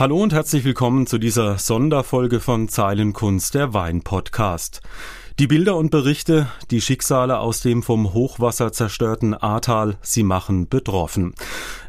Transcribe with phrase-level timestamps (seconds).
[0.00, 4.80] Hallo und herzlich willkommen zu dieser Sonderfolge von Zeilenkunst, der Wein-Podcast.
[5.38, 11.34] Die Bilder und Berichte, die Schicksale aus dem vom Hochwasser zerstörten Ahrtal, sie machen betroffen.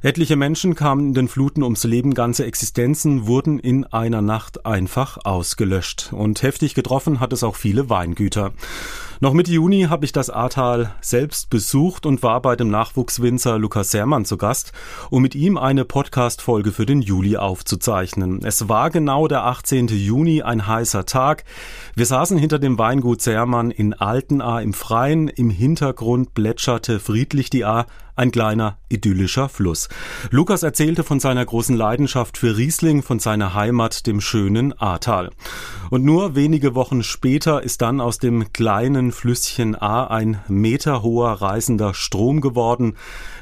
[0.01, 5.17] Etliche Menschen kamen in den Fluten ums Leben, ganze Existenzen wurden in einer Nacht einfach
[5.23, 6.11] ausgelöscht.
[6.11, 8.51] Und heftig getroffen hat es auch viele Weingüter.
[9.23, 13.91] Noch Mitte Juni habe ich das Ahrtal selbst besucht und war bei dem Nachwuchswinzer Lukas
[13.91, 14.71] Sermann zu Gast,
[15.11, 18.39] um mit ihm eine Podcast-Folge für den Juli aufzuzeichnen.
[18.43, 19.89] Es war genau der 18.
[19.89, 21.43] Juni, ein heißer Tag.
[21.93, 25.27] Wir saßen hinter dem Weingut Sermann in Altenahr im Freien.
[25.27, 27.85] Im Hintergrund plätscherte friedlich die Ahr
[28.21, 29.89] ein kleiner idyllischer Fluss.
[30.29, 35.31] Lukas erzählte von seiner großen Leidenschaft für Riesling, von seiner Heimat, dem schönen Ahrtal.
[35.89, 41.95] Und nur wenige Wochen später ist dann aus dem kleinen Flüsschen A ein meterhoher reißender
[41.95, 42.95] Strom geworden,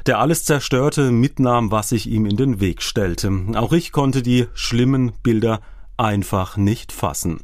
[0.06, 3.30] der alles zerstörte, mitnahm, was sich ihm in den Weg stellte.
[3.54, 5.60] Auch ich konnte die schlimmen Bilder
[6.00, 7.40] einfach nicht fassen.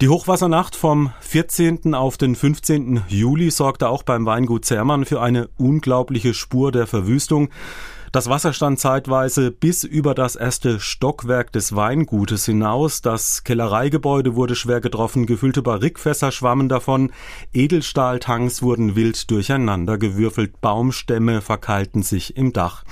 [0.00, 1.94] Die Hochwassernacht vom 14.
[1.94, 3.02] auf den 15.
[3.08, 7.50] Juli sorgte auch beim Weingut Zermann für eine unglaubliche Spur der Verwüstung.
[8.10, 13.02] Das Wasser stand zeitweise bis über das erste Stockwerk des Weingutes hinaus.
[13.02, 17.12] Das Kellereigebäude wurde schwer getroffen, gefüllte Barrikfässer schwammen davon,
[17.52, 22.82] Edelstahltanks wurden wild durcheinander gewürfelt, Baumstämme verkeilten sich im Dach.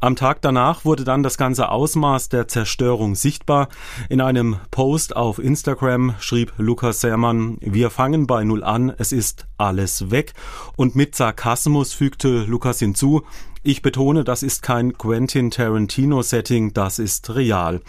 [0.00, 3.68] Am Tag danach wurde dann das ganze Ausmaß der Zerstörung sichtbar.
[4.08, 9.48] In einem Post auf Instagram schrieb Lukas Sermann, wir fangen bei Null an, es ist
[9.56, 10.34] alles weg.
[10.76, 13.24] Und mit Sarkasmus fügte Lukas hinzu,
[13.64, 17.80] ich betone, das ist kein Quentin Tarantino-Setting, das ist real.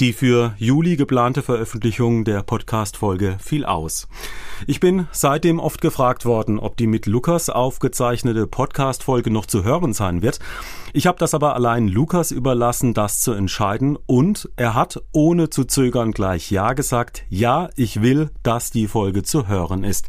[0.00, 4.08] Die für Juli geplante Veröffentlichung der Podcast-Folge fiel aus.
[4.66, 9.92] Ich bin seitdem oft gefragt worden, ob die mit Lukas aufgezeichnete Podcast-Folge noch zu hören
[9.92, 10.40] sein wird.
[10.92, 15.64] Ich habe das aber allein Lukas überlassen, das zu entscheiden und er hat ohne zu
[15.64, 17.24] zögern gleich Ja gesagt.
[17.28, 20.08] Ja, ich will, dass die Folge zu hören ist.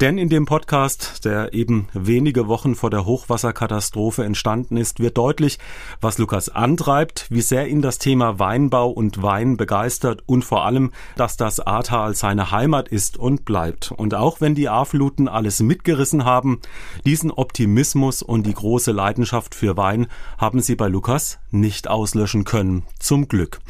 [0.00, 5.58] Denn in dem Podcast, der eben wenige Wochen vor der Hochwasserkatastrophe entstanden ist, wird deutlich,
[6.00, 10.92] was Lukas antreibt, wie sehr ihn das Thema Weinbau und Wein begeistert und vor allem,
[11.16, 13.90] dass das Ahrtal seine Heimat ist und bleibt.
[13.90, 16.60] Und auch wenn die A-Fluten alles mitgerissen haben,
[17.04, 20.06] diesen Optimismus und die große Leidenschaft für Wein
[20.38, 22.84] haben sie bei Lukas nicht auslöschen können.
[22.98, 23.60] Zum Glück.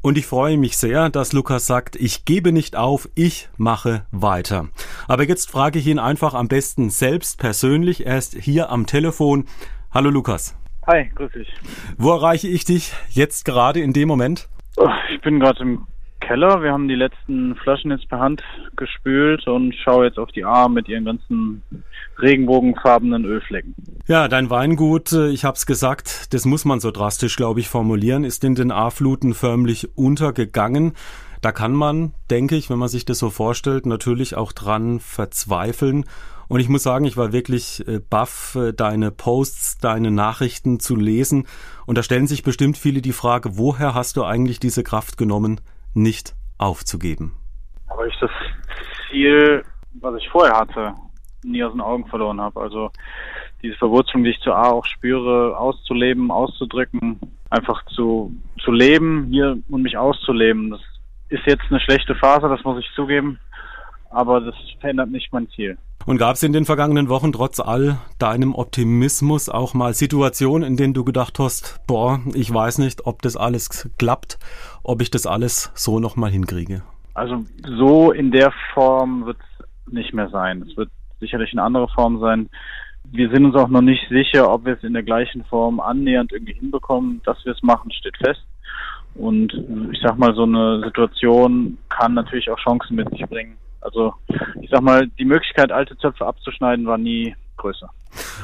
[0.00, 4.68] Und ich freue mich sehr, dass Lukas sagt, ich gebe nicht auf, ich mache weiter.
[5.08, 8.06] Aber jetzt frage ich ihn einfach am besten selbst persönlich.
[8.06, 9.46] Er ist hier am Telefon.
[9.90, 10.54] Hallo Lukas.
[10.86, 11.48] Hi, grüß dich.
[11.96, 14.48] Wo erreiche ich dich jetzt gerade in dem Moment?
[15.12, 15.86] Ich bin gerade im
[16.28, 16.62] Keller.
[16.62, 18.42] Wir haben die letzten Flaschen jetzt per Hand
[18.76, 21.62] gespült und schaue jetzt auf die A mit ihren ganzen
[22.18, 23.74] regenbogenfarbenen Ölflecken.
[24.06, 28.24] Ja, dein Weingut, äh, ich hab's gesagt, das muss man so drastisch, glaube ich, formulieren,
[28.24, 30.92] ist in den A-Fluten förmlich untergegangen.
[31.40, 36.04] Da kann man, denke ich, wenn man sich das so vorstellt, natürlich auch dran verzweifeln.
[36.48, 40.94] Und ich muss sagen, ich war wirklich äh, baff, äh, deine Posts, deine Nachrichten zu
[40.94, 41.46] lesen.
[41.86, 45.62] Und da stellen sich bestimmt viele die Frage, woher hast du eigentlich diese Kraft genommen,
[45.94, 47.34] nicht aufzugeben?
[47.88, 48.30] Aber ich das
[49.10, 49.64] Ziel,
[50.00, 50.94] was ich vorher hatte,
[51.42, 52.60] nie aus den Augen verloren habe.
[52.60, 52.90] Also
[53.62, 57.18] diese Verwurzelung, die ich zu A auch spüre, auszuleben, auszudrücken,
[57.50, 58.32] einfach zu,
[58.62, 60.70] zu leben hier und mich auszuleben.
[60.70, 60.80] Das
[61.28, 63.38] ist jetzt eine schlechte Phase, das muss ich zugeben,
[64.10, 65.76] aber das verändert nicht mein Ziel.
[66.08, 70.78] Und gab es in den vergangenen Wochen trotz all deinem Optimismus auch mal Situationen, in
[70.78, 74.38] denen du gedacht hast, boah, ich weiß nicht, ob das alles klappt,
[74.82, 76.80] ob ich das alles so nochmal hinkriege?
[77.12, 80.62] Also so in der Form wird es nicht mehr sein.
[80.62, 80.88] Es wird
[81.20, 82.48] sicherlich eine andere Form sein.
[83.04, 86.32] Wir sind uns auch noch nicht sicher, ob wir es in der gleichen Form annähernd
[86.32, 87.20] irgendwie hinbekommen.
[87.26, 88.46] Dass wir es machen, steht fest.
[89.14, 89.52] Und
[89.92, 93.58] ich sag mal, so eine Situation kann natürlich auch Chancen mit sich bringen.
[93.80, 94.14] Also
[94.60, 97.88] ich sag mal, die Möglichkeit, alte Zöpfe abzuschneiden, war nie größer.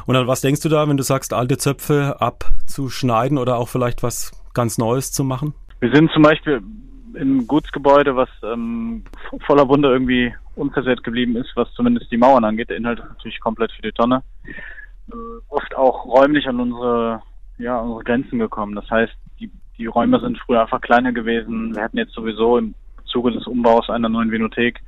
[0.07, 4.03] Und an was denkst du da, wenn du sagst, alte Zöpfe abzuschneiden oder auch vielleicht
[4.03, 5.55] was ganz Neues zu machen?
[5.81, 6.63] Wir sind zum Beispiel
[7.15, 9.05] im Gutsgebäude, was ähm,
[9.47, 12.71] voller Wunder irgendwie unversehrt geblieben ist, was zumindest die Mauern angeht.
[12.71, 14.23] Der Inhalt ist natürlich komplett für die Tonne.
[15.11, 15.15] Äh,
[15.49, 17.23] oft auch räumlich an unsere,
[17.59, 18.75] ja, unsere Grenzen gekommen.
[18.75, 21.75] Das heißt, die, die Räume sind früher einfach kleiner gewesen.
[21.75, 24.81] Wir hatten jetzt sowieso im Zuge des Umbaus einer neuen Vinothek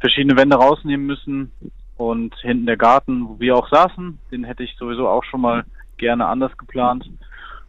[0.00, 1.52] verschiedene Wände rausnehmen müssen
[1.96, 5.64] und hinten der Garten, wo wir auch saßen, den hätte ich sowieso auch schon mal
[5.96, 7.10] gerne anders geplant.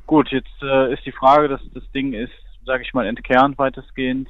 [0.06, 2.32] Gut, jetzt äh, ist die Frage, dass das Ding ist,
[2.66, 4.28] sage ich mal, entkernt weitestgehend.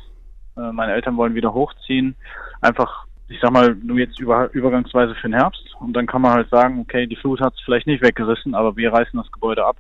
[0.57, 2.15] Äh, meine Eltern wollen wieder hochziehen.
[2.61, 5.75] Einfach, ich sag mal, nur jetzt über, übergangsweise für den Herbst.
[5.79, 8.75] Und dann kann man halt sagen, okay, die Flut hat es vielleicht nicht weggerissen, aber
[8.75, 9.77] wir reißen das Gebäude ab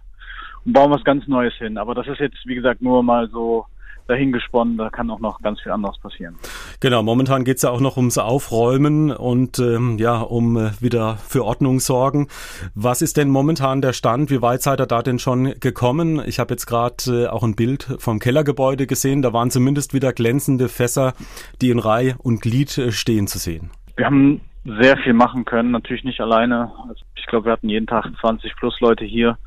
[0.65, 1.77] und bauen was ganz Neues hin.
[1.77, 3.65] Aber das ist jetzt, wie gesagt, nur mal so
[4.09, 6.35] dahingesponnen, da kann auch noch ganz viel anderes passieren.
[6.79, 11.17] Genau, momentan geht es ja auch noch ums Aufräumen und ähm, ja, um äh, wieder
[11.17, 12.27] für Ordnung sorgen.
[12.73, 14.31] Was ist denn momentan der Stand?
[14.31, 16.21] Wie weit seid ihr da denn schon gekommen?
[16.25, 20.13] Ich habe jetzt gerade äh, auch ein Bild vom Kellergebäude gesehen, da waren zumindest wieder
[20.13, 21.13] glänzende Fässer,
[21.61, 23.69] die in Reihe und Glied äh, stehen zu sehen.
[23.95, 26.71] Wir haben sehr viel machen können, natürlich nicht alleine.
[26.87, 29.37] Also ich glaube, wir hatten jeden Tag 20 plus Leute hier,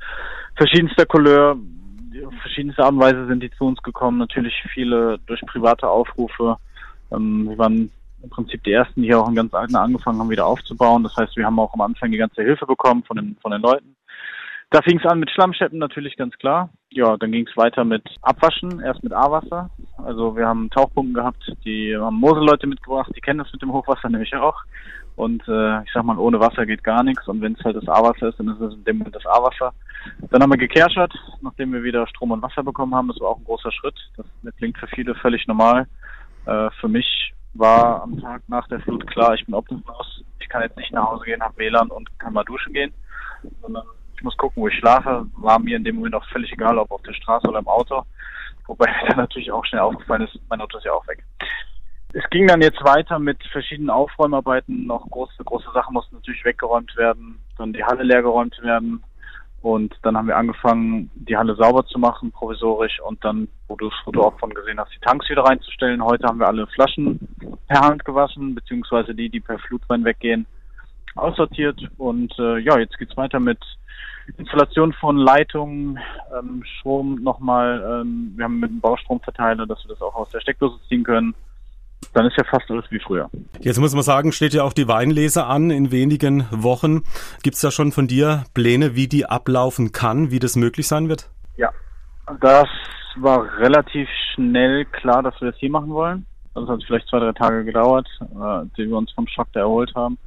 [0.57, 1.57] verschiedenster Couleur,
[2.41, 4.19] verschiedenste Art und Weise sind die zu uns gekommen.
[4.19, 6.57] Natürlich viele durch private Aufrufe.
[7.11, 7.91] Ähm, wir waren
[8.23, 11.03] im Prinzip die ersten, die auch in ganz alten angefangen haben, wieder aufzubauen.
[11.03, 13.61] Das heißt, wir haben auch am Anfang die ganze Hilfe bekommen von den, von den
[13.61, 13.97] Leuten.
[14.71, 16.71] Da fing es an mit Schlammscheppen natürlich ganz klar.
[16.91, 19.69] Ja, dann ging es weiter mit Abwaschen, erst mit A-Wasser.
[19.99, 24.09] Also wir haben Tauchpumpen gehabt, die haben Moselleute mitgebracht, die kennen das mit dem Hochwasser
[24.09, 24.63] nämlich auch.
[25.17, 27.29] Und äh, ich sag mal, ohne Wasser geht gar nichts.
[27.29, 29.73] Und wenn es halt das A-Wasser ist, dann ist es in dem Moment das A-Wasser.
[30.31, 31.13] Dann haben wir gekerschert,
[31.43, 33.09] nachdem wir wieder Strom und Wasser bekommen haben.
[33.09, 33.95] Das war auch ein großer Schritt.
[34.17, 34.27] Das,
[34.57, 35.87] klingt für viele völlig normal.
[36.47, 40.25] Äh, für mich war am Tag nach der Flut klar, ich bin obdachlos.
[40.41, 42.93] Ich kann jetzt nicht nach Hause gehen, habe WLAN und kann mal duschen gehen,
[43.61, 43.85] sondern
[44.17, 45.27] ich muss gucken, wo ich schlafe.
[45.37, 48.03] War mir in dem Moment auch völlig egal, ob auf der Straße oder im Auto.
[48.67, 51.23] Wobei mir dann natürlich auch schnell aufgefallen ist, mein Auto ist ja auch weg.
[52.15, 54.87] Es ging dann jetzt weiter mit verschiedenen Aufräumarbeiten.
[54.87, 57.39] Noch große, große Sachen mussten natürlich weggeräumt werden.
[57.57, 59.03] Dann die Halle leergeräumt werden.
[59.63, 63.01] Und dann haben wir angefangen, die Halle sauber zu machen, provisorisch.
[63.01, 66.05] Und dann, wo du Foto auch von gesehen hast, die Tanks wieder reinzustellen.
[66.05, 67.19] Heute haben wir alle Flaschen
[67.69, 70.45] per Hand gewaschen, beziehungsweise die, die per Flutwein weggehen,
[71.15, 71.81] aussortiert.
[71.97, 73.59] Und äh, ja, jetzt geht's weiter mit
[74.37, 75.99] Installation von Leitungen,
[76.37, 78.03] ähm, Strom nochmal.
[78.03, 81.35] Ähm, wir haben mit dem Baustromverteiler, dass wir das auch aus der Steckdose ziehen können
[82.13, 83.31] dann ist ja fast alles wie früher.
[83.61, 87.05] Jetzt muss man sagen, steht ja auch die Weinlese an in wenigen Wochen.
[87.43, 91.09] Gibt es da schon von dir Pläne, wie die ablaufen kann, wie das möglich sein
[91.09, 91.31] wird?
[91.57, 91.71] Ja,
[92.41, 92.69] das
[93.17, 96.27] war relativ schnell klar, dass wir das hier machen wollen.
[96.55, 100.19] Das hat vielleicht zwei, drei Tage gedauert, äh, die wir uns vom Schock erholt haben.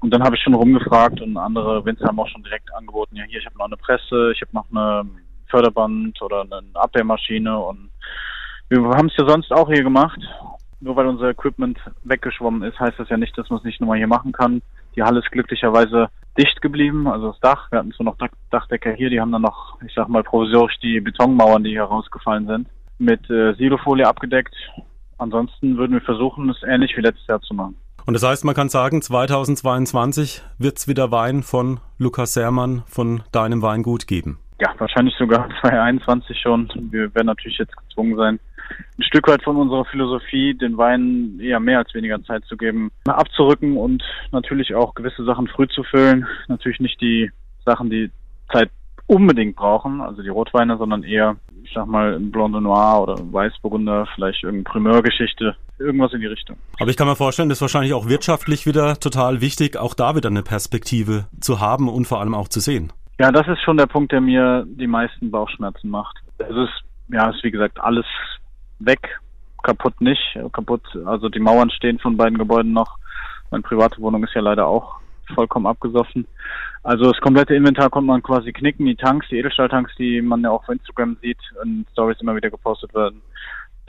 [0.00, 3.22] Und dann habe ich schon rumgefragt und andere Winzer haben auch schon direkt angeboten, ja
[3.24, 5.08] hier, ich habe noch eine Presse, ich habe noch eine
[5.48, 7.90] Förderband oder eine Abwehrmaschine und
[8.68, 10.20] wir haben es ja sonst auch hier gemacht
[10.80, 13.98] nur weil unser Equipment weggeschwommen ist, heißt das ja nicht, dass man es nicht nochmal
[13.98, 14.62] hier machen kann.
[14.96, 17.70] Die Halle ist glücklicherweise dicht geblieben, also das Dach.
[17.70, 18.16] Wir hatten zwar noch
[18.50, 22.46] Dachdecker hier, die haben dann noch, ich sag mal, provisorisch die Betonmauern, die hier rausgefallen
[22.46, 22.68] sind,
[22.98, 24.54] mit äh, Silofolie abgedeckt.
[25.18, 27.76] Ansonsten würden wir versuchen, es ähnlich wie letztes Jahr zu machen.
[28.06, 33.22] Und das heißt, man kann sagen, 2022 wird es wieder Wein von Lukas Sermann von
[33.30, 34.38] deinem Weingut geben.
[34.60, 36.70] Ja, wahrscheinlich sogar 2021 schon.
[36.90, 38.38] Wir werden natürlich jetzt gezwungen sein,
[38.98, 42.90] ein Stück weit von unserer Philosophie, den Weinen eher mehr als weniger Zeit zu geben,
[43.06, 44.02] abzurücken und
[44.32, 46.26] natürlich auch gewisse Sachen früh zu füllen.
[46.48, 47.30] Natürlich nicht die
[47.64, 48.10] Sachen, die
[48.52, 48.70] Zeit
[49.06, 54.06] unbedingt brauchen, also die Rotweine, sondern eher, ich sag mal, ein Blonde Noir oder Weißburgunder,
[54.14, 56.56] vielleicht irgendeine Primeur-Geschichte, irgendwas in die Richtung.
[56.78, 60.14] Aber ich kann mir vorstellen, das ist wahrscheinlich auch wirtschaftlich wieder total wichtig, auch da
[60.14, 62.92] wieder eine Perspektive zu haben und vor allem auch zu sehen.
[63.20, 66.16] Ja, das ist schon der Punkt, der mir die meisten Bauchschmerzen macht.
[66.38, 66.72] Es ist,
[67.08, 68.06] ja, es ist wie gesagt alles
[68.78, 69.20] weg,
[69.62, 72.96] kaputt nicht, kaputt, also die Mauern stehen von beiden Gebäuden noch.
[73.50, 75.00] Meine private Wohnung ist ja leider auch
[75.34, 76.26] vollkommen abgesoffen.
[76.82, 80.48] Also das komplette Inventar konnte man quasi knicken, die Tanks, die Edelstahltanks, die man ja
[80.48, 83.20] auch auf Instagram sieht und Stories immer wieder gepostet werden.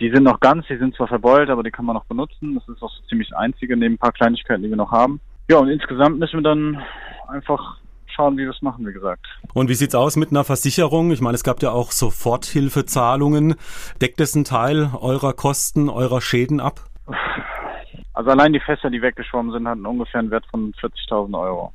[0.02, 2.56] Die sind noch ganz, die sind zwar verbeult, aber die kann man noch benutzen.
[2.56, 5.22] Das ist auch so ziemlich das Einzige, neben ein paar Kleinigkeiten, die wir noch haben.
[5.50, 6.82] Ja, und insgesamt müssen wir dann
[7.30, 7.78] einfach
[8.12, 9.26] schauen, wie wir es machen, wie gesagt.
[9.54, 11.12] Und wie sieht's aus mit einer Versicherung?
[11.12, 13.56] Ich meine, es gab ja auch Soforthilfezahlungen.
[14.02, 16.82] Deckt es einen Teil eurer Kosten, eurer Schäden ab?
[18.14, 21.74] Also allein die Fässer, die weggeschwommen sind, hatten ungefähr einen Wert von 40.000 Euro.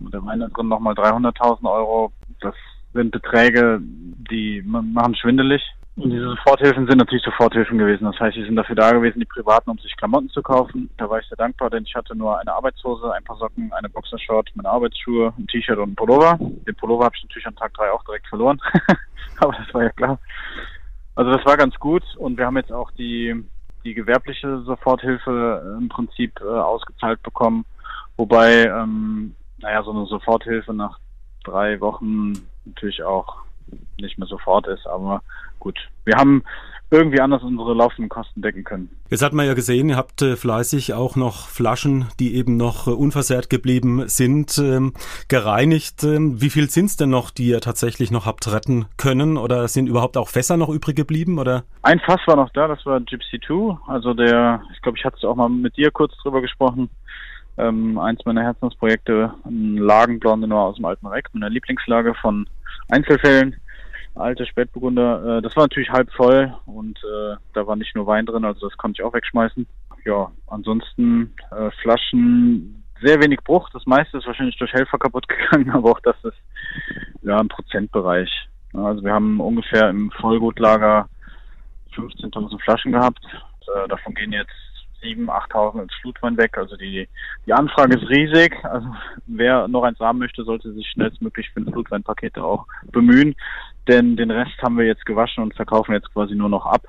[0.00, 2.12] Mit dem einen drin nochmal 300.000 Euro.
[2.40, 2.54] Das
[2.92, 5.62] sind Beträge, die machen schwindelig.
[5.96, 8.04] Und diese Soforthilfen sind natürlich Soforthilfen gewesen.
[8.04, 10.90] Das heißt, sie sind dafür da gewesen, die Privaten, um sich Klamotten zu kaufen.
[10.98, 13.88] Da war ich sehr dankbar, denn ich hatte nur eine Arbeitshose, ein paar Socken, eine
[13.88, 16.36] Boxershort, meine Arbeitsschuhe, ein T-Shirt und ein Pullover.
[16.38, 18.60] Den Pullover habe ich natürlich an Tag drei auch direkt verloren.
[19.38, 20.18] Aber das war ja klar.
[21.14, 23.34] Also das war ganz gut und wir haben jetzt auch die,
[23.84, 27.64] die gewerbliche Soforthilfe im Prinzip äh, ausgezahlt bekommen.
[28.18, 30.98] Wobei, ähm, naja, so eine Soforthilfe nach
[31.42, 32.34] drei Wochen
[32.66, 33.45] natürlich auch
[33.98, 35.22] nicht mehr sofort ist, aber
[35.58, 35.78] gut.
[36.04, 36.42] Wir haben
[36.90, 38.90] irgendwie anders unsere laufenden Kosten decken können.
[39.10, 42.86] Jetzt hat man ja gesehen, ihr habt äh, fleißig auch noch Flaschen, die eben noch
[42.86, 44.92] äh, unversehrt geblieben sind, ähm,
[45.28, 46.04] gereinigt.
[46.04, 49.36] Ähm, wie viel sind es denn noch, die ihr tatsächlich noch habt retten können?
[49.36, 51.40] Oder sind überhaupt auch Fässer noch übrig geblieben?
[51.40, 51.64] Oder?
[51.82, 53.78] Ein Fass war noch da, das war Gypsy 2.
[53.88, 56.88] Also der, ich glaube, ich hatte es auch mal mit dir kurz drüber gesprochen.
[57.58, 62.46] Ähm, eins meiner Herzensprojekte, ein Lagenblonde nur aus dem alten Reck, meiner Lieblingslage von
[62.88, 63.56] Einzelfällen
[64.16, 65.38] alte Spätburgunder.
[65.38, 68.68] Äh, das war natürlich halb voll und äh, da war nicht nur Wein drin, also
[68.68, 69.66] das konnte ich auch wegschmeißen.
[70.04, 73.68] Ja, ansonsten äh, Flaschen, sehr wenig Bruch.
[73.70, 76.38] Das meiste ist wahrscheinlich durch Helfer kaputt gegangen, aber auch das ist
[77.22, 78.30] ja im Prozentbereich.
[78.72, 81.08] Also wir haben ungefähr im Vollgutlager
[81.94, 83.24] 15.000 Flaschen gehabt.
[83.74, 84.50] Äh, davon gehen jetzt
[85.02, 86.56] 7.000, 8.000 als Flutwein weg.
[86.58, 87.08] Also die,
[87.46, 88.56] die Anfrage ist riesig.
[88.64, 88.88] Also
[89.26, 93.34] wer noch eins haben möchte, sollte sich schnellstmöglich für ein Flutweinpaket auch bemühen.
[93.88, 96.82] Denn den Rest haben wir jetzt gewaschen und verkaufen jetzt quasi nur noch ab.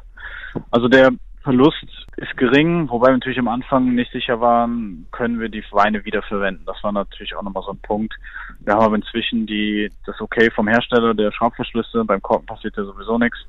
[0.71, 1.11] Also der
[1.43, 1.85] Verlust
[2.17, 6.65] ist gering, wobei wir natürlich am Anfang nicht sicher waren, können wir die Weine wiederverwenden.
[6.65, 8.13] Das war natürlich auch nochmal so ein Punkt.
[8.59, 12.03] Wir haben aber inzwischen die, das Okay vom Hersteller der Schraubverschlüsse.
[12.03, 13.39] Beim Korken passiert ja sowieso nichts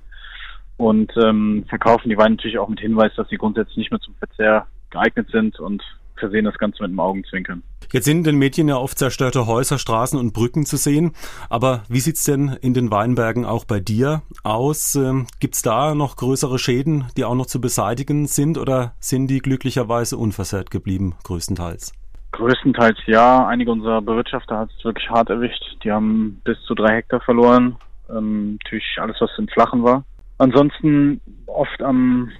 [0.79, 4.15] und ähm, verkaufen die Weine natürlich auch mit Hinweis, dass sie grundsätzlich nicht mehr zum
[4.15, 5.83] Verzehr geeignet sind und
[6.17, 7.63] versehen das Ganze mit einem Augenzwinkern.
[7.93, 11.13] Jetzt sind in den Medien ja oft zerstörte Häuser, Straßen und Brücken zu sehen.
[11.49, 14.95] Aber wie sieht's denn in den Weinbergen auch bei dir aus?
[14.95, 19.39] Ähm, gibt's da noch größere Schäden, die auch noch zu beseitigen sind oder sind die
[19.39, 21.93] glücklicherweise unversehrt geblieben, größtenteils?
[22.33, 23.47] Größtenteils ja.
[23.47, 25.65] Einige unserer Bewirtschafter hat es wirklich hart erwischt.
[25.83, 27.77] Die haben bis zu drei Hektar verloren.
[28.11, 30.05] Ähm, natürlich alles, was im Flachen war.
[30.38, 32.30] Ansonsten oft am,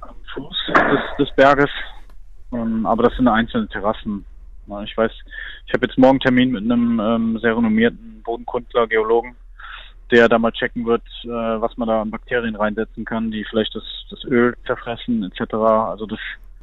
[0.00, 1.70] am Fuß des, des Berges,
[2.52, 4.24] ähm, aber das sind einzelne Terrassen.
[4.84, 5.12] Ich weiß,
[5.66, 9.36] ich habe jetzt morgen Termin mit einem ähm, sehr renommierten Bodenkundler, Geologen,
[10.10, 13.76] der da mal checken wird, äh, was man da an Bakterien reinsetzen kann, die vielleicht
[13.76, 15.54] das, das Öl zerfressen etc.
[15.54, 16.18] Also das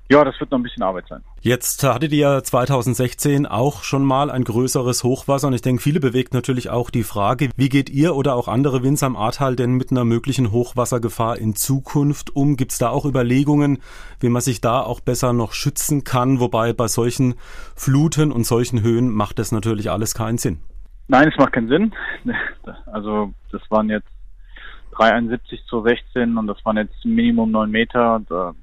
[0.10, 1.24] ja, das wird noch ein bisschen Arbeit sein.
[1.42, 6.34] Jetzt hattet ihr 2016 auch schon mal ein größeres Hochwasser und ich denke, viele bewegt
[6.34, 9.92] natürlich auch die Frage, wie geht ihr oder auch andere Winzer am Ahrtal denn mit
[9.92, 12.58] einer möglichen Hochwassergefahr in Zukunft um?
[12.58, 13.80] Gibt es da auch Überlegungen,
[14.20, 16.40] wie man sich da auch besser noch schützen kann?
[16.40, 17.36] Wobei bei solchen
[17.76, 20.60] Fluten und solchen Höhen macht das natürlich alles keinen Sinn.
[21.08, 21.94] Nein, es macht keinen Sinn.
[22.86, 24.08] Also das waren jetzt
[24.92, 28.22] 371 zu 16 und das waren jetzt Minimum 9 Meter.
[28.30, 28.54] Da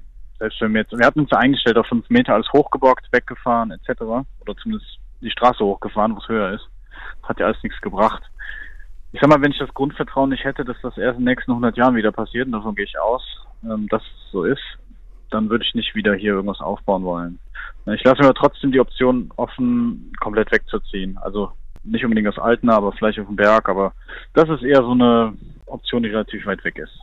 [0.41, 4.01] selbst wenn wir jetzt, wir hatten uns eingestellt auf fünf Meter, alles hochgeborgt, weggefahren etc.
[4.01, 6.67] Oder zumindest die Straße hochgefahren, wo es höher ist.
[7.21, 8.23] Hat ja alles nichts gebracht.
[9.11, 11.51] Ich sag mal, wenn ich das Grundvertrauen nicht hätte, dass das erst in den nächsten
[11.51, 13.21] 100 Jahren wieder passiert, und davon gehe ich aus,
[13.63, 14.63] ähm, dass es so ist,
[15.29, 17.39] dann würde ich nicht wieder hier irgendwas aufbauen wollen.
[17.85, 21.19] Ich lasse mir trotzdem die Option offen, komplett wegzuziehen.
[21.19, 21.51] Also
[21.83, 23.93] nicht unbedingt aus Altena, aber vielleicht auf dem Berg, aber
[24.33, 25.33] das ist eher so eine
[25.71, 26.99] Option, die relativ weit weg ist.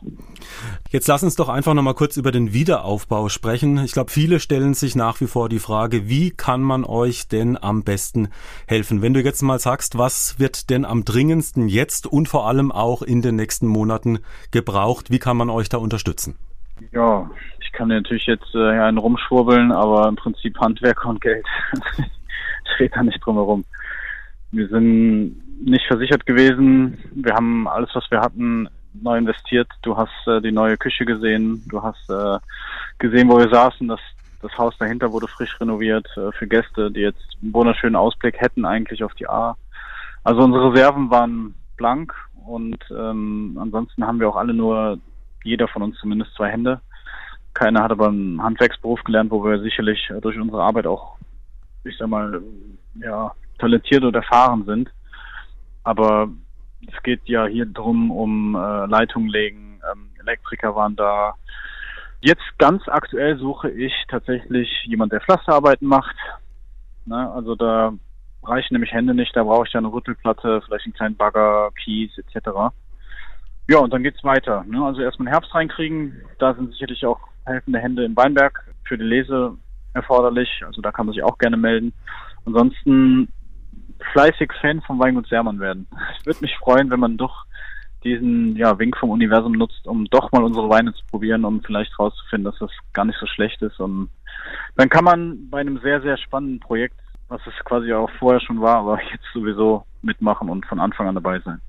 [0.89, 3.77] Jetzt lass uns doch einfach nochmal kurz über den Wiederaufbau sprechen.
[3.83, 7.57] Ich glaube, viele stellen sich nach wie vor die Frage, wie kann man euch denn
[7.61, 8.29] am besten
[8.67, 9.01] helfen?
[9.01, 13.01] Wenn du jetzt mal sagst, was wird denn am dringendsten jetzt und vor allem auch
[13.01, 14.19] in den nächsten Monaten
[14.51, 15.11] gebraucht?
[15.11, 16.37] Wie kann man euch da unterstützen?
[16.91, 21.45] Ja, ich kann natürlich jetzt äh, einen rumschwurbeln, aber im Prinzip Handwerker und Geld.
[22.75, 23.65] Steht da nicht drum herum.
[24.51, 26.97] Wir sind nicht versichert gewesen.
[27.13, 29.67] Wir haben alles, was wir hatten, neu investiert.
[29.81, 31.63] Du hast äh, die neue Küche gesehen.
[31.69, 32.39] Du hast äh,
[32.97, 33.87] gesehen, wo wir saßen.
[33.87, 33.99] Das,
[34.41, 38.65] das Haus dahinter wurde frisch renoviert äh, für Gäste, die jetzt einen wunderschönen Ausblick hätten
[38.65, 39.55] eigentlich auf die A.
[40.23, 42.13] Also unsere Reserven waren blank
[42.45, 44.97] und ähm, ansonsten haben wir auch alle nur,
[45.43, 46.81] jeder von uns zumindest zwei Hände.
[47.53, 51.17] Keiner hat aber einen Handwerksberuf gelernt, wo wir sicherlich durch unsere Arbeit auch,
[51.83, 52.41] ich sag mal,
[52.95, 54.89] ja, talentiert und erfahren sind.
[55.83, 56.29] Aber
[56.87, 61.35] es geht ja hier drum um äh, Leitung legen, ähm, Elektriker waren da.
[62.21, 66.15] Jetzt ganz aktuell suche ich tatsächlich jemand, der Pflasterarbeiten macht.
[67.05, 67.31] Ne?
[67.31, 67.93] Also da
[68.43, 72.11] reichen nämlich Hände nicht, da brauche ich ja eine Rüttelplatte, vielleicht einen kleinen Bagger, Kies
[72.17, 72.49] etc.
[73.69, 74.63] Ja, und dann geht's weiter.
[74.65, 74.83] Ne?
[74.83, 79.57] Also erstmal Herbst reinkriegen, da sind sicherlich auch helfende Hände im Weinberg für die Lese
[79.93, 81.93] erforderlich, also da kann man sich auch gerne melden.
[82.45, 83.29] Ansonsten
[84.13, 85.87] fleißig Fan vom Weingut Sermann werden.
[86.19, 87.45] Es würde mich freuen, wenn man doch
[88.03, 91.97] diesen ja, Wink vom Universum nutzt, um doch mal unsere Weine zu probieren, um vielleicht
[91.99, 93.79] rauszufinden, dass das gar nicht so schlecht ist.
[93.79, 94.09] Und
[94.77, 96.95] dann kann man bei einem sehr, sehr spannenden Projekt,
[97.27, 101.15] was es quasi auch vorher schon war, aber jetzt sowieso mitmachen und von Anfang an
[101.15, 101.61] dabei sein.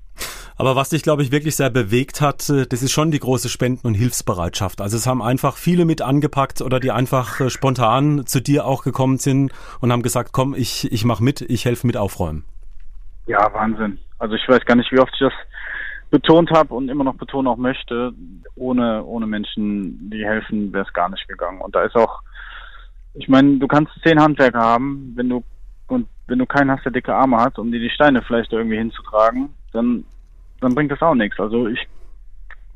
[0.57, 3.49] Aber was dich, glaube ich, wirklich sehr bewegt hat, äh, das ist schon die große
[3.49, 4.81] Spenden- und Hilfsbereitschaft.
[4.81, 8.83] Also es haben einfach viele mit angepackt oder die einfach äh, spontan zu dir auch
[8.83, 12.45] gekommen sind und haben gesagt, komm, ich, ich mache mit, ich helfe mit aufräumen.
[13.27, 13.99] Ja, Wahnsinn.
[14.19, 15.33] Also ich weiß gar nicht, wie oft ich das
[16.11, 18.13] betont habe und immer noch betonen auch möchte.
[18.55, 21.61] Ohne, ohne Menschen, die helfen, wäre es gar nicht gegangen.
[21.61, 22.21] Und da ist auch,
[23.13, 25.43] ich meine, du kannst zehn Handwerker haben, wenn du
[25.87, 28.77] und wenn du keinen hast, der dicke Arme hat, um dir die Steine vielleicht irgendwie
[28.77, 30.05] hinzutragen, dann
[30.61, 31.39] dann bringt das auch nichts.
[31.39, 31.87] Also ich,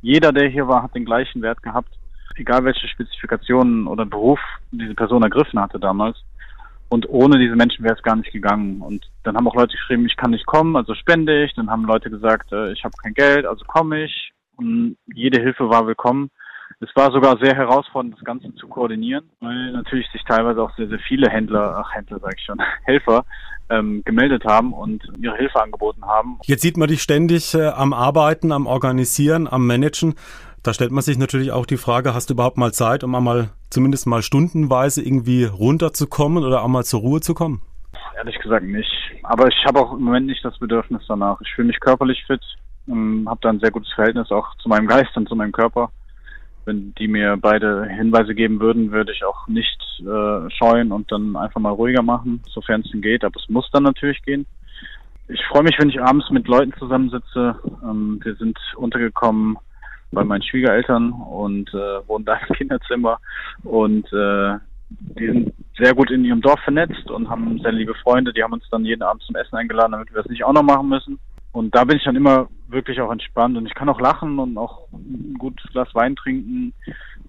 [0.01, 1.89] jeder, der hier war, hat den gleichen Wert gehabt,
[2.35, 4.39] egal welche Spezifikationen oder Beruf
[4.71, 6.17] diese Person ergriffen hatte damals.
[6.89, 8.81] Und ohne diese Menschen wäre es gar nicht gegangen.
[8.81, 11.53] Und dann haben auch Leute geschrieben, ich kann nicht kommen, also spende ich.
[11.55, 14.31] Dann haben Leute gesagt, äh, ich habe kein Geld, also komme ich.
[14.57, 16.29] Und jede Hilfe war willkommen.
[16.81, 20.87] Es war sogar sehr herausfordernd, das Ganze zu koordinieren, weil natürlich sich teilweise auch sehr,
[20.87, 23.25] sehr viele Händler, ach Händler sage ich schon, Helfer
[23.69, 26.39] ähm, gemeldet haben und ihre Hilfe angeboten haben.
[26.43, 30.15] Jetzt sieht man dich ständig äh, am Arbeiten, am Organisieren, am Managen.
[30.63, 33.49] Da stellt man sich natürlich auch die Frage, hast du überhaupt mal Zeit, um einmal
[33.69, 37.61] zumindest mal stundenweise irgendwie runterzukommen oder auch mal zur Ruhe zu kommen?
[38.17, 38.89] Ehrlich gesagt nicht.
[39.23, 41.39] Aber ich habe auch im Moment nicht das Bedürfnis danach.
[41.41, 42.41] Ich fühle mich körperlich fit,
[42.87, 45.89] ähm, habe da ein sehr gutes Verhältnis auch zu meinem Geist und zu meinem Körper
[46.65, 51.35] wenn die mir beide Hinweise geben würden, würde ich auch nicht äh, scheuen und dann
[51.35, 53.23] einfach mal ruhiger machen, sofern es denn geht.
[53.23, 54.45] Aber es muss dann natürlich gehen.
[55.27, 57.59] Ich freue mich, wenn ich abends mit Leuten zusammensitze.
[57.83, 59.57] Ähm, wir sind untergekommen
[60.11, 63.19] bei meinen Schwiegereltern und äh, wohnen da im Kinderzimmer
[63.63, 64.57] und äh,
[64.89, 68.31] die sind sehr gut in ihrem Dorf vernetzt und haben sehr liebe Freunde.
[68.33, 70.63] Die haben uns dann jeden Abend zum Essen eingeladen, damit wir es nicht auch noch
[70.63, 71.19] machen müssen.
[71.55, 74.57] Und da bin ich dann immer wirklich auch entspannt und ich kann auch lachen und
[74.57, 76.73] auch ein gutes Glas Wein trinken,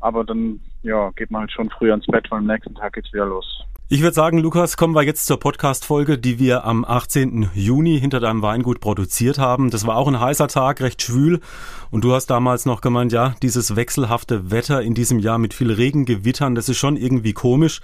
[0.00, 3.12] aber dann ja, geht man halt schon früher ins Bett, weil am nächsten Tag geht's
[3.12, 3.64] wieder los.
[3.88, 7.50] Ich würde sagen, Lukas, kommen wir jetzt zur Podcast-Folge, die wir am 18.
[7.54, 9.70] Juni hinter deinem Weingut produziert haben.
[9.70, 11.38] Das war auch ein heißer Tag, recht schwül.
[11.92, 15.70] Und du hast damals noch gemeint, ja, dieses wechselhafte Wetter in diesem Jahr mit viel
[15.70, 17.80] Regen, Gewittern, das ist schon irgendwie komisch.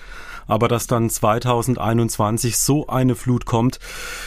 [0.49, 3.79] Aber dass dann 2021 so eine Flut kommt,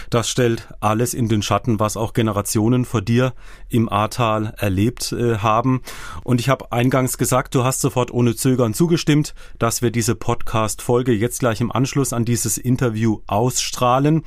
[0.10, 3.34] das stellt alles in den Schatten, was auch Generationen vor dir
[3.68, 5.82] im Ahrtal erlebt äh, haben.
[6.24, 11.12] Und ich habe eingangs gesagt, du hast sofort ohne Zögern zugestimmt, dass wir diese Podcast-Folge
[11.12, 14.24] jetzt gleich im Anschluss an dieses Interview ausstrahlen.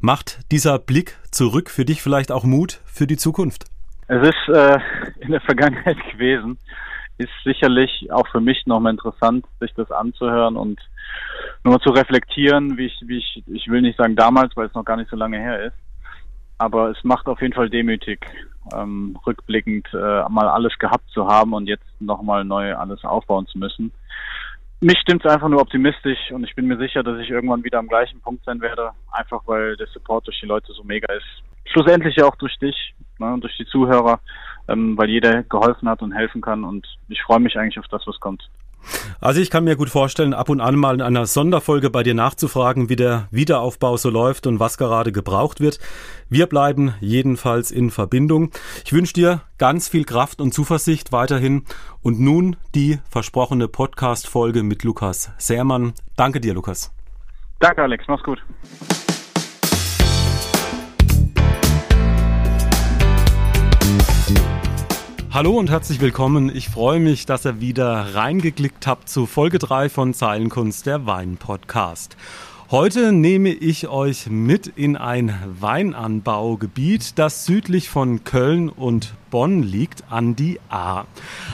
[0.00, 3.64] Macht dieser Blick zurück für dich vielleicht auch Mut für die Zukunft?
[4.08, 4.78] Es ist äh,
[5.20, 6.58] in der Vergangenheit gewesen,
[7.16, 10.80] ist sicherlich auch für mich nochmal interessant, sich das anzuhören und
[11.64, 14.84] nur zu reflektieren, wie ich, wie ich, ich will nicht sagen damals, weil es noch
[14.84, 15.76] gar nicht so lange her ist,
[16.58, 18.26] aber es macht auf jeden Fall demütig,
[18.74, 23.58] ähm, rückblickend äh, mal alles gehabt zu haben und jetzt nochmal neu alles aufbauen zu
[23.58, 23.92] müssen
[24.82, 27.78] mich stimmt es einfach nur optimistisch und ich bin mir sicher, dass ich irgendwann wieder
[27.78, 31.26] am gleichen Punkt sein werde, einfach weil der Support durch die Leute so mega ist.
[31.66, 34.20] Schlussendlich auch durch dich ne, und durch die Zuhörer,
[34.68, 38.02] ähm, weil jeder geholfen hat und helfen kann und ich freue mich eigentlich auf das,
[38.06, 38.42] was kommt.
[39.20, 42.14] Also ich kann mir gut vorstellen, ab und an mal in einer Sonderfolge bei dir
[42.14, 45.78] nachzufragen, wie der Wiederaufbau so läuft und was gerade gebraucht wird.
[46.28, 48.50] Wir bleiben jedenfalls in Verbindung.
[48.84, 51.64] Ich wünsche dir ganz viel Kraft und Zuversicht weiterhin.
[52.02, 55.92] Und nun die versprochene Podcast-Folge mit Lukas Sermann.
[56.16, 56.92] Danke dir, Lukas.
[57.60, 58.04] Danke, Alex.
[58.08, 58.42] Mach's gut.
[65.34, 66.54] Hallo und herzlich willkommen.
[66.54, 71.38] Ich freue mich, dass ihr wieder reingeklickt habt zu Folge 3 von Zeilenkunst, der Wein
[71.38, 72.18] Podcast.
[72.70, 80.04] Heute nehme ich euch mit in ein Weinanbaugebiet, das südlich von Köln und Bonn liegt,
[80.10, 81.06] an die Ahr.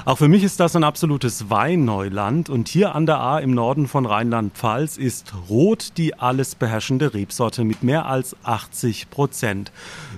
[0.04, 3.86] Auch für mich ist das ein absolutes Weinneuland und hier an der Ahr im Norden
[3.86, 9.70] von Rheinland-Pfalz ist Rot die alles beherrschende Rebsorte mit mehr als 80 Prozent.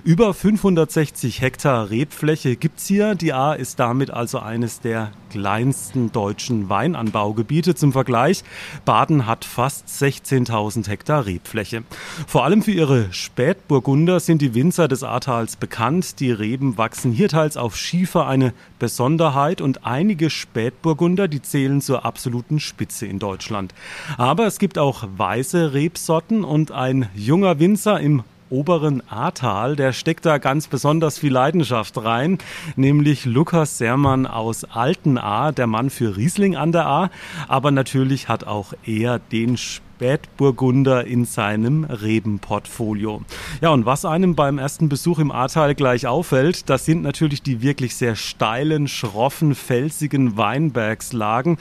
[0.03, 3.13] Über 560 Hektar Rebfläche gibt's hier.
[3.13, 7.75] Die Ahr ist damit also eines der kleinsten deutschen Weinanbaugebiete.
[7.75, 8.43] Zum Vergleich,
[8.85, 11.83] Baden hat fast 16.000 Hektar Rebfläche.
[12.27, 16.19] Vor allem für ihre Spätburgunder sind die Winzer des Ahrtals bekannt.
[16.19, 22.05] Die Reben wachsen hier teils auf Schiefer eine Besonderheit und einige Spätburgunder, die zählen zur
[22.05, 23.73] absoluten Spitze in Deutschland.
[24.17, 29.75] Aber es gibt auch weiße Rebsorten und ein junger Winzer im oberen Ahrtal.
[29.75, 32.37] Der steckt da ganz besonders viel Leidenschaft rein,
[32.75, 37.09] nämlich Lukas Sermann aus Altenahr, der Mann für Riesling an der Ahr.
[37.47, 39.57] Aber natürlich hat auch er den
[40.01, 43.21] Spätburgunder in seinem Rebenportfolio.
[43.61, 47.61] Ja, und was einem beim ersten Besuch im Ahrtal gleich auffällt, das sind natürlich die
[47.61, 51.59] wirklich sehr steilen, schroffen, felsigen Weinbergslagen,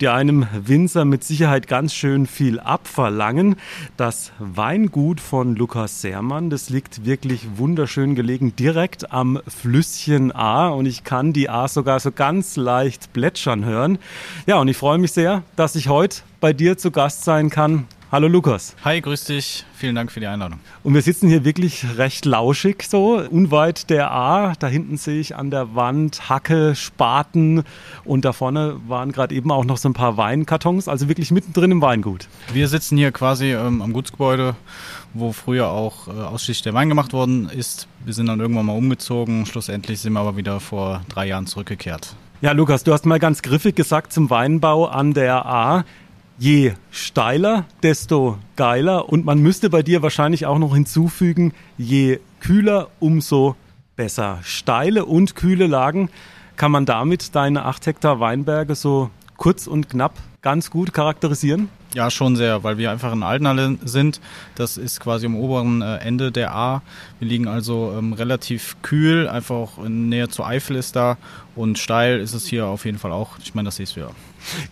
[0.00, 3.56] die einem Winzer mit Sicherheit ganz schön viel abverlangen.
[3.98, 10.86] Das Weingut von Lukas Sermann, das liegt wirklich wunderschön gelegen direkt am Flüsschen Ahr und
[10.86, 13.98] ich kann die Ahr sogar so ganz leicht plätschern hören.
[14.46, 17.86] Ja, und ich freue mich sehr, dass ich heute bei dir zu Gast sein kann.
[18.10, 18.74] Hallo Lukas.
[18.84, 19.64] Hi, grüß dich.
[19.74, 20.58] Vielen Dank für die Einladung.
[20.82, 24.54] Und wir sitzen hier wirklich recht lauschig so, unweit der A.
[24.58, 27.62] Da hinten sehe ich an der Wand Hacke, Spaten
[28.04, 31.70] und da vorne waren gerade eben auch noch so ein paar Weinkartons, also wirklich mittendrin
[31.70, 32.26] im Weingut.
[32.52, 34.56] Wir sitzen hier quasi ähm, am Gutsgebäude,
[35.14, 37.86] wo früher auch äh, ausschließlich der Wein gemacht worden ist.
[38.04, 39.46] Wir sind dann irgendwann mal umgezogen.
[39.46, 42.16] Schlussendlich sind wir aber wieder vor drei Jahren zurückgekehrt.
[42.40, 45.84] Ja, Lukas, du hast mal ganz griffig gesagt zum Weinbau an der A
[46.38, 49.08] Je steiler, desto geiler.
[49.08, 53.56] Und man müsste bei dir wahrscheinlich auch noch hinzufügen, je kühler, umso
[53.96, 54.40] besser.
[54.42, 56.08] Steile und kühle Lagen
[56.56, 61.68] kann man damit deine 8 Hektar Weinberge so kurz und knapp ganz gut charakterisieren?
[61.94, 64.20] Ja, schon sehr, weil wir einfach in Altenhalle sind.
[64.54, 66.82] Das ist quasi am oberen äh, Ende der A.
[67.18, 71.18] Wir liegen also ähm, relativ kühl, einfach auch in Nähe zur Eifel ist da
[71.54, 73.38] und steil ist es hier auf jeden Fall auch.
[73.42, 74.10] Ich meine, das siehst du ja.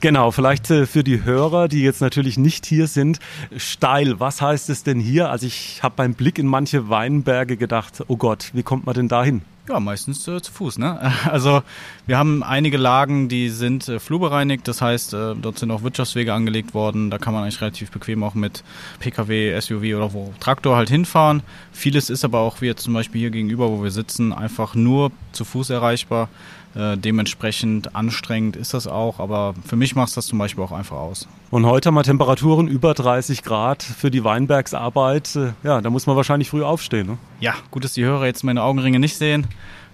[0.01, 3.19] Genau, vielleicht äh, für die Hörer, die jetzt natürlich nicht hier sind,
[3.57, 5.31] steil, was heißt es denn hier?
[5.31, 9.09] Also ich habe beim Blick in manche Weinberge gedacht, oh Gott, wie kommt man denn
[9.09, 9.43] dahin?
[9.71, 10.79] Ja, meistens äh, zu Fuß.
[10.79, 11.13] Ne?
[11.31, 11.63] Also
[12.07, 14.67] wir haben einige Lagen, die sind äh, flurbereinigt.
[14.67, 17.09] Das heißt, äh, dort sind auch Wirtschaftswege angelegt worden.
[17.09, 18.65] Da kann man eigentlich relativ bequem auch mit
[18.99, 21.45] Pkw, SUV oder wo Traktor halt hinfahren.
[21.71, 25.13] Vieles ist aber auch wie jetzt zum Beispiel hier gegenüber, wo wir sitzen, einfach nur
[25.31, 26.29] zu Fuß erreichbar.
[26.75, 30.71] Äh, dementsprechend anstrengend ist das auch, aber für mich macht es das zum Beispiel auch
[30.71, 31.27] einfach aus.
[31.51, 35.35] Und heute haben wir Temperaturen über 30 Grad für die Weinbergsarbeit.
[35.35, 37.09] Äh, ja, da muss man wahrscheinlich früh aufstehen.
[37.09, 37.19] Ne?
[37.41, 39.49] Ja, gut, dass die Hörer jetzt meine Augenringe nicht sehen.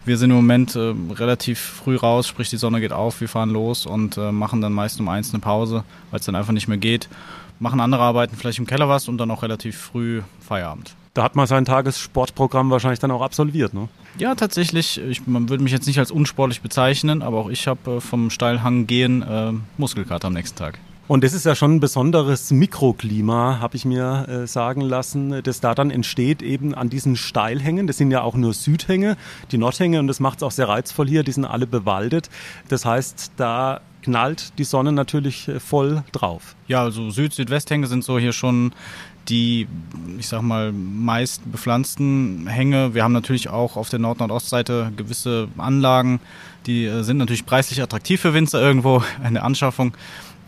[0.04, 3.50] Wir sind im Moment äh, relativ früh raus, sprich die Sonne geht auf, wir fahren
[3.50, 6.68] los und äh, machen dann meist um eins eine Pause, weil es dann einfach nicht
[6.68, 7.08] mehr geht.
[7.58, 10.94] Machen andere Arbeiten vielleicht im Keller was und dann auch relativ früh Feierabend.
[11.14, 13.88] Da hat man sein Tagessportprogramm wahrscheinlich dann auch absolviert, ne?
[14.18, 15.00] Ja, tatsächlich.
[15.00, 18.30] Ich, man würde mich jetzt nicht als unsportlich bezeichnen, aber auch ich habe äh, vom
[18.30, 20.78] Steilhang gehen äh, Muskelkater am nächsten Tag.
[21.08, 25.60] Und das ist ja schon ein besonderes Mikroklima, habe ich mir äh, sagen lassen, das
[25.60, 27.86] da dann entsteht eben an diesen Steilhängen.
[27.86, 29.16] Das sind ja auch nur Südhänge,
[29.52, 31.22] die Nordhänge und das macht es auch sehr reizvoll hier.
[31.22, 32.28] Die sind alle bewaldet.
[32.68, 36.56] Das heißt, da knallt die Sonne natürlich äh, voll drauf.
[36.66, 38.72] Ja, also Süd-Südwesthänge sind so hier schon
[39.28, 39.66] die,
[40.18, 42.94] ich sag mal, meist bepflanzten Hänge.
[42.94, 46.20] Wir haben natürlich auch auf der Nord-Nordostseite gewisse Anlagen,
[46.66, 49.92] die äh, sind natürlich preislich attraktiv für Winzer irgendwo, eine Anschaffung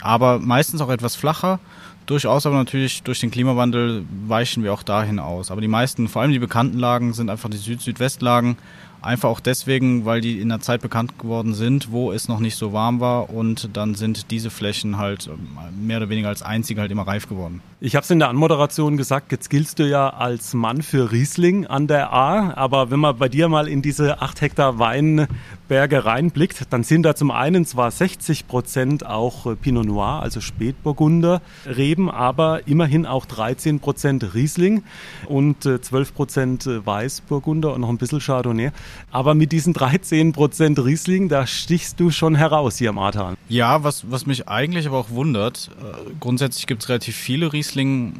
[0.02, 1.60] aber meistens auch etwas flacher.
[2.06, 5.50] Durchaus aber natürlich durch den Klimawandel weichen wir auch dahin aus.
[5.50, 8.56] Aber die meisten, vor allem die bekannten Lagen, sind einfach die Süd-Südwestlagen.
[9.02, 12.56] Einfach auch deswegen, weil die in der Zeit bekannt geworden sind, wo es noch nicht
[12.56, 16.80] so warm war und dann sind diese Flächen halt ähm, mehr oder weniger als einzige
[16.80, 17.60] halt immer reif geworden.
[17.80, 21.64] Ich habe es in der Anmoderation gesagt, jetzt giltst du ja als Mann für Riesling
[21.64, 26.60] an der A, aber wenn man bei dir mal in diese 8 Hektar Weinberge reinblickt,
[26.70, 32.10] dann sind da zum einen zwar 60 Prozent auch äh, Pinot Noir, also Spätburgunder Reben,
[32.10, 34.82] aber immerhin auch 13 Prozent Riesling
[35.26, 38.72] und 12 äh, Prozent äh, Weißburgunder und noch ein bisschen Chardonnay.
[39.12, 43.34] Aber mit diesen 13 Prozent Riesling, da stichst du schon heraus hier am Ahrtal.
[43.48, 45.70] Ja, was, was mich eigentlich aber auch wundert,
[46.18, 48.14] grundsätzlich gibt es relativ viele Riesling Riesling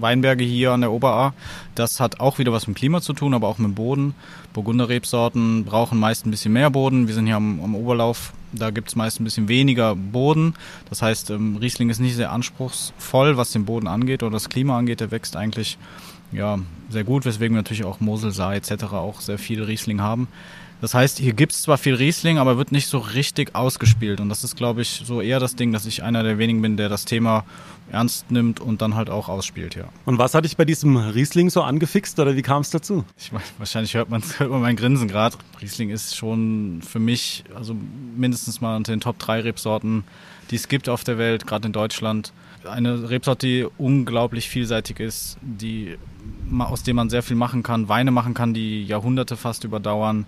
[0.00, 1.34] Weinberge hier an der Oberaar.
[1.74, 4.14] Das hat auch wieder was mit Klima zu tun, aber auch mit dem Boden.
[4.54, 7.06] Burgunderrebsorten brauchen meist ein bisschen mehr Boden.
[7.06, 10.54] Wir sind hier am, am Oberlauf, da gibt es meist ein bisschen weniger Boden.
[10.88, 14.78] Das heißt, ähm, Riesling ist nicht sehr anspruchsvoll, was den Boden angeht oder das Klima
[14.78, 15.00] angeht.
[15.00, 15.76] Der wächst eigentlich
[16.32, 18.84] ja, sehr gut, weswegen wir natürlich auch Mosel, Saar etc.
[18.84, 20.28] auch sehr viele Riesling haben.
[20.80, 24.20] Das heißt, hier gibt es zwar viel Riesling, aber wird nicht so richtig ausgespielt.
[24.20, 26.76] Und das ist, glaube ich, so eher das Ding, dass ich einer der wenigen bin,
[26.76, 27.44] der das Thema
[27.90, 29.84] ernst nimmt und dann halt auch ausspielt, ja.
[30.04, 33.04] Und was hat dich bei diesem Riesling so angefixt oder wie kam es dazu?
[33.16, 35.36] Ich meine, wahrscheinlich hört man, hört man mein Grinsen gerade.
[35.60, 37.76] Riesling ist schon für mich, also
[38.16, 40.04] mindestens mal unter den Top 3 Rebsorten,
[40.50, 42.32] die es gibt auf der Welt, gerade in Deutschland.
[42.64, 45.98] Eine Rebsorte, die unglaublich vielseitig ist, die,
[46.58, 50.26] aus der man sehr viel machen kann, Weine machen kann, die Jahrhunderte fast überdauern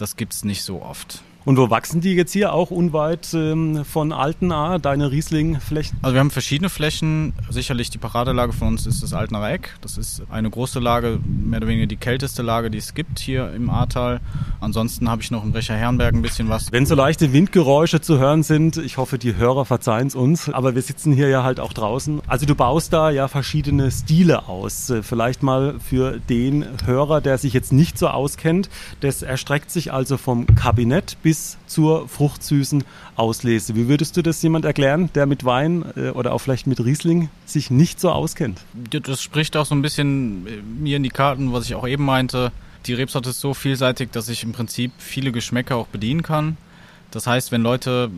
[0.00, 1.22] das gibt es nicht so oft.
[1.48, 5.96] Und wo wachsen die jetzt hier auch unweit ähm, von Altenaar, deine Riesling-Flächen?
[6.02, 7.32] Also wir haben verschiedene Flächen.
[7.48, 9.74] Sicherlich die Paradelage von uns ist das Altenaar Eck.
[9.80, 13.50] Das ist eine große Lage, mehr oder weniger die kälteste Lage, die es gibt hier
[13.54, 14.20] im Ahrtal.
[14.60, 16.70] Ansonsten habe ich noch im Brecher Herrenberg ein bisschen was.
[16.70, 20.74] Wenn so leichte Windgeräusche zu hören sind, ich hoffe, die Hörer verzeihen es uns, aber
[20.74, 22.20] wir sitzen hier ja halt auch draußen.
[22.26, 24.92] Also du baust da ja verschiedene Stile aus.
[25.00, 28.68] Vielleicht mal für den Hörer, der sich jetzt nicht so auskennt.
[29.00, 32.82] Das erstreckt sich also vom Kabinett bis bis zur fruchtsüßen
[33.14, 33.76] Auslese.
[33.76, 37.28] Wie würdest du das jemand erklären, der mit Wein äh, oder auch vielleicht mit Riesling
[37.46, 38.60] sich nicht so auskennt?
[38.90, 42.04] Das spricht auch so ein bisschen äh, mir in die Karten, was ich auch eben
[42.04, 42.50] meinte.
[42.86, 46.56] Die Rebsorte ist so vielseitig, dass ich im Prinzip viele Geschmäcker auch bedienen kann.
[47.10, 48.10] Das heißt, wenn Leute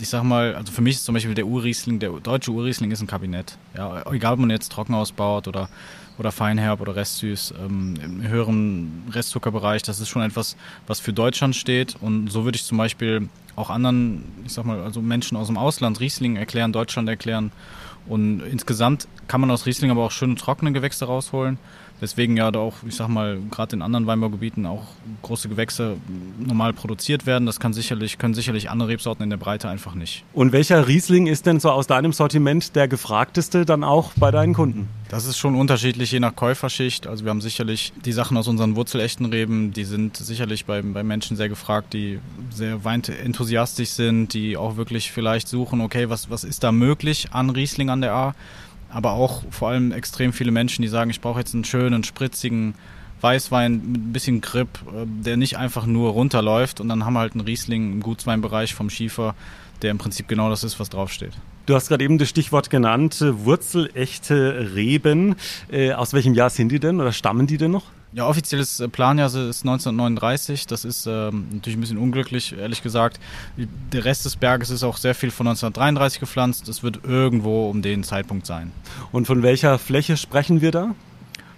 [0.00, 3.00] ich sag mal, also für mich ist zum Beispiel der Urriesling, der deutsche Urriesling ist
[3.00, 3.58] ein Kabinett.
[3.76, 5.68] Ja, egal ob man jetzt trocken ausbaut oder
[6.18, 9.82] oder Feinherb oder Restsüß ähm, im höheren Restzuckerbereich.
[9.82, 11.96] Das ist schon etwas, was für Deutschland steht.
[12.00, 15.56] Und so würde ich zum Beispiel auch anderen, ich sag mal, also Menschen aus dem
[15.56, 17.52] Ausland Riesling erklären, Deutschland erklären.
[18.06, 21.58] Und insgesamt kann man aus Riesling aber auch schöne trockene Gewächse rausholen.
[22.00, 24.84] Weswegen ja auch, ich sag mal, gerade in anderen Weinbaugebieten auch
[25.22, 25.96] große Gewächse
[26.38, 27.46] normal produziert werden.
[27.46, 30.24] Das kann sicherlich, können sicherlich andere Rebsorten in der Breite einfach nicht.
[30.32, 34.54] Und welcher Riesling ist denn so aus deinem Sortiment der gefragteste dann auch bei deinen
[34.54, 34.88] Kunden?
[35.08, 37.06] Das ist schon unterschiedlich je nach Käuferschicht.
[37.06, 41.02] Also wir haben sicherlich die Sachen aus unseren wurzelechten Reben, die sind sicherlich bei, bei
[41.02, 46.44] Menschen sehr gefragt, die sehr weintenthusiastisch sind, die auch wirklich vielleicht suchen, okay, was, was
[46.44, 48.34] ist da möglich an Riesling an der A?
[48.90, 52.74] Aber auch vor allem extrem viele Menschen, die sagen, ich brauche jetzt einen schönen, spritzigen
[53.20, 57.20] Weißwein mit ein bisschen Grip, äh, der nicht einfach nur runterläuft und dann haben wir
[57.20, 59.34] halt einen Riesling im Gutsweinbereich vom Schiefer,
[59.82, 61.32] der im Prinzip genau das ist, was draufsteht.
[61.66, 65.36] Du hast gerade eben das Stichwort genannt, äh, wurzelechte Reben.
[65.70, 67.84] Äh, aus welchem Jahr sind die denn oder stammen die denn noch?
[68.12, 70.66] Ja, offizielles äh, Planjahr ist 1939.
[70.66, 73.20] Das ist ähm, natürlich ein bisschen unglücklich, ehrlich gesagt.
[73.56, 76.68] Der Rest des Berges ist auch sehr viel von 1933 gepflanzt.
[76.68, 78.72] Es wird irgendwo um den Zeitpunkt sein.
[79.12, 80.94] Und von welcher Fläche sprechen wir da?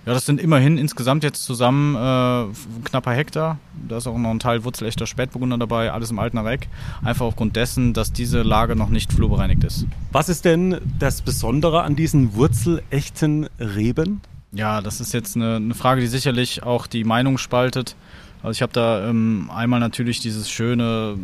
[0.07, 2.53] Ja, das sind immerhin insgesamt jetzt zusammen äh,
[2.85, 3.59] knapper Hektar.
[3.87, 6.69] Da ist auch noch ein Teil wurzelechter Spätburgunder dabei, alles im alten Reck.
[7.05, 9.87] Einfach aufgrund dessen, dass diese Lage noch nicht flurbereinigt ist.
[10.11, 14.23] Was ist denn das Besondere an diesen wurzelechten Reben?
[14.53, 17.95] Ja, das ist jetzt eine, eine Frage, die sicherlich auch die Meinung spaltet.
[18.43, 21.19] Also ich habe da ähm, einmal natürlich dieses schöne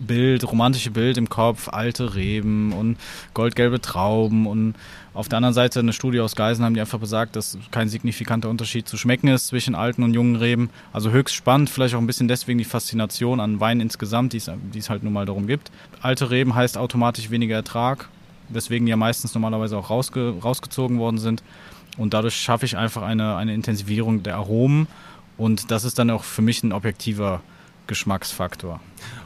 [0.00, 2.96] Bild, romantische Bild im Kopf, alte Reben und
[3.34, 4.74] goldgelbe Trauben und
[5.12, 8.88] auf der anderen Seite eine Studie aus Geisenheim, die einfach besagt, dass kein signifikanter Unterschied
[8.88, 10.70] zu schmecken ist zwischen alten und jungen Reben.
[10.92, 14.90] Also höchst spannend, vielleicht auch ein bisschen deswegen die Faszination an Wein insgesamt, die es
[14.90, 15.72] halt nun mal darum gibt.
[16.00, 18.08] Alte Reben heißt automatisch weniger Ertrag,
[18.48, 21.42] weswegen die ja meistens normalerweise auch rausge rausgezogen worden sind.
[21.98, 24.86] Und dadurch schaffe ich einfach eine, eine Intensivierung der Aromen.
[25.36, 27.42] Und das ist dann auch für mich ein objektiver
[27.86, 28.80] Geschmacksfaktor.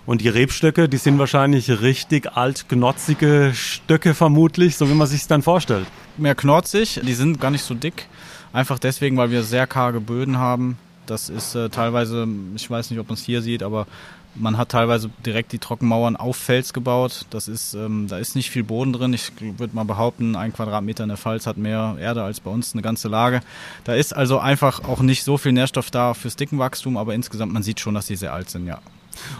[0.06, 5.20] Und die Rebstöcke, die sind wahrscheinlich richtig alt, knotzige Stöcke vermutlich, so wie man sich
[5.20, 5.87] es dann vorstellt.
[6.16, 8.08] Mehr knotzig, die sind gar nicht so dick.
[8.52, 10.78] Einfach deswegen, weil wir sehr karge Böden haben.
[11.06, 13.87] Das ist äh, teilweise, ich weiß nicht, ob man es hier sieht, aber
[14.35, 17.27] man hat teilweise direkt die Trockenmauern auf Fels gebaut.
[17.31, 19.12] Das ist, ähm, da ist nicht viel Boden drin.
[19.12, 22.73] Ich würde mal behaupten, ein Quadratmeter in der Pfalz hat mehr Erde als bei uns
[22.73, 23.40] eine ganze Lage.
[23.85, 27.62] Da ist also einfach auch nicht so viel Nährstoff da fürs Dickenwachstum, aber insgesamt man
[27.62, 28.81] sieht schon, dass sie sehr alt sind, ja.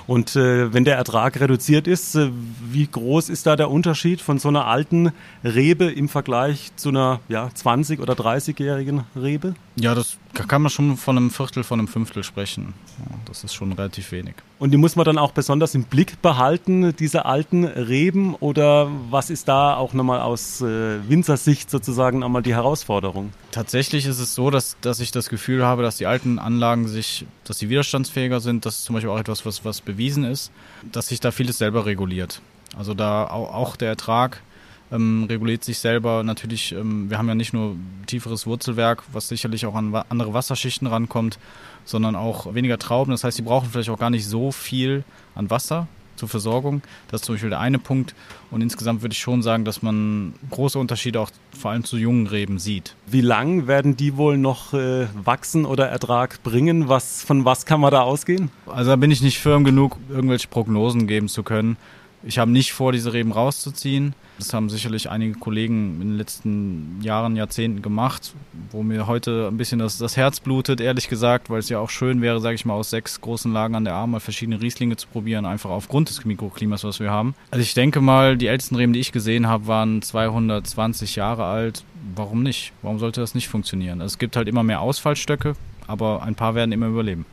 [0.07, 2.31] Und äh, wenn der Ertrag reduziert ist, äh,
[2.71, 5.13] wie groß ist da der Unterschied von so einer alten
[5.45, 9.55] Rebe im Vergleich zu einer ja, 20- oder 30-jährigen Rebe?
[9.77, 12.75] Ja, das kann man schon von einem Viertel, von einem Fünftel sprechen.
[12.99, 14.35] Ja, das ist schon relativ wenig.
[14.59, 18.35] Und die muss man dann auch besonders im Blick behalten, diese alten Reben?
[18.37, 23.33] Oder was ist da auch nochmal aus äh, Winzersicht sozusagen einmal die Herausforderung?
[23.51, 27.27] Tatsächlich ist es so, dass, dass ich das Gefühl habe, dass die alten Anlagen sich,
[27.45, 28.65] dass sie widerstandsfähiger sind.
[28.65, 30.51] Das ist zum Beispiel auch etwas, was, was bewiesen ist,
[30.91, 32.41] dass sich da vieles selber reguliert.
[32.77, 34.43] Also da auch, der Ertrag
[34.91, 36.23] ähm, reguliert sich selber.
[36.23, 40.87] Natürlich, ähm, wir haben ja nicht nur tieferes Wurzelwerk, was sicherlich auch an andere Wasserschichten
[40.87, 41.39] rankommt,
[41.85, 43.11] sondern auch weniger Trauben.
[43.11, 46.83] Das heißt, sie brauchen vielleicht auch gar nicht so viel an Wasser zur Versorgung.
[47.09, 48.15] Das ist zum Beispiel der eine Punkt.
[48.51, 52.27] Und insgesamt würde ich schon sagen, dass man große Unterschiede auch vor allem zu jungen
[52.27, 52.95] Reben sieht.
[53.07, 56.89] Wie lang werden die wohl noch äh, wachsen oder Ertrag bringen?
[56.89, 58.51] Was, von was kann man da ausgehen?
[58.67, 61.77] Also da bin ich nicht firm genug, irgendwelche Prognosen geben zu können.
[62.25, 64.15] Ich habe nicht vor, diese Reben rauszuziehen.
[64.39, 68.35] Das haben sicherlich einige Kollegen in den letzten Jahren, Jahrzehnten gemacht,
[68.71, 71.91] wo mir heute ein bisschen das, das Herz blutet, ehrlich gesagt, weil es ja auch
[71.91, 74.97] schön wäre, sage ich mal, aus sechs großen Lagen an der Arm mal verschiedene Rieslinge
[74.97, 77.35] zu probieren, einfach aufgrund des Mikroklimas, was wir haben.
[77.51, 81.85] Also ich denke mal, die ältesten Reben, die ich gesehen habe, waren 220 Jahre alt.
[82.15, 82.73] Warum nicht?
[82.83, 84.01] Warum sollte das nicht funktionieren?
[84.01, 85.55] Also es gibt halt immer mehr Ausfallstöcke,
[85.87, 87.27] aber ein paar werden immer überleben.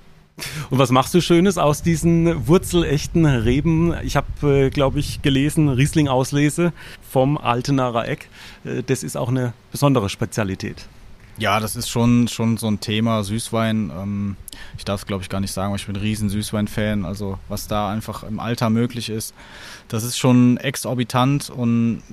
[0.69, 3.93] Und was machst du Schönes aus diesen wurzelechten Reben?
[4.04, 6.73] Ich habe, äh, glaube ich, gelesen, Riesling-Auslese
[7.10, 8.30] vom Altenarer Eck.
[8.65, 10.88] Äh, das ist auch eine besondere Spezialität.
[11.39, 13.91] Ja, das ist schon, schon so ein Thema, Süßwein.
[13.97, 14.36] Ähm,
[14.78, 17.06] ich darf es, glaube ich, gar nicht sagen, aber ich bin ein riesen Süßwein-Fan.
[17.06, 19.34] Also was da einfach im Alter möglich ist,
[19.88, 22.04] das ist schon exorbitant und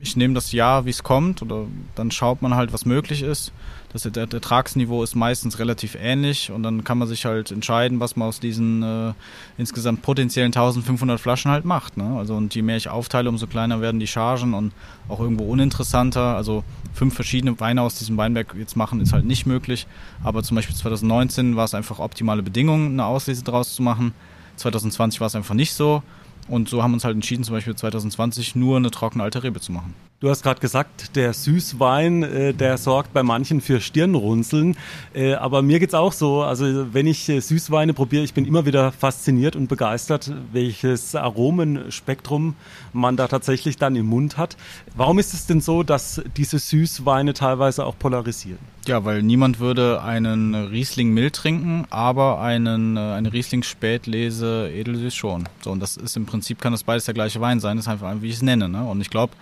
[0.00, 3.52] ich nehme das Jahr, wie es kommt, oder dann schaut man halt, was möglich ist
[3.96, 8.28] das Ertragsniveau ist meistens relativ ähnlich und dann kann man sich halt entscheiden, was man
[8.28, 9.12] aus diesen äh,
[9.56, 11.96] insgesamt potenziellen 1500 Flaschen halt macht.
[11.96, 12.16] Ne?
[12.18, 14.72] Also und je mehr ich aufteile, umso kleiner werden die Chargen und
[15.08, 16.36] auch irgendwo uninteressanter.
[16.36, 19.86] Also fünf verschiedene Weine aus diesem Weinberg jetzt machen ist halt nicht möglich.
[20.22, 24.12] Aber zum Beispiel 2019 war es einfach optimale Bedingungen, eine Auslese draus zu machen.
[24.56, 26.02] 2020 war es einfach nicht so.
[26.48, 29.60] Und so haben wir uns halt entschieden, zum Beispiel 2020 nur eine trockene alte Rebe
[29.60, 29.94] zu machen.
[30.18, 34.74] Du hast gerade gesagt, der Süßwein, äh, der sorgt bei manchen für Stirnrunzeln.
[35.12, 36.42] Äh, aber mir geht's auch so.
[36.42, 42.54] Also wenn ich äh, Süßweine probiere, ich bin immer wieder fasziniert und begeistert, welches Aromenspektrum
[42.94, 44.56] man da tatsächlich dann im Mund hat.
[44.94, 48.75] Warum ist es denn so, dass diese Süßweine teilweise auch polarisieren?
[48.86, 55.12] Ja, weil niemand würde einen Riesling mild trinken, aber einen, äh, eine Riesling Spätlese edelsüß
[55.12, 55.48] schon.
[55.60, 57.92] So, und das ist im Prinzip, kann das beides der gleiche Wein sein, das ist
[57.92, 58.68] einfach, wie ich es nenne.
[58.68, 58.84] Ne?
[58.84, 59.32] Und ich glaube,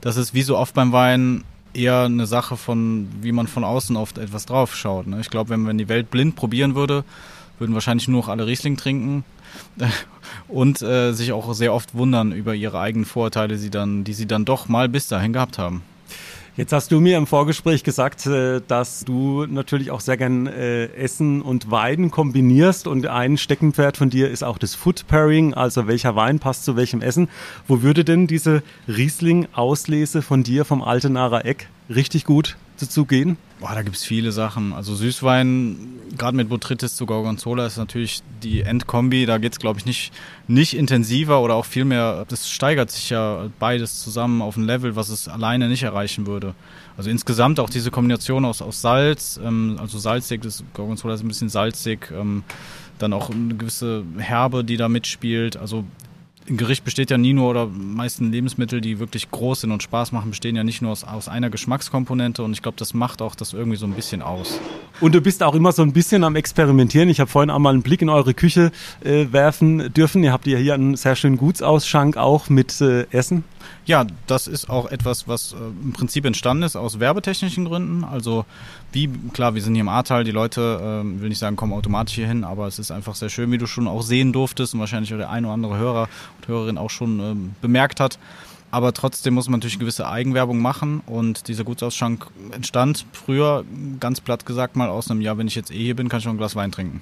[0.00, 3.96] das ist wie so oft beim Wein eher eine Sache von, wie man von außen
[3.96, 5.06] auf etwas drauf schaut.
[5.06, 5.20] Ne?
[5.20, 7.04] Ich glaube, wenn man die Welt blind probieren würde,
[7.60, 9.22] würden wahrscheinlich nur noch alle Riesling trinken
[10.48, 14.26] und äh, sich auch sehr oft wundern über ihre eigenen Vorurteile, die, dann, die sie
[14.26, 15.82] dann doch mal bis dahin gehabt haben.
[16.58, 20.86] Jetzt hast du mir im Vorgespräch gesagt, äh, dass du natürlich auch sehr gern äh,
[20.86, 25.86] Essen und Wein kombinierst und ein Steckenpferd von dir ist auch das Food Pairing, also
[25.86, 27.28] welcher Wein passt zu welchem Essen.
[27.68, 33.36] Wo würde denn diese Riesling-Auslese von dir vom Altenarer Eck richtig gut dazu gehen?
[33.60, 34.72] Boah, da gibt's viele Sachen.
[34.72, 35.76] Also Süßwein,
[36.16, 39.26] gerade mit Botrytis zu Gorgonzola ist natürlich die Endkombi.
[39.26, 40.12] Da geht's glaube ich, nicht,
[40.46, 42.24] nicht intensiver oder auch viel mehr.
[42.28, 46.54] Das steigert sich ja beides zusammen auf ein Level, was es alleine nicht erreichen würde.
[46.96, 51.28] Also insgesamt auch diese Kombination aus, aus Salz, ähm, also salzig, das Gorgonzola ist ein
[51.28, 52.44] bisschen salzig, ähm,
[52.98, 55.56] dann auch eine gewisse Herbe, die da mitspielt.
[55.56, 55.84] Also
[56.50, 60.12] ein Gericht besteht ja nie nur, oder meisten Lebensmittel, die wirklich groß sind und Spaß
[60.12, 63.34] machen, bestehen ja nicht nur aus, aus einer Geschmackskomponente und ich glaube, das macht auch
[63.34, 64.60] das irgendwie so ein bisschen aus.
[65.00, 67.08] Und du bist auch immer so ein bisschen am Experimentieren.
[67.08, 68.72] Ich habe vorhin einmal einen Blick in eure Küche
[69.04, 70.24] äh, werfen dürfen.
[70.24, 73.44] Ihr habt ja hier einen sehr schönen Gutsausschank auch mit äh, Essen.
[73.88, 78.04] Ja, das ist auch etwas, was äh, im Prinzip entstanden ist aus werbetechnischen Gründen.
[78.04, 78.44] Also
[78.92, 82.16] wie, klar, wir sind hier im Ahrtal, die Leute, äh, will nicht sagen, kommen automatisch
[82.16, 84.80] hier hin, aber es ist einfach sehr schön, wie du schon auch sehen durftest und
[84.80, 88.18] wahrscheinlich auch der ein oder andere Hörer und Hörerin auch schon äh, bemerkt hat.
[88.70, 93.64] Aber trotzdem muss man natürlich gewisse Eigenwerbung machen und dieser Gutsausschank entstand früher,
[94.00, 96.24] ganz platt gesagt mal, aus einem Jahr, wenn ich jetzt eh hier bin, kann ich
[96.24, 97.00] schon ein Glas Wein trinken.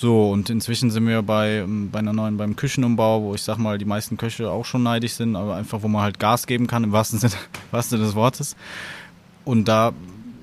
[0.00, 3.58] So, und inzwischen sind wir bei, ähm, bei einer neuen, beim Küchenumbau, wo ich sag
[3.58, 6.66] mal, die meisten Köche auch schon neidisch sind, aber einfach, wo man halt Gas geben
[6.66, 7.34] kann, im wahrsten Sinne,
[7.70, 8.56] wahrsten Sinne des Wortes.
[9.44, 9.92] Und da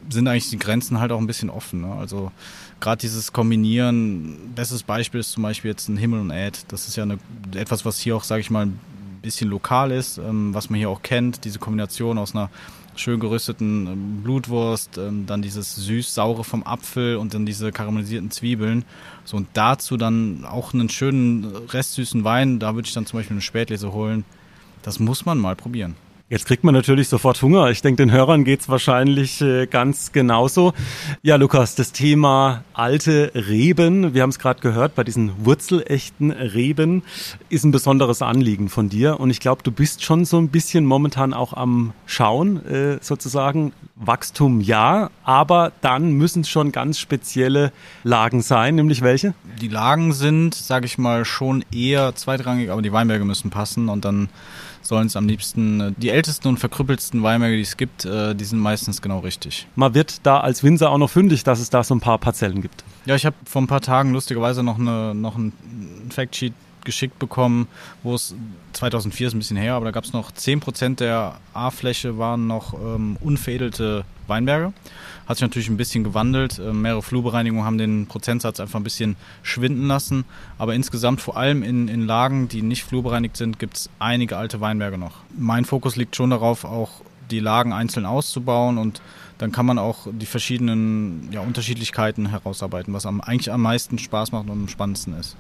[0.10, 1.82] sind eigentlich die Grenzen halt auch ein bisschen offen.
[1.82, 1.92] Ne?
[1.92, 2.32] Also
[2.80, 6.72] gerade dieses Kombinieren, bestes Beispiel ist zum Beispiel jetzt ein Himmel und Erd.
[6.72, 7.18] Das ist ja eine,
[7.56, 8.80] etwas, was hier auch, sage ich mal, ein
[9.24, 11.46] bisschen lokal ist, ähm, was man hier auch kennt.
[11.46, 12.52] Diese Kombination aus einer
[13.00, 18.86] schön gerösteten ähm, Blutwurst, ähm, dann dieses süß-saure vom Apfel und dann diese karamellisierten Zwiebeln.
[19.26, 22.60] So und dazu dann auch einen schönen restsüßen Wein.
[22.60, 24.26] Da würde ich dann zum Beispiel eine Spätlese holen.
[24.82, 25.96] Das muss man mal probieren.
[26.30, 27.70] Jetzt kriegt man natürlich sofort Hunger.
[27.70, 30.74] Ich denke, den Hörern geht's wahrscheinlich äh, ganz genauso.
[31.22, 37.04] Ja, Lukas, das Thema alte Reben, wir haben es gerade gehört, bei diesen wurzelechten Reben
[37.48, 39.22] ist ein besonderes Anliegen von dir.
[39.22, 43.72] Und ich glaube, du bist schon so ein bisschen momentan auch am Schauen, äh, sozusagen.
[43.96, 47.72] Wachstum ja, aber dann müssen es schon ganz spezielle
[48.04, 49.34] Lagen sein, nämlich welche?
[49.60, 54.06] Die Lagen sind, sage ich mal, schon eher zweitrangig, aber die Weinberge müssen passen und
[54.06, 54.30] dann
[54.88, 58.46] sollen es am liebsten äh, die ältesten und verkrüppelsten Weinberge, die es gibt, äh, die
[58.46, 59.68] sind meistens genau richtig.
[59.76, 62.62] Man wird da als Winzer auch noch fündig, dass es da so ein paar Parzellen
[62.62, 62.84] gibt.
[63.06, 65.54] Ja, ich habe vor ein paar Tagen lustigerweise noch, eine, noch ein
[66.10, 67.68] Factsheet geschickt bekommen,
[68.02, 68.34] wo es
[68.74, 72.74] 2004 ist ein bisschen her, aber da gab es noch 10% der A-Fläche waren noch
[72.74, 74.74] ähm, unveredelte Weinberge.
[75.28, 76.60] Hat sich natürlich ein bisschen gewandelt.
[76.60, 80.26] Äh, mehrere Flurbereinigungen haben den Prozentsatz einfach ein bisschen schwinden lassen.
[80.58, 84.62] Aber insgesamt, vor allem in, in Lagen, die nicht flurbereinigt sind, gibt es einige alte
[84.62, 85.18] Weinberge noch.
[85.38, 89.02] Mein Fokus liegt schon darauf, auch die Lagen einzeln auszubauen und
[89.38, 94.32] dann kann man auch die verschiedenen ja, Unterschiedlichkeiten herausarbeiten, was am, eigentlich am meisten Spaß
[94.32, 95.36] macht und am spannendsten ist.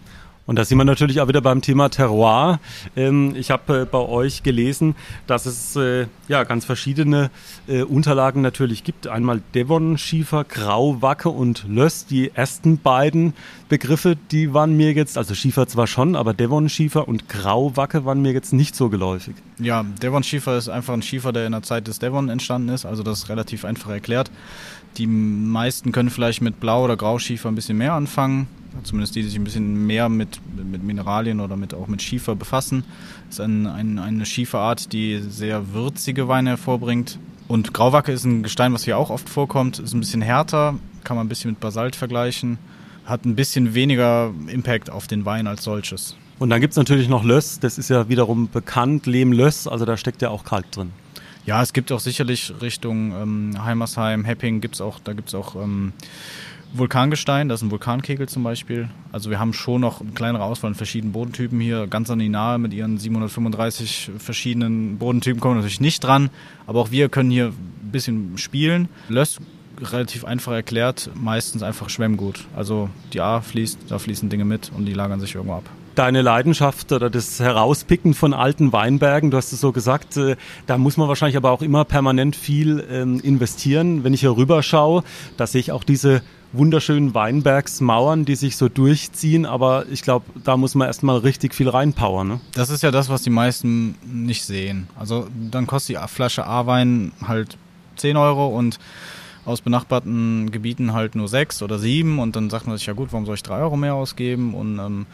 [0.47, 2.61] Und da sind wir natürlich auch wieder beim Thema Terroir.
[2.95, 4.95] Ähm, ich habe äh, bei euch gelesen,
[5.27, 7.29] dass es äh, ja ganz verschiedene
[7.67, 9.07] äh, Unterlagen natürlich gibt.
[9.07, 12.05] Einmal Devon-Schiefer, Grauwacke und Löss.
[12.05, 13.33] Die ersten beiden
[13.67, 18.31] Begriffe, die waren mir jetzt, also Schiefer zwar schon, aber Devon-Schiefer und Grauwacke waren mir
[18.31, 19.35] jetzt nicht so geläufig.
[19.59, 22.85] Ja, Devon-Schiefer ist einfach ein Schiefer, der in der Zeit des Devon entstanden ist.
[22.85, 24.31] Also das ist relativ einfach erklärt.
[24.97, 28.47] Die meisten können vielleicht mit Blau- oder Grauschiefer ein bisschen mehr anfangen
[28.83, 32.35] zumindest die, die sich ein bisschen mehr mit, mit Mineralien oder mit, auch mit Schiefer
[32.35, 32.83] befassen.
[33.27, 37.19] Das ist ein, ein, eine Schieferart, die sehr würzige Weine hervorbringt.
[37.47, 41.15] Und Grauwacke ist ein Gestein, was hier auch oft vorkommt, ist ein bisschen härter, kann
[41.15, 42.57] man ein bisschen mit Basalt vergleichen,
[43.05, 46.17] hat ein bisschen weniger Impact auf den Wein als solches.
[46.39, 49.97] Und dann gibt es natürlich noch Löss, das ist ja wiederum bekannt, Lehm-Löss, also da
[49.97, 50.91] steckt ja auch Kalk drin.
[51.45, 55.55] Ja, es gibt auch sicherlich Richtung ähm, Heimersheim, Hepping, gibt's auch, da gibt es auch
[55.55, 55.93] ähm,
[56.73, 58.89] Vulkangestein, das ist ein Vulkankegel zum Beispiel.
[59.11, 61.87] Also wir haben schon noch eine kleinere Auswahl an verschiedenen Bodentypen hier.
[61.87, 66.29] Ganz an die Nahe mit ihren 735 verschiedenen Bodentypen kommen natürlich nicht dran.
[66.65, 68.89] Aber auch wir können hier ein bisschen spielen.
[69.09, 69.37] Löss
[69.79, 72.45] relativ einfach erklärt, meistens einfach Schwemmgut.
[72.55, 76.21] Also die A fließt, da fließen Dinge mit und die lagern sich irgendwo ab deine
[76.21, 80.35] Leidenschaft oder das Herauspicken von alten Weinbergen, du hast es so gesagt, äh,
[80.67, 84.03] da muss man wahrscheinlich aber auch immer permanent viel ähm, investieren.
[84.03, 85.03] Wenn ich hier rüber schaue,
[85.37, 86.21] da sehe ich auch diese
[86.53, 91.69] wunderschönen Weinbergsmauern, die sich so durchziehen, aber ich glaube, da muss man erstmal richtig viel
[91.69, 92.27] reinpowern.
[92.27, 92.39] Ne?
[92.53, 94.87] Das ist ja das, was die meisten nicht sehen.
[94.97, 97.57] Also dann kostet die Flasche A-Wein halt
[97.97, 98.79] 10 Euro und
[99.45, 103.13] aus benachbarten Gebieten halt nur 6 oder 7 und dann sagt man sich, ja gut,
[103.13, 105.05] warum soll ich 3 Euro mehr ausgeben und ähm,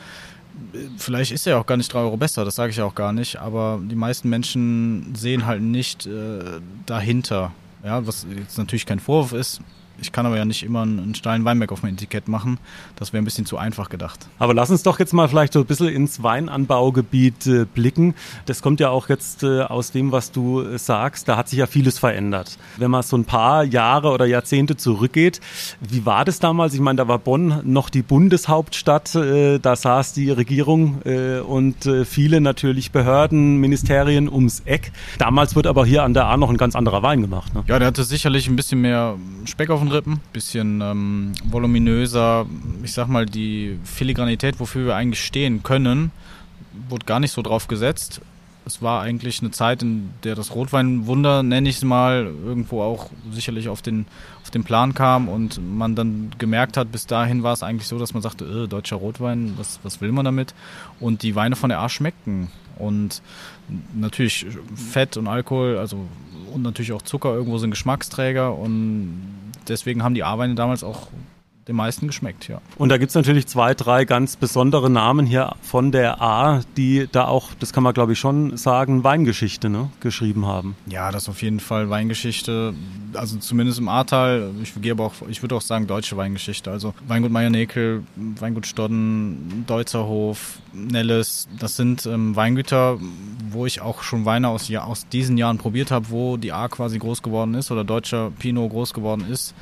[0.97, 3.38] vielleicht ist er auch gar nicht 3 Euro besser, das sage ich auch gar nicht,
[3.38, 7.51] aber die meisten Menschen sehen halt nicht äh, dahinter.
[7.84, 9.62] Ja, was jetzt natürlich kein Vorwurf ist,
[10.02, 12.58] ich kann aber ja nicht immer einen steilen Weinberg auf mein Etikett machen.
[12.96, 14.28] Das wäre ein bisschen zu einfach gedacht.
[14.39, 18.16] Aber lass uns doch jetzt mal vielleicht so ein bisschen ins Weinanbaugebiet äh, blicken.
[18.46, 21.28] Das kommt ja auch jetzt äh, aus dem, was du äh, sagst.
[21.28, 22.58] Da hat sich ja vieles verändert.
[22.78, 25.39] Wenn man so ein paar Jahre oder Jahrzehnte zurückgeht,
[25.80, 26.74] wie war das damals?
[26.74, 29.16] Ich meine, da war Bonn noch die Bundeshauptstadt.
[29.16, 34.91] Äh, da saß die Regierung äh, und äh, viele natürlich Behörden, Ministerien ums Eck.
[35.18, 37.54] Damals wird aber hier an der A noch ein ganz anderer Wein gemacht.
[37.54, 37.64] Ne?
[37.68, 39.16] Ja, der hatte sicherlich ein bisschen mehr
[39.46, 42.46] Speck auf den Rippen, bisschen ähm, voluminöser.
[42.84, 46.12] Ich sag mal, die Filigranität, wofür wir eigentlich stehen können,
[46.90, 48.22] wurde gar nicht so drauf gesetzt.
[48.66, 53.10] Es war eigentlich eine Zeit, in der das Rotweinwunder, nenne ich es mal, irgendwo auch
[53.32, 54.06] sicherlich auf den,
[54.42, 58.00] auf den Plan kam und man dann gemerkt hat, bis dahin war es eigentlich so,
[58.00, 60.54] dass man sagte, äh, deutscher Rotwein, was, was will man damit?
[61.02, 62.48] Und die Weine von der A schmeckten.
[62.78, 63.22] Und
[63.94, 66.08] natürlich Fett und Alkohol, also
[66.54, 68.56] und natürlich auch Zucker irgendwo sind Geschmacksträger.
[68.58, 69.22] Und
[69.68, 71.08] deswegen haben die A-Weine damals auch
[71.68, 72.61] den meisten geschmeckt, ja.
[72.78, 77.07] Und da gibt es natürlich zwei, drei ganz besondere Namen hier von der A, die
[77.11, 80.76] da auch, das kann man glaube ich schon sagen, Weingeschichte ne, geschrieben haben.
[80.88, 82.74] Ja, das ist auf jeden Fall Weingeschichte,
[83.14, 87.32] also zumindest im Ahrtal, ich, aber auch, ich würde auch sagen deutsche Weingeschichte, also Weingut
[87.32, 92.97] Meier-Nekel, Weingut Stodden, Deutzerhof, Nelles, das sind ähm, Weingüter,
[93.49, 96.68] wo ich auch schon Weine aus, ja, aus diesen Jahren probiert habe, wo die A
[96.68, 99.53] quasi groß geworden ist oder deutscher Pinot groß geworden ist.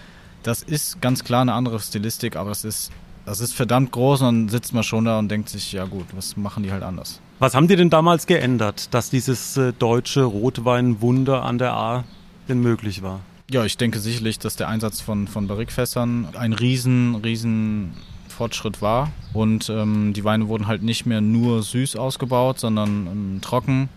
[0.43, 2.91] Das ist ganz klar eine andere Stilistik, aber es ist,
[3.25, 6.05] das ist verdammt groß und dann sitzt man schon da und denkt sich, ja gut,
[6.15, 7.19] was machen die halt anders.
[7.39, 12.03] Was haben die denn damals geändert, dass dieses äh, deutsche Rotweinwunder an der A
[12.47, 13.19] denn möglich war?
[13.51, 17.93] Ja, ich denke sicherlich, dass der Einsatz von, von Barrikfässern ein riesen, riesen
[18.29, 19.11] Fortschritt war.
[19.33, 23.89] Und ähm, die Weine wurden halt nicht mehr nur süß ausgebaut, sondern ähm, trocken.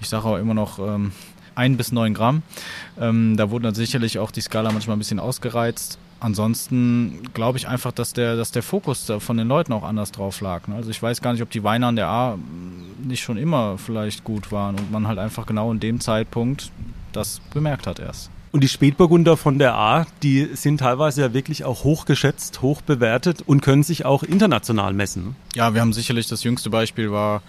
[0.00, 1.12] Ich sage aber immer noch ähm,
[1.58, 2.42] 1 bis 9 Gramm.
[3.00, 5.98] Ähm, da wurde dann sicherlich auch die Skala manchmal ein bisschen ausgereizt.
[6.20, 10.40] Ansonsten glaube ich einfach, dass der, dass der Fokus von den Leuten auch anders drauf
[10.40, 10.66] lag.
[10.66, 10.74] Ne?
[10.74, 12.38] Also ich weiß gar nicht, ob die Weine an der A
[13.02, 16.72] nicht schon immer vielleicht gut waren und man halt einfach genau in dem Zeitpunkt
[17.12, 18.30] das bemerkt hat erst.
[18.50, 22.80] Und die Spätburgunder von der A, die sind teilweise ja wirklich auch hoch geschätzt, hoch
[22.80, 25.36] bewertet und können sich auch international messen.
[25.54, 27.42] Ja, wir haben sicherlich das jüngste Beispiel war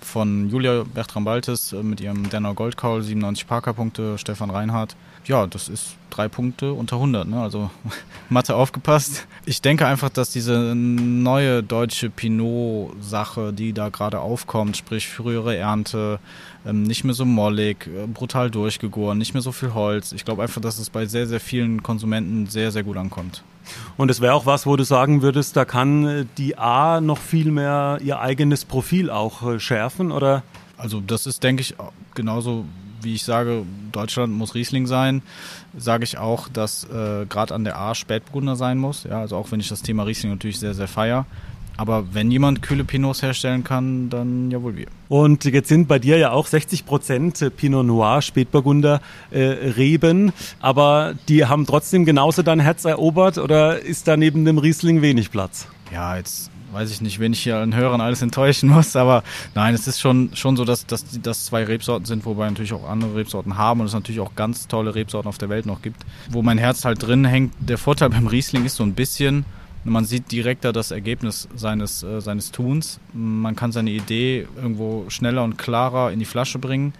[0.00, 4.96] von Julia Bertram Baltes äh, mit ihrem Denner Goldkaul, 97 Parker-Punkte, Stefan Reinhardt.
[5.24, 7.40] Ja, das ist drei Punkte unter 100, ne?
[7.40, 7.70] also
[8.28, 9.26] Mathe aufgepasst.
[9.44, 16.20] Ich denke einfach, dass diese neue deutsche Pinot-Sache, die da gerade aufkommt, sprich frühere Ernte,
[16.66, 20.12] ähm, nicht mehr so mollig, äh, brutal durchgegoren, nicht mehr so viel Holz.
[20.12, 23.42] Ich glaube einfach, dass es bei sehr, sehr vielen Konsumenten sehr, sehr gut ankommt.
[23.96, 27.18] Und es wäre auch was, wo du sagen würdest, da kann äh, die A noch
[27.18, 30.42] viel mehr ihr eigenes Profil auch äh, schärfen, oder?
[30.76, 31.74] Also das ist, denke ich,
[32.14, 32.64] genauso
[33.02, 35.22] wie ich sage, Deutschland muss Riesling sein,
[35.76, 39.04] sage ich auch, dass äh, gerade an der A Spätburgunder sein muss.
[39.04, 41.26] Ja, also auch wenn ich das Thema Riesling natürlich sehr, sehr feier.
[41.76, 44.86] Aber wenn jemand kühle Pinots herstellen kann, dann ja wohl wir.
[45.08, 49.00] Und jetzt sind bei dir ja auch 60 Prozent Pinot Noir, Spätburgunder,
[49.30, 50.32] äh, Reben.
[50.60, 55.30] Aber die haben trotzdem genauso dein Herz erobert oder ist da neben dem Riesling wenig
[55.30, 55.68] Platz?
[55.92, 59.22] Ja, jetzt weiß ich nicht, wen ich hier an Hörern alles enttäuschen muss, aber
[59.54, 62.88] nein, es ist schon, schon so, dass, dass das zwei Rebsorten sind, wobei natürlich auch
[62.88, 66.04] andere Rebsorten haben und es natürlich auch ganz tolle Rebsorten auf der Welt noch gibt,
[66.30, 67.54] wo mein Herz halt drin hängt.
[67.60, 69.46] Der Vorteil beim Riesling ist so ein bisschen,
[69.86, 73.00] man sieht direkter das Ergebnis seines, äh, seines Tuns.
[73.12, 76.92] Man kann seine Idee irgendwo schneller und klarer in die Flasche bringen.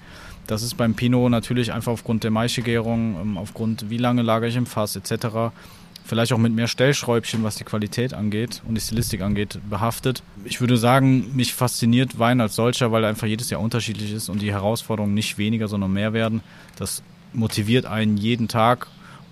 [0.47, 4.57] Das ist beim Pinot natürlich einfach aufgrund der Maischegärung, ähm, aufgrund wie lange lagere ich
[4.57, 5.53] im Fass etc.
[6.05, 10.23] Vielleicht auch mit mehr Stellschräubchen, was die Qualität angeht und die Stilistik angeht, behaftet.
[10.45, 14.29] Ich würde sagen, mich fasziniert Wein als solcher, weil er einfach jedes Jahr unterschiedlich ist
[14.29, 16.43] und die Herausforderungen nicht weniger, sondern mehr werden.
[16.77, 18.87] Das motiviert einen jeden Tag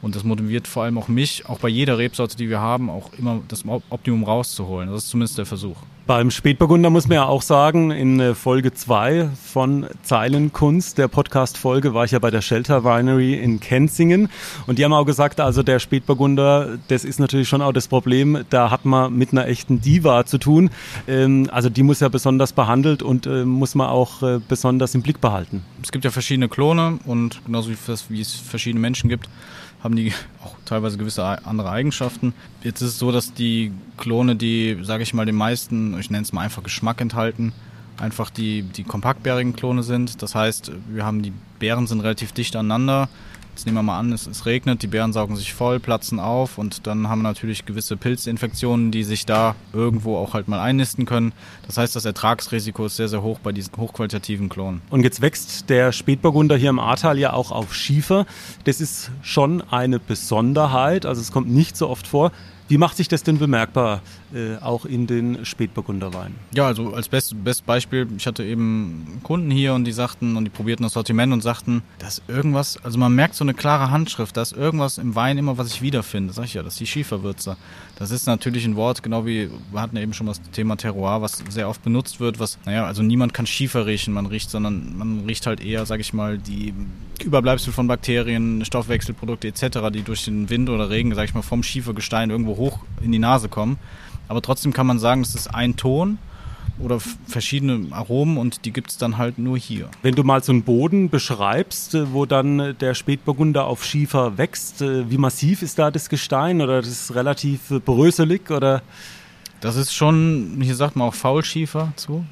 [0.05, 3.15] Und das motiviert vor allem auch mich, auch bei jeder Rebsorte, die wir haben, auch
[3.19, 4.91] immer das Optimum rauszuholen.
[4.91, 5.79] Das ist zumindest der Versuch.
[6.07, 11.95] Beim Spätburgunder muss man ja auch sagen, in äh, Folge 2 von Zeilenkunst, der Podcast-Folge,
[11.95, 14.29] war ich ja bei der Shelter Winery in Kenzingen.
[14.67, 18.45] Und die haben auch gesagt, also der Spätburgunder, das ist natürlich schon auch das Problem,
[18.51, 20.69] da hat man mit einer echten Diva zu tun.
[21.09, 25.01] Ähm, also die muss ja besonders behandelt und äh, muss man auch äh, besonders im
[25.01, 25.63] Blick behalten.
[25.83, 29.31] Es gibt ja verschiedene Klone und genauso wie es verschiedene Menschen gibt,
[29.85, 30.13] haben die
[30.45, 32.33] auch teilweise gewisse andere Eigenschaften.
[32.63, 36.25] Jetzt ist es so, dass die Klone, die, sage ich mal, den meisten, ich nenne
[36.25, 37.53] es mal einfach Geschmack enthalten,
[37.99, 40.23] einfach die, die kompaktbärigen Klone sind.
[40.23, 43.09] Das heißt, wir haben die Beeren sind relativ dicht aneinander.
[43.55, 46.59] Jetzt nehmen wir mal an, es, es, regnet, die Beeren saugen sich voll, platzen auf
[46.59, 51.07] und dann haben wir natürlich gewisse Pilzinfektionen, die sich da irgendwo auch halt mal einnisten
[51.07, 51.33] können.
[51.65, 54.83] Das heißt, das Ertragsrisiko ist sehr, sehr hoch bei diesen hochqualitativen Klonen.
[54.91, 58.27] Und jetzt wächst der Spätburgunder hier im Ahrtal ja auch auf Schiefer.
[58.65, 62.33] Das ist schon eine Besonderheit, also es kommt nicht so oft vor.
[62.75, 64.03] Wie macht sich das denn bemerkbar,
[64.35, 66.35] äh, auch in den Spätburgunderweinen?
[66.53, 70.45] Ja, also als bestes Best Beispiel, ich hatte eben Kunden hier und die sagten, und
[70.45, 74.37] die probierten das Sortiment und sagten, dass irgendwas, also man merkt so eine klare Handschrift,
[74.37, 76.33] da ist irgendwas im Wein immer, was ich wiederfinde.
[76.33, 77.57] Sag ich ja, das ist die Schieferwürze.
[77.95, 81.23] Das ist natürlich ein Wort, genau wie, wir hatten ja eben schon das Thema Terroir,
[81.23, 84.99] was sehr oft benutzt wird, was, naja, also niemand kann Schiefer riechen, man riecht, sondern
[84.99, 86.75] man riecht halt eher, sag ich mal, die
[87.23, 91.63] Überbleibsel von Bakterien, Stoffwechselprodukte etc., die durch den Wind oder Regen, sag ich mal, vom
[91.63, 92.64] Schiefergestein irgendwo hoch
[93.03, 93.79] in die Nase kommen.
[94.29, 96.19] Aber trotzdem kann man sagen, es ist ein Ton
[96.79, 99.89] oder verschiedene Aromen und die gibt es dann halt nur hier.
[100.03, 104.39] Wenn du mal so einen Boden beschreibst, äh, wo dann äh, der Spätburgunder auf Schiefer
[104.39, 108.83] wächst, äh, wie massiv ist da das Gestein oder das ist relativ bröselig oder?
[109.61, 112.25] Das ist schon, hier sagt man auch Faulschiefer zu.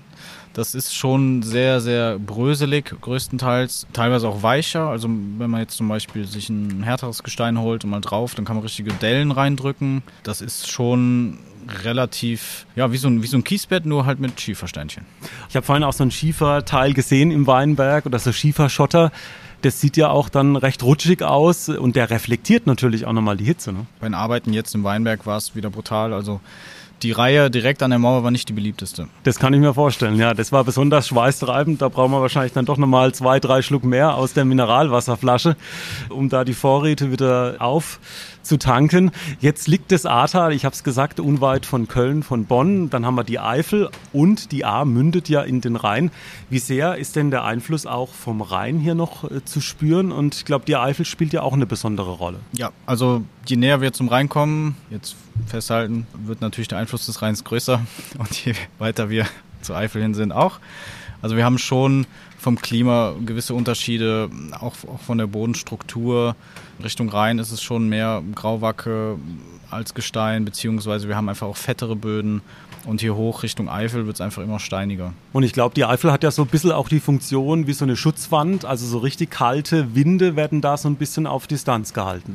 [0.55, 4.88] Das ist schon sehr, sehr bröselig, größtenteils, teilweise auch weicher.
[4.88, 8.44] Also wenn man jetzt zum Beispiel sich ein härteres Gestein holt und mal drauf, dann
[8.44, 10.03] kann man richtige Dellen reindrücken.
[10.24, 11.38] Das ist schon
[11.84, 15.05] relativ, ja, wie so ein, wie so ein Kiesbett, nur halt mit Schiefersteinchen.
[15.48, 19.11] Ich habe vorhin auch so ein Schieferteil gesehen im Weinberg oder so Schieferschotter.
[19.62, 23.44] Das sieht ja auch dann recht rutschig aus und der reflektiert natürlich auch nochmal die
[23.44, 23.72] Hitze.
[23.72, 23.86] Ne?
[24.00, 26.12] Bei den Arbeiten jetzt im Weinberg war es wieder brutal.
[26.12, 26.40] Also
[27.03, 29.09] die Reihe direkt an der Mauer war nicht die beliebteste.
[29.24, 30.34] Das kann ich mir vorstellen, ja.
[30.34, 31.82] Das war besonders schweißtreibend.
[31.82, 35.57] Da brauchen wir wahrscheinlich dann doch nochmal zwei, drei Schluck mehr aus der Mineralwasserflasche,
[36.09, 37.98] um da die Vorräte wieder auf
[38.43, 39.11] zu tanken.
[39.40, 42.90] Jetzt liegt das Ahrtal, ich habe es gesagt, unweit von Köln, von Bonn.
[42.90, 46.11] Dann haben wir die Eifel und die Ahr mündet ja in den Rhein.
[46.51, 50.12] Wie sehr ist denn der Einfluss auch vom Rhein hier noch äh, zu spüren?
[50.12, 52.40] Und ich glaube, die Eifel spielt ja auch eine besondere Rolle.
[52.53, 55.16] Ja, also je näher wir zum Rhein kommen, jetzt
[55.47, 57.80] festhalten, wird natürlich der Einfluss des Rheins größer
[58.18, 59.26] und je weiter wir
[59.61, 60.59] zur Eifel hin sind auch.
[61.20, 62.07] Also wir haben schon
[62.43, 64.28] vom Klima gewisse Unterschiede,
[64.61, 66.34] auch, auch von der Bodenstruktur.
[66.82, 69.16] Richtung Rhein ist es schon mehr Grauwacke
[69.70, 72.43] als Gestein, beziehungsweise wir haben einfach auch fettere Böden.
[72.84, 75.12] Und hier hoch Richtung Eifel wird es einfach immer steiniger.
[75.32, 77.84] Und ich glaube, die Eifel hat ja so ein bisschen auch die Funktion wie so
[77.84, 78.64] eine Schutzwand.
[78.64, 82.34] Also so richtig kalte Winde werden da so ein bisschen auf Distanz gehalten.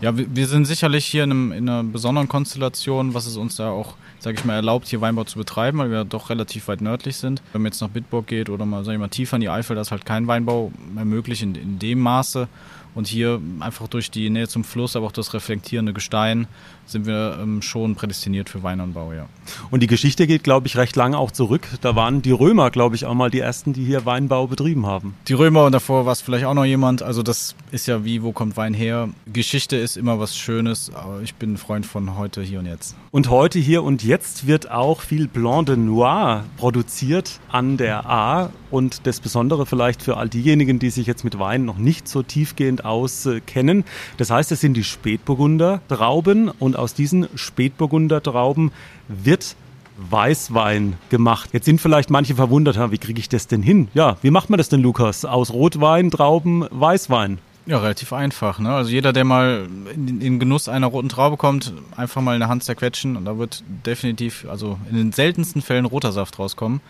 [0.00, 3.70] Ja, wir sind sicherlich hier in, einem, in einer besonderen Konstellation, was es uns da
[3.70, 7.16] auch sage ich mal, erlaubt, hier Weinbau zu betreiben, weil wir doch relativ weit nördlich
[7.16, 7.42] sind.
[7.52, 9.76] Wenn man jetzt nach Bitburg geht oder mal, sag ich mal, tiefer in die Eifel,
[9.76, 12.48] da ist halt kein Weinbau mehr möglich in, in dem Maße.
[12.94, 16.48] Und hier einfach durch die Nähe zum Fluss, aber auch das reflektierende Gestein,
[16.88, 19.26] sind wir ähm, schon prädestiniert für Weinanbau, ja.
[19.70, 21.68] Und die Geschichte geht, glaube ich, recht lange auch zurück.
[21.80, 25.14] Da waren die Römer, glaube ich, auch mal die ersten, die hier Weinbau betrieben haben.
[25.28, 27.02] Die Römer und davor war es vielleicht auch noch jemand.
[27.02, 29.08] Also das ist ja wie, wo kommt Wein her?
[29.32, 32.96] Geschichte ist immer was Schönes, aber ich bin ein Freund von heute, hier und jetzt.
[33.10, 38.50] Und heute, hier und jetzt wird auch viel Blanc de Noir produziert an der A.
[38.70, 42.22] Und das Besondere vielleicht für all diejenigen, die sich jetzt mit Wein noch nicht so
[42.22, 43.84] tiefgehend auskennen.
[44.18, 48.72] Das heißt, es sind die Spätburgunder Trauben und aus diesen Spätburgunder Trauben
[49.08, 49.56] wird
[49.98, 51.50] Weißwein gemacht.
[51.52, 53.88] Jetzt sind vielleicht manche verwundert, wie kriege ich das denn hin?
[53.94, 55.24] Ja, wie macht man das denn, Lukas?
[55.24, 57.38] Aus Rotwein, Trauben, Weißwein?
[57.68, 58.58] Ja, relativ einfach.
[58.60, 58.72] Ne?
[58.72, 62.64] Also jeder, der mal in den Genuss einer roten Traube kommt, einfach mal eine Hand
[62.64, 66.80] zerquetschen und da wird definitiv, also in den seltensten Fällen roter Saft rauskommen.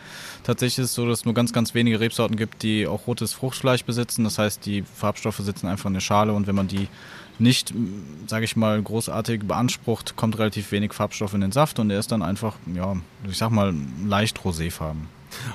[0.45, 3.33] Tatsächlich ist es so, dass es nur ganz, ganz wenige Rebsorten gibt, die auch rotes
[3.33, 4.23] Fruchtfleisch besitzen.
[4.23, 6.87] Das heißt, die Farbstoffe sitzen einfach in der Schale und wenn man die
[7.41, 7.73] nicht,
[8.27, 12.13] sage ich mal, großartig beansprucht, kommt relativ wenig Farbstoff in den Saft und er ist
[12.13, 12.97] dann einfach, ja,
[13.29, 13.75] ich sag mal,
[14.07, 15.09] leicht roséfarben.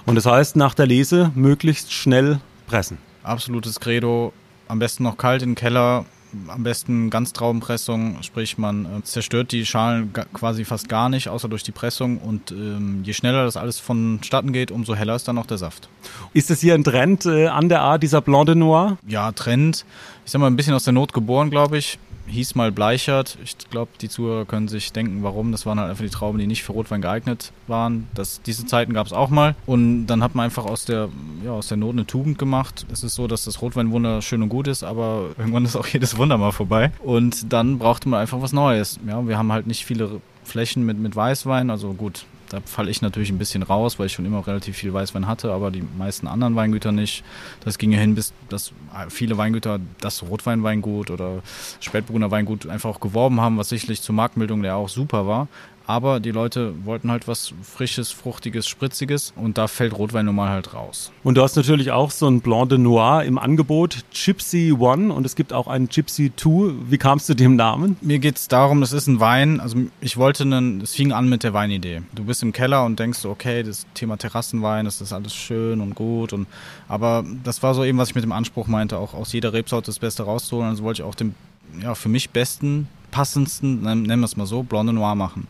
[0.06, 2.98] Und das heißt, nach der Lese möglichst schnell pressen.
[3.24, 4.34] Absolutes Credo,
[4.68, 6.06] am besten noch kalt in den Keller,
[6.48, 11.64] am besten Ganztraubenpressung, sprich man äh, zerstört die Schalen quasi fast gar nicht, außer durch
[11.64, 15.46] die Pressung und ähm, je schneller das alles vonstatten geht, umso heller ist dann auch
[15.46, 15.90] der Saft.
[16.34, 18.98] Ist das hier ein Trend äh, an der Art, dieser Blanc de Noir?
[19.08, 19.86] Ja, Trend.
[20.26, 22.00] Ich sag mal, ein bisschen aus der Not geboren, glaube ich.
[22.28, 23.38] Hieß mal Bleichert.
[23.44, 25.52] Ich glaube, die Zuhörer können sich denken, warum.
[25.52, 28.08] Das waren halt einfach die Trauben, die nicht für Rotwein geeignet waren.
[28.14, 29.56] Das, diese Zeiten gab es auch mal.
[29.66, 31.10] Und dann hat man einfach aus der,
[31.44, 32.86] ja, aus der Not eine Tugend gemacht.
[32.92, 36.18] Es ist so, dass das Rotweinwunder schön und gut ist, aber irgendwann ist auch jedes
[36.18, 36.92] Wunder mal vorbei.
[37.04, 39.00] Und dann brauchte man einfach was Neues.
[39.08, 41.70] Ja, wir haben halt nicht viele Flächen mit, mit Weißwein.
[41.70, 44.94] Also gut, da falle ich natürlich ein bisschen raus, weil ich schon immer relativ viel
[44.94, 47.24] Weißwein hatte, aber die meisten anderen Weingüter nicht.
[47.66, 48.74] Das ging ja hin, bis dass
[49.10, 51.42] viele Weingüter das Rotweinweingut oder
[51.80, 55.48] Spätburgunder Weingut einfach auch geworben haben, was sicherlich zur Marktbildung der auch super war
[55.86, 60.74] aber die Leute wollten halt was Frisches, Fruchtiges, Spritziges und da fällt Rotwein normal halt
[60.74, 61.12] raus.
[61.24, 65.26] Und du hast natürlich auch so ein Blanc de Noir im Angebot, Gypsy One und
[65.26, 66.74] es gibt auch einen Gypsy Two.
[66.90, 67.98] Wie kamst du dem Namen?
[68.02, 71.30] Mir geht es darum, das ist ein Wein, also ich wollte einen, es fing an
[71.30, 72.02] mit der Weinidee.
[72.14, 75.96] Du bist im Keller und denkst, okay, das Thema Terrassenwein, das ist alles schön und
[75.96, 76.48] gut und
[76.88, 79.88] aber das war so eben, was ich mit dem Anspruch meinte, auch aus jeder Rebsorte
[79.88, 81.36] das Beste rauszuholen, also wollte ich auch den
[81.82, 85.48] ja, für mich besten passendsten, nennen wir es mal so, Blonde Noir machen.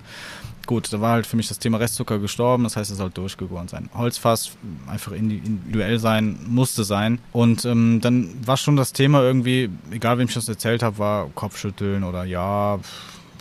[0.66, 3.68] Gut, da war halt für mich das Thema Restzucker gestorben, das heißt, es soll durchgegoren
[3.68, 3.90] sein.
[3.94, 4.52] Holzfass,
[4.88, 7.20] einfach individuell sein, musste sein.
[7.34, 11.30] Und ähm, dann war schon das Thema irgendwie, egal wem ich das erzählt habe, war
[11.36, 12.80] Kopfschütteln oder ja,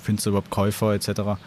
[0.03, 1.09] findest du überhaupt Käufer etc.
[1.19, 1.39] Ja,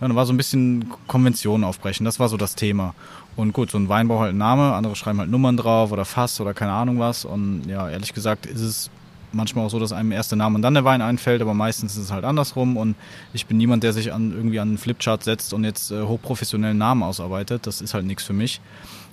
[0.00, 2.94] dann war so ein bisschen Konventionen aufbrechen, das war so das Thema.
[3.34, 6.52] Und gut, so ein Weinbau halt Name, andere schreiben halt Nummern drauf oder Fass oder
[6.52, 7.24] keine Ahnung was.
[7.24, 8.90] Und ja, ehrlich gesagt ist es
[9.34, 11.96] manchmal auch so, dass einem erst der Name und dann der Wein einfällt, aber meistens
[11.96, 12.96] ist es halt andersrum und
[13.32, 16.78] ich bin niemand, der sich an, irgendwie an einen Flipchart setzt und jetzt äh, hochprofessionellen
[16.78, 17.66] Namen ausarbeitet.
[17.66, 18.60] Das ist halt nichts für mich.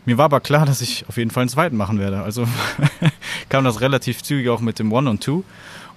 [0.05, 2.21] Mir war aber klar, dass ich auf jeden Fall einen zweiten machen werde.
[2.21, 2.47] Also
[3.49, 5.43] kam das relativ zügig auch mit dem One und Two.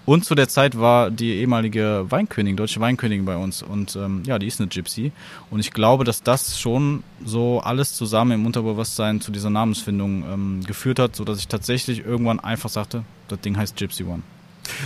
[0.04, 3.62] Und zu der Zeit war die ehemalige Weinkönigin, deutsche Weinkönigin bei uns.
[3.62, 5.12] Und ähm, ja, die ist eine Gypsy.
[5.50, 10.60] Und ich glaube, dass das schon so alles zusammen im Unterbewusstsein zu dieser Namensfindung ähm,
[10.66, 14.22] geführt hat, sodass ich tatsächlich irgendwann einfach sagte, das Ding heißt Gypsy One.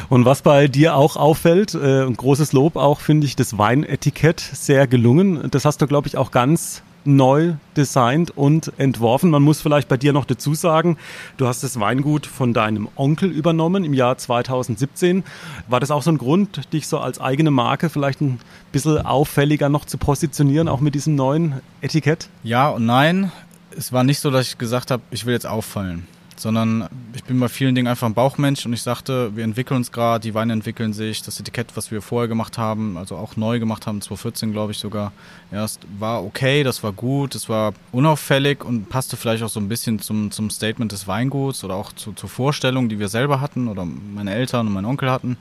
[0.08, 4.40] Und was bei dir auch auffällt, äh, ein großes Lob auch, finde ich, das Weinetikett
[4.40, 5.50] sehr gelungen.
[5.50, 9.30] Das hast du, glaube ich, auch ganz neu designt und entworfen.
[9.30, 10.96] Man muss vielleicht bei dir noch dazu sagen,
[11.36, 15.24] du hast das Weingut von deinem Onkel übernommen im Jahr 2017.
[15.68, 18.40] War das auch so ein Grund, dich so als eigene Marke vielleicht ein
[18.72, 22.28] bisschen auffälliger noch zu positionieren, auch mit diesem neuen Etikett?
[22.42, 23.32] Ja und nein.
[23.76, 27.40] Es war nicht so, dass ich gesagt habe, ich will jetzt auffallen sondern ich bin
[27.40, 30.52] bei vielen Dingen einfach ein Bauchmensch und ich sagte, wir entwickeln uns gerade, die Weine
[30.52, 34.52] entwickeln sich, das Etikett, was wir vorher gemacht haben, also auch neu gemacht haben, 2014
[34.52, 35.12] glaube ich sogar,
[35.50, 39.68] erst war okay, das war gut, das war unauffällig und passte vielleicht auch so ein
[39.68, 43.68] bisschen zum, zum Statement des Weinguts oder auch zu, zur Vorstellung, die wir selber hatten
[43.68, 45.36] oder meine Eltern und mein Onkel hatten.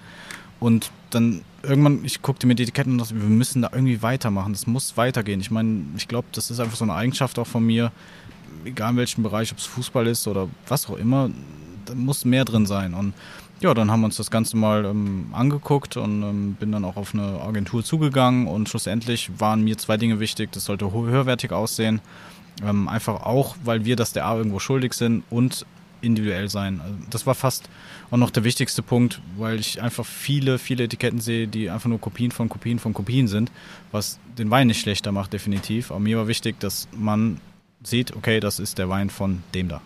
[0.60, 4.54] Und dann irgendwann, ich guckte mir die Etiketten und dachte, wir müssen da irgendwie weitermachen,
[4.54, 5.42] das muss weitergehen.
[5.42, 7.92] Ich meine, ich glaube, das ist einfach so eine Eigenschaft auch von mir,
[8.64, 11.30] egal in welchem Bereich, ob es Fußball ist oder was auch immer,
[11.86, 12.94] da muss mehr drin sein.
[12.94, 13.14] Und
[13.62, 16.98] ja, dann haben wir uns das Ganze mal ähm, angeguckt und ähm, bin dann auch
[16.98, 20.52] auf eine Agentur zugegangen und schlussendlich waren mir zwei Dinge wichtig.
[20.52, 22.02] Das sollte höherwertig aussehen,
[22.64, 25.66] ähm, einfach auch, weil wir das der A irgendwo schuldig sind und
[26.02, 26.82] individuell sein.
[26.82, 27.70] Also das war fast
[28.12, 32.00] auch noch der wichtigste Punkt, weil ich einfach viele, viele Etiketten sehe, die einfach nur
[32.00, 33.52] Kopien von Kopien von Kopien sind,
[33.92, 35.92] was den Wein nicht schlechter macht, definitiv.
[35.92, 37.40] Aber mir war wichtig, dass man
[37.86, 39.82] sieht, okay, das ist der Wein von dem da.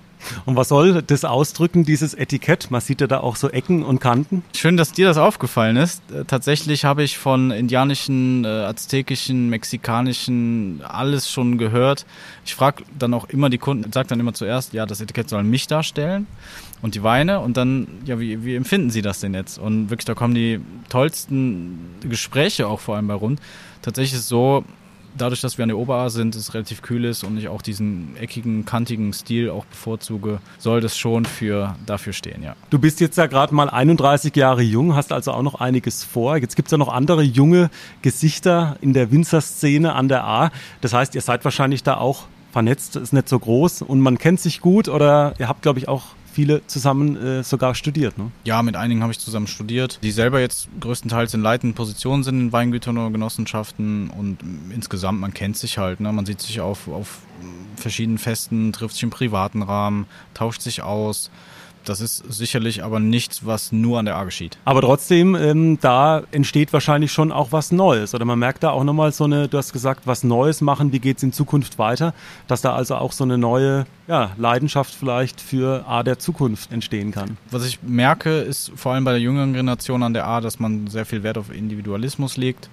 [0.46, 2.72] Und was soll das ausdrücken, dieses Etikett?
[2.72, 4.44] Man sieht ja da auch so Ecken und Kanten.
[4.56, 6.02] Schön, dass dir das aufgefallen ist.
[6.12, 12.06] Äh, tatsächlich habe ich von indianischen, äh, aztekischen, mexikanischen alles schon gehört.
[12.46, 15.44] Ich frage dann auch immer die Kunden, sage dann immer zuerst, ja, das Etikett soll
[15.44, 16.28] mich darstellen
[16.82, 19.58] und die Weine und dann, ja, wie, wie empfinden Sie das denn jetzt?
[19.58, 23.40] Und wirklich, da kommen die tollsten Gespräche auch vor allem bei rund.
[23.82, 24.66] Tatsächlich ist es so,
[25.22, 28.16] dadurch, dass wir an der Oberaar sind, es relativ kühl ist und ich auch diesen
[28.18, 32.56] eckigen, kantigen Stil auch bevorzuge, soll das schon für dafür stehen, ja.
[32.70, 36.38] Du bist jetzt ja gerade mal 31 Jahre jung, hast also auch noch einiges vor.
[36.38, 37.70] Jetzt gibt es ja noch andere junge
[38.02, 40.52] Gesichter in der Winzerszene an der A.
[40.82, 44.40] Das heißt, ihr seid wahrscheinlich da auch vernetzt, ist nicht so groß und man kennt
[44.40, 48.32] sich gut oder ihr habt, glaube ich, auch viele zusammen äh, sogar studiert, ne?
[48.44, 52.40] Ja, mit einigen habe ich zusammen studiert, die selber jetzt größtenteils in leitenden Positionen sind
[52.40, 54.38] in Weingütern oder Genossenschaften und
[54.74, 56.12] insgesamt, man kennt sich halt, ne?
[56.12, 57.20] Man sieht sich auf, auf
[57.76, 61.32] verschiedenen Festen, trifft sich im privaten Rahmen, tauscht sich aus.
[61.86, 64.58] Das ist sicherlich aber nichts, was nur an der A geschieht.
[64.66, 68.14] Aber trotzdem, ähm, da entsteht wahrscheinlich schon auch was Neues.
[68.14, 71.00] Oder man merkt da auch nochmal so eine, du hast gesagt, was Neues machen, wie
[71.00, 72.14] geht es in Zukunft weiter,
[72.48, 77.12] dass da also auch so eine neue ja, Leidenschaft vielleicht für A der Zukunft entstehen
[77.12, 77.38] kann.
[77.52, 80.88] Was ich merke, ist vor allem bei der jüngeren Generation an der A, dass man
[80.88, 82.70] sehr viel Wert auf Individualismus legt.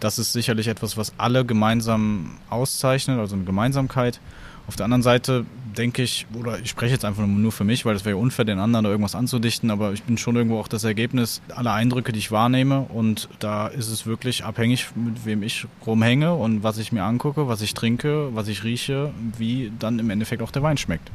[0.00, 4.20] Das ist sicherlich etwas, was alle gemeinsam auszeichnet, also eine Gemeinsamkeit.
[4.66, 7.96] Auf der anderen Seite denke ich, oder ich spreche jetzt einfach nur für mich, weil
[7.96, 10.68] es wäre ja unfair, den anderen da irgendwas anzudichten, aber ich bin schon irgendwo auch
[10.68, 15.42] das Ergebnis aller Eindrücke, die ich wahrnehme und da ist es wirklich abhängig, mit wem
[15.42, 19.98] ich rumhänge und was ich mir angucke, was ich trinke, was ich rieche, wie dann
[19.98, 21.10] im Endeffekt auch der Wein schmeckt.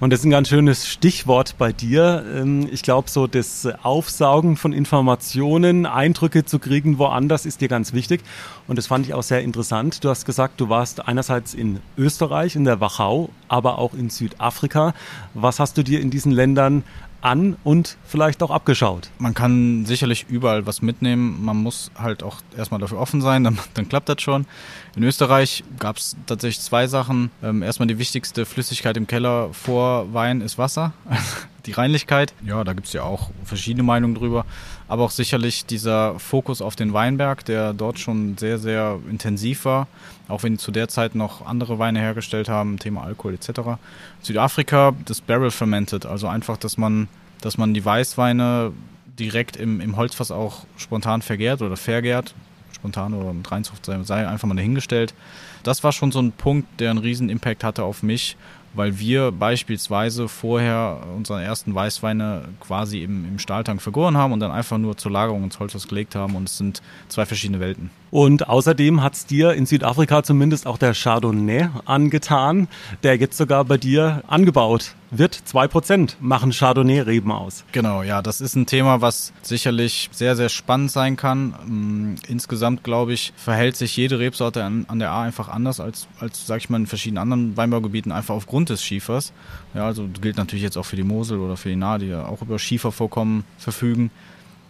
[0.00, 2.24] Und das ist ein ganz schönes Stichwort bei dir.
[2.34, 7.92] Ähm, ich glaube, so das Aufsaugen von Informationen, Eindrücke zu kriegen woanders ist dir ganz
[7.92, 8.22] wichtig.
[8.68, 10.02] Und das fand ich auch sehr interessant.
[10.04, 14.94] Du hast gesagt, du warst einerseits in Österreich, in der Wachau, aber auch in Südafrika.
[15.34, 16.82] Was hast du dir in diesen Ländern
[17.20, 19.10] an und vielleicht auch abgeschaut.
[19.18, 21.44] Man kann sicherlich überall was mitnehmen.
[21.44, 24.46] Man muss halt auch erstmal dafür offen sein, dann, dann klappt das schon.
[24.94, 27.30] In Österreich gab es tatsächlich zwei Sachen.
[27.42, 30.92] Ähm, erstmal die wichtigste Flüssigkeit im Keller vor Wein ist Wasser.
[31.66, 32.32] die Reinlichkeit.
[32.44, 34.46] Ja, da gibt es ja auch verschiedene Meinungen drüber.
[34.88, 39.88] Aber auch sicherlich dieser Fokus auf den Weinberg, der dort schon sehr, sehr intensiv war.
[40.28, 43.78] Auch wenn die zu der Zeit noch andere Weine hergestellt haben, Thema Alkohol etc.
[44.22, 47.08] Südafrika, das Barrel Fermented, also einfach, dass man,
[47.40, 48.72] dass man die Weißweine
[49.18, 52.34] direkt im, im Holzfass auch spontan vergärt oder vergärt.
[52.72, 55.14] Spontan oder mit Reinzucht sei einfach mal dahingestellt.
[55.62, 58.36] Das war schon so ein Punkt, der einen riesen Impact hatte auf mich
[58.76, 64.50] weil wir beispielsweise vorher unsere ersten Weißweine quasi im, im Stahltank vergoren haben und dann
[64.50, 67.90] einfach nur zur Lagerung ins Holzhaus gelegt haben und es sind zwei verschiedene Welten.
[68.10, 72.68] Und außerdem hat es dir in Südafrika zumindest auch der Chardonnay angetan,
[73.02, 75.34] der jetzt sogar bei dir angebaut wird.
[75.44, 77.64] Zwei Prozent machen Chardonnay-Reben aus.
[77.72, 81.54] Genau, ja, das ist ein Thema, was sicherlich sehr, sehr spannend sein kann.
[81.66, 86.08] Mm, insgesamt, glaube ich, verhält sich jede Rebsorte an, an der A einfach anders als,
[86.20, 89.32] als sag ich mal, in verschiedenen anderen Weinbaugebieten, einfach aufgrund des Schiefers.
[89.74, 92.26] Ja, also gilt natürlich jetzt auch für die Mosel oder für die Nahe, die ja
[92.26, 94.10] auch über Schiefervorkommen verfügen.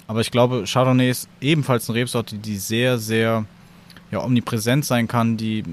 [0.07, 3.45] Aber ich glaube, Chardonnay ist ebenfalls eine Rebsorte, die sehr, sehr
[4.11, 5.65] ja, omnipräsent sein kann, die,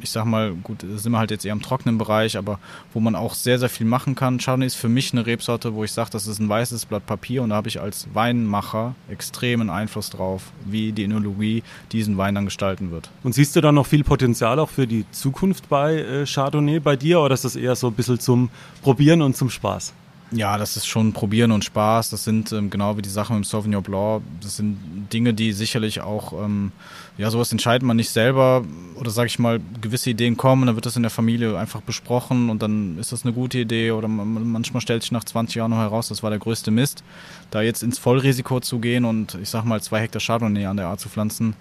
[0.00, 2.58] ich sag mal, gut, sind wir halt jetzt eher im trockenen Bereich, aber
[2.92, 4.38] wo man auch sehr, sehr viel machen kann.
[4.38, 7.42] Chardonnay ist für mich eine Rebsorte, wo ich sage, das ist ein weißes Blatt Papier
[7.42, 11.62] und da habe ich als Weinmacher extremen Einfluss drauf, wie die Enologie
[11.92, 13.10] diesen Wein dann gestalten wird.
[13.22, 16.96] Und siehst du da noch viel Potenzial auch für die Zukunft bei äh, Chardonnay bei
[16.96, 18.50] dir oder ist das eher so ein bisschen zum
[18.82, 19.92] Probieren und zum Spaß?
[20.32, 22.10] Ja, das ist schon Probieren und Spaß.
[22.10, 24.22] Das sind ähm, genau wie die Sachen mit dem Sauvignon Blanc.
[24.40, 24.76] Das sind
[25.12, 26.72] Dinge, die sicherlich auch, ähm,
[27.16, 28.64] ja, sowas entscheidet man nicht selber.
[28.96, 32.50] Oder sage ich mal, gewisse Ideen kommen, dann wird das in der Familie einfach besprochen
[32.50, 33.92] und dann ist das eine gute Idee.
[33.92, 37.04] Oder man, manchmal stellt sich nach 20 Jahren noch heraus, das war der größte Mist.
[37.52, 40.88] Da jetzt ins Vollrisiko zu gehen und ich sag mal zwei Hektar Chardonnay an der
[40.88, 41.54] Art zu pflanzen,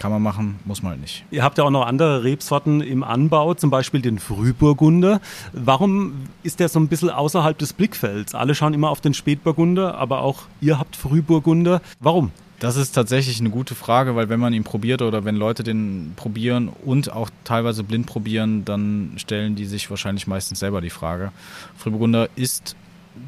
[0.00, 1.24] kann man machen, muss man halt nicht.
[1.30, 5.20] Ihr habt ja auch noch andere Rebsorten im Anbau, zum Beispiel den Frühburgunder.
[5.52, 8.34] Warum ist der so ein bisschen außerhalb des Blickfelds?
[8.34, 11.82] Alle schauen immer auf den Spätburgunder, aber auch ihr habt Frühburgunder.
[12.00, 12.32] Warum?
[12.60, 16.14] Das ist tatsächlich eine gute Frage, weil wenn man ihn probiert oder wenn Leute den
[16.16, 21.30] probieren und auch teilweise blind probieren, dann stellen die sich wahrscheinlich meistens selber die Frage.
[21.76, 22.74] Frühburgunder ist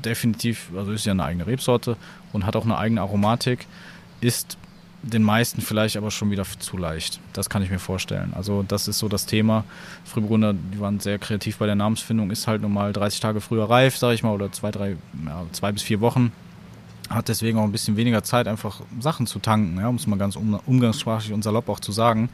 [0.04, 1.98] definitiv, also ist ja eine eigene Rebsorte
[2.32, 3.66] und hat auch eine eigene Aromatik,
[4.22, 4.56] ist
[5.02, 7.20] den meisten vielleicht aber schon wieder zu leicht.
[7.32, 8.32] Das kann ich mir vorstellen.
[8.34, 9.64] Also das ist so das Thema.
[10.04, 13.96] Frühburgunder, die waren sehr kreativ bei der Namensfindung, ist halt normal 30 Tage früher reif,
[13.96, 14.96] sage ich mal, oder zwei, drei,
[15.26, 16.32] ja, zwei bis vier Wochen
[17.14, 20.18] hat deswegen auch ein bisschen weniger Zeit, einfach Sachen zu tanken, ja, um es mal
[20.18, 22.28] ganz umgangssprachlich und salopp auch zu sagen.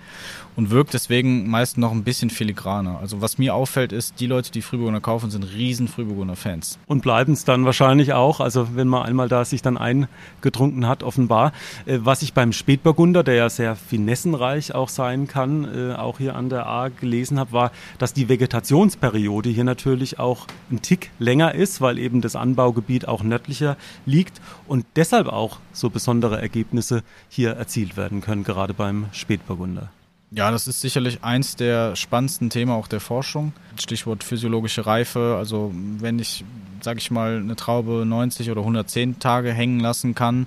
[0.57, 2.99] Und wirkt deswegen meist noch ein bisschen filigraner.
[2.99, 6.79] Also was mir auffällt, ist, die Leute, die Frühburgunder kaufen, sind riesen Frühburgunder-Fans.
[6.87, 11.05] Und bleiben es dann wahrscheinlich auch, also wenn man einmal da sich dann eingetrunken hat,
[11.05, 11.53] offenbar.
[11.87, 16.35] Äh, was ich beim Spätburgunder, der ja sehr finessenreich auch sein kann, äh, auch hier
[16.35, 21.55] an der A gelesen habe, war, dass die Vegetationsperiode hier natürlich auch ein Tick länger
[21.55, 23.77] ist, weil eben das Anbaugebiet auch nördlicher
[24.07, 29.91] liegt und deshalb auch so besondere Ergebnisse hier erzielt werden können, gerade beim Spätburgunder.
[30.31, 33.55] Ja, das ist sicherlich eins der spannendsten Themen auch der Forschung.
[33.81, 35.37] Stichwort physiologische Reife.
[35.39, 36.45] Also wenn ich,
[36.83, 40.47] sage ich mal, eine Traube 90 oder 110 Tage hängen lassen kann,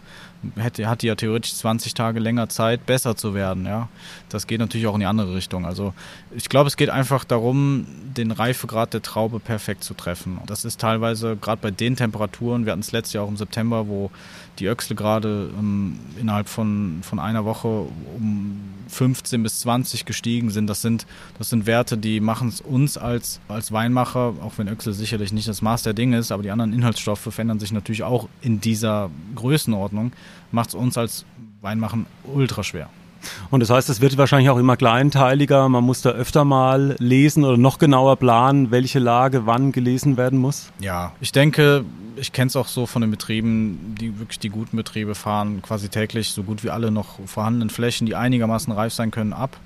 [0.58, 3.66] hätte, hat die ja theoretisch 20 Tage länger Zeit, besser zu werden.
[3.66, 3.90] Ja,
[4.30, 5.66] das geht natürlich auch in die andere Richtung.
[5.66, 5.94] Also
[6.32, 7.86] ich glaube, es geht einfach darum,
[8.18, 10.40] den Reifegrad der Traube perfekt zu treffen.
[10.46, 12.66] Das ist teilweise gerade bei den Temperaturen.
[12.66, 14.12] Wir hatten es letztes Jahr auch im September, wo
[14.60, 17.68] die Öchsle gerade ähm, innerhalb von, von einer Woche
[18.18, 18.60] um
[18.92, 20.68] 15 bis 20 gestiegen sind.
[20.68, 24.94] Das sind, das sind Werte, die machen es uns als, als Weinmacher, auch wenn Öchsle
[24.94, 28.28] sicherlich nicht das Maß der Dinge ist, aber die anderen Inhaltsstoffe verändern sich natürlich auch
[28.42, 30.12] in dieser Größenordnung,
[30.52, 31.26] macht es uns als
[31.62, 32.90] Weinmachen ultra schwer.
[33.50, 35.70] Und das heißt, es wird wahrscheinlich auch immer kleinteiliger.
[35.70, 40.40] Man muss da öfter mal lesen oder noch genauer planen, welche Lage wann gelesen werden
[40.40, 40.72] muss.
[40.80, 44.78] Ja, ich denke, ich kenne es auch so von den Betrieben, die wirklich die guten
[44.78, 49.12] Betriebe fahren quasi täglich so gut wie alle noch vorhandenen Flächen, die einigermaßen reif sein
[49.12, 49.58] können, ab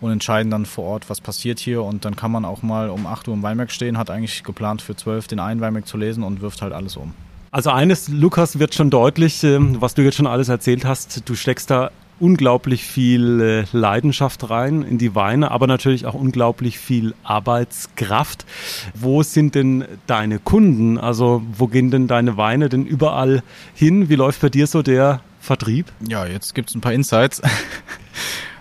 [0.00, 1.82] und entscheiden dann vor Ort, was passiert hier.
[1.82, 4.82] Und dann kann man auch mal um 8 Uhr im Weinberg stehen, hat eigentlich geplant
[4.82, 7.14] für 12 den einen Weinberg zu lesen und wirft halt alles um.
[7.52, 11.28] Also eines, Lukas, wird schon deutlich, ähm, was du jetzt schon alles erzählt hast.
[11.28, 16.78] Du steckst da unglaublich viel äh, Leidenschaft rein in die Weine, aber natürlich auch unglaublich
[16.78, 18.46] viel Arbeitskraft.
[18.94, 20.96] Wo sind denn deine Kunden?
[20.96, 23.42] Also wo gehen denn deine Weine denn überall
[23.74, 24.08] hin?
[24.08, 25.92] Wie läuft bei dir so der Vertrieb?
[26.08, 27.42] Ja, jetzt gibt es ein paar Insights.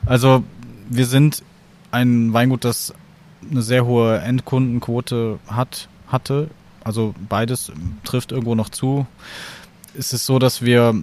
[0.04, 0.44] Also
[0.89, 1.44] wir sind
[1.92, 2.92] ein Weingut, das
[3.50, 6.50] eine sehr hohe Endkundenquote hat, hatte.
[6.84, 7.71] Also beides
[8.03, 9.05] trifft irgendwo noch zu.
[9.97, 10.95] Es ist so, dass wir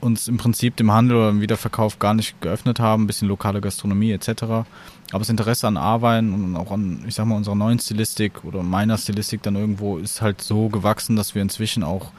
[0.00, 3.60] uns im Prinzip dem Handel oder im Wiederverkauf gar nicht geöffnet haben, ein bisschen lokale
[3.60, 4.42] Gastronomie etc.
[4.42, 4.66] Aber
[5.18, 8.98] das Interesse an A-Wein und auch an, ich sag mal, unserer neuen Stilistik oder meiner
[8.98, 12.10] Stilistik dann irgendwo ist halt so gewachsen, dass wir inzwischen auch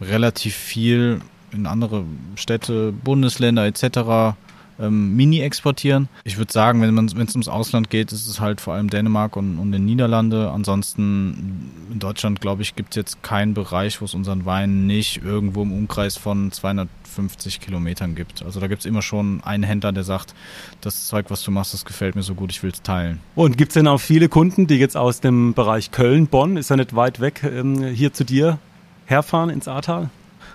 [0.00, 1.20] relativ viel
[1.52, 2.04] in andere
[2.34, 4.34] Städte, Bundesländer etc
[4.78, 6.08] ähm, Mini exportieren.
[6.24, 9.58] Ich würde sagen, wenn es ums Ausland geht, ist es halt vor allem Dänemark und,
[9.58, 10.50] und den Niederlande.
[10.50, 15.22] Ansonsten in Deutschland, glaube ich, gibt es jetzt keinen Bereich, wo es unseren Wein nicht
[15.22, 18.42] irgendwo im Umkreis von 250 Kilometern gibt.
[18.42, 20.34] Also da gibt es immer schon einen Händler, der sagt,
[20.80, 23.20] das Zeug, was du machst, das gefällt mir so gut, ich will es teilen.
[23.34, 26.70] Und gibt es denn auch viele Kunden, die jetzt aus dem Bereich Köln, Bonn, ist
[26.70, 28.58] ja nicht weit weg, ähm, hier zu dir
[29.06, 30.10] herfahren ins Ahrtal?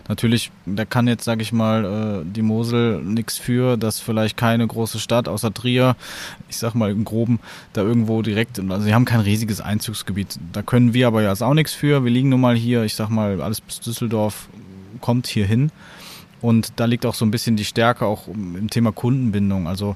[0.10, 4.68] Natürlich, da kann jetzt, sage ich mal, äh, die Mosel nichts für, dass vielleicht keine
[4.68, 5.96] große Stadt außer Trier,
[6.50, 7.40] ich sag mal im Groben,
[7.72, 10.40] da irgendwo direkt, also sie haben kein riesiges Einzugsgebiet.
[10.52, 12.04] Da können wir aber ja auch nichts für.
[12.04, 14.50] Wir liegen nun mal hier, ich sag mal, alles bis Düsseldorf
[15.00, 15.72] kommt hier hin.
[16.42, 19.66] Und da liegt auch so ein bisschen die Stärke auch im Thema Kundenbindung.
[19.66, 19.96] Also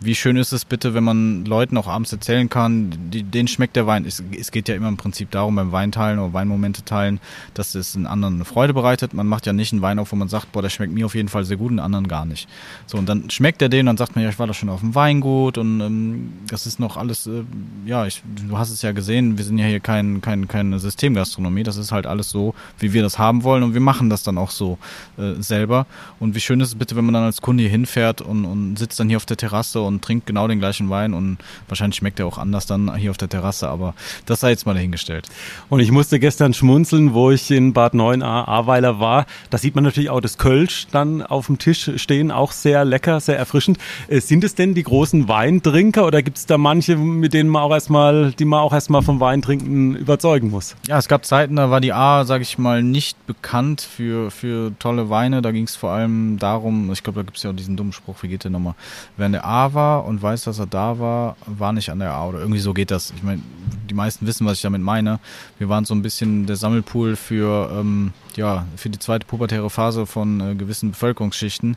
[0.00, 3.74] wie schön ist es bitte, wenn man Leuten auch abends erzählen kann, die, denen schmeckt
[3.74, 4.04] der Wein.
[4.04, 7.18] Es, es, geht ja immer im Prinzip darum, beim Weinteilen oder Weinmomente teilen,
[7.54, 9.12] dass es einen anderen eine Freude bereitet.
[9.12, 11.16] Man macht ja nicht einen Wein auf, wo man sagt, boah, der schmeckt mir auf
[11.16, 12.48] jeden Fall sehr gut, und anderen gar nicht.
[12.86, 14.80] So, und dann schmeckt er den, dann sagt man, ja, ich war doch schon auf
[14.80, 17.42] dem Weingut und ähm, das ist noch alles, äh,
[17.84, 21.64] ja, ich, du hast es ja gesehen, wir sind ja hier kein, kein, keine Systemgastronomie,
[21.64, 24.38] das ist halt alles so, wie wir das haben wollen und wir machen das dann
[24.38, 24.78] auch so
[25.16, 25.86] äh, selber.
[26.20, 28.78] Und wie schön ist es bitte, wenn man dann als Kunde hier hinfährt und, und
[28.78, 32.20] sitzt dann hier auf der Terrasse und trinkt genau den gleichen Wein und wahrscheinlich schmeckt
[32.20, 33.94] er auch anders dann hier auf der Terrasse, aber
[34.26, 35.28] das sei jetzt mal dahingestellt.
[35.68, 39.26] Und ich musste gestern schmunzeln, wo ich in Bad 9a Ahrweiler war.
[39.50, 43.20] Da sieht man natürlich auch das Kölsch dann auf dem Tisch stehen, auch sehr lecker,
[43.20, 43.78] sehr erfrischend.
[44.08, 47.62] Äh, sind es denn die großen Weintrinker oder gibt es da manche, mit denen man
[47.62, 50.76] auch erstmal, die man auch erstmal vom Weintrinken überzeugen muss?
[50.86, 54.72] Ja, es gab Zeiten, da war die A, sage ich mal, nicht bekannt für, für
[54.78, 55.42] tolle Weine.
[55.42, 57.92] Da ging es vor allem darum, ich glaube, da gibt es ja auch diesen dummen
[57.92, 58.74] Spruch, wie geht der nochmal?
[59.16, 62.26] Wer der A war und weiß, dass er da war, war nicht an der A
[62.26, 63.12] oder irgendwie so geht das.
[63.16, 63.40] Ich meine,
[63.88, 65.20] die meisten wissen, was ich damit meine.
[65.58, 70.04] Wir waren so ein bisschen der Sammelpool für, ähm, ja, für die zweite pubertäre Phase
[70.04, 71.76] von äh, gewissen Bevölkerungsschichten,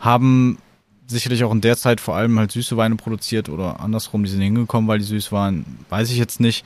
[0.00, 0.56] haben
[1.06, 4.40] sicherlich auch in der Zeit vor allem halt süße Weine produziert oder andersrum, die sind
[4.40, 6.64] hingekommen, weil die süß waren, weiß ich jetzt nicht.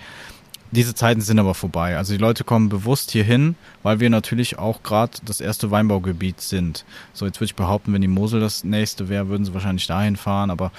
[0.76, 1.96] Diese Zeiten sind aber vorbei.
[1.96, 6.84] Also die Leute kommen bewusst hierhin, weil wir natürlich auch gerade das erste Weinbaugebiet sind.
[7.14, 10.16] So, jetzt würde ich behaupten, wenn die Mosel das nächste wäre, würden sie wahrscheinlich dahin
[10.16, 10.50] fahren.
[10.50, 10.72] Aber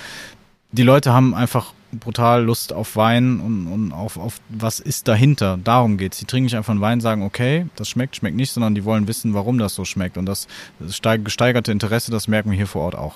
[0.71, 5.57] die Leute haben einfach brutal Lust auf Wein und, und auf, auf was ist dahinter.
[5.63, 6.19] Darum geht's.
[6.19, 9.07] Die trinken nicht einfach einen Wein, sagen, okay, das schmeckt, schmeckt nicht, sondern die wollen
[9.07, 10.17] wissen, warum das so schmeckt.
[10.17, 10.47] Und das,
[10.79, 13.15] das gesteigerte Interesse, das merken wir hier vor Ort auch.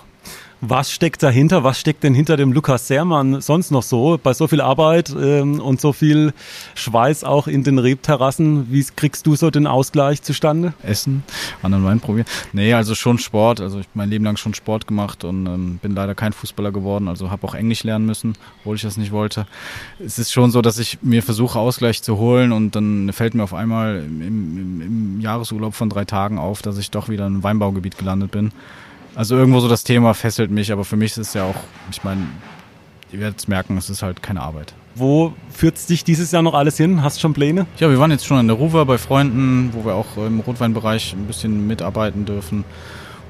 [0.64, 1.64] Was steckt dahinter?
[1.64, 4.20] Was steckt denn hinter dem Lukas Sermann sonst noch so?
[4.22, 6.34] Bei so viel Arbeit ähm, und so viel
[6.76, 10.76] Schweiß auch in den Rebterrassen, wie kriegst du so den Ausgleich zustande?
[10.84, 11.24] Essen,
[11.64, 12.28] anderen Wein probieren.
[12.54, 13.60] Nee, also schon Sport.
[13.60, 17.08] Also ich mein Leben lang schon Sport gemacht und ähm, bin leider kein Fußballer geworden.
[17.08, 19.48] Also habe auch Englisch lernen müssen, obwohl ich das nicht wollte.
[20.00, 23.42] Es ist schon so, dass ich mir versuche, Ausgleich zu holen und dann fällt mir
[23.42, 27.34] auf einmal im, im, im Jahresurlaub von drei Tagen auf, dass ich doch wieder in
[27.34, 28.52] einem Weinbaugebiet gelandet bin.
[29.16, 31.56] Also irgendwo so das Thema fesselt mich, aber für mich ist es ja auch,
[31.92, 32.28] ich meine,
[33.12, 34.74] ihr werdet es merken, es ist halt keine Arbeit.
[34.96, 37.02] Wo führt es dich dieses Jahr noch alles hin?
[37.04, 37.66] Hast du schon Pläne?
[37.78, 41.14] Ja, wir waren jetzt schon in der Ruwer bei Freunden, wo wir auch im Rotweinbereich
[41.14, 42.64] ein bisschen mitarbeiten dürfen.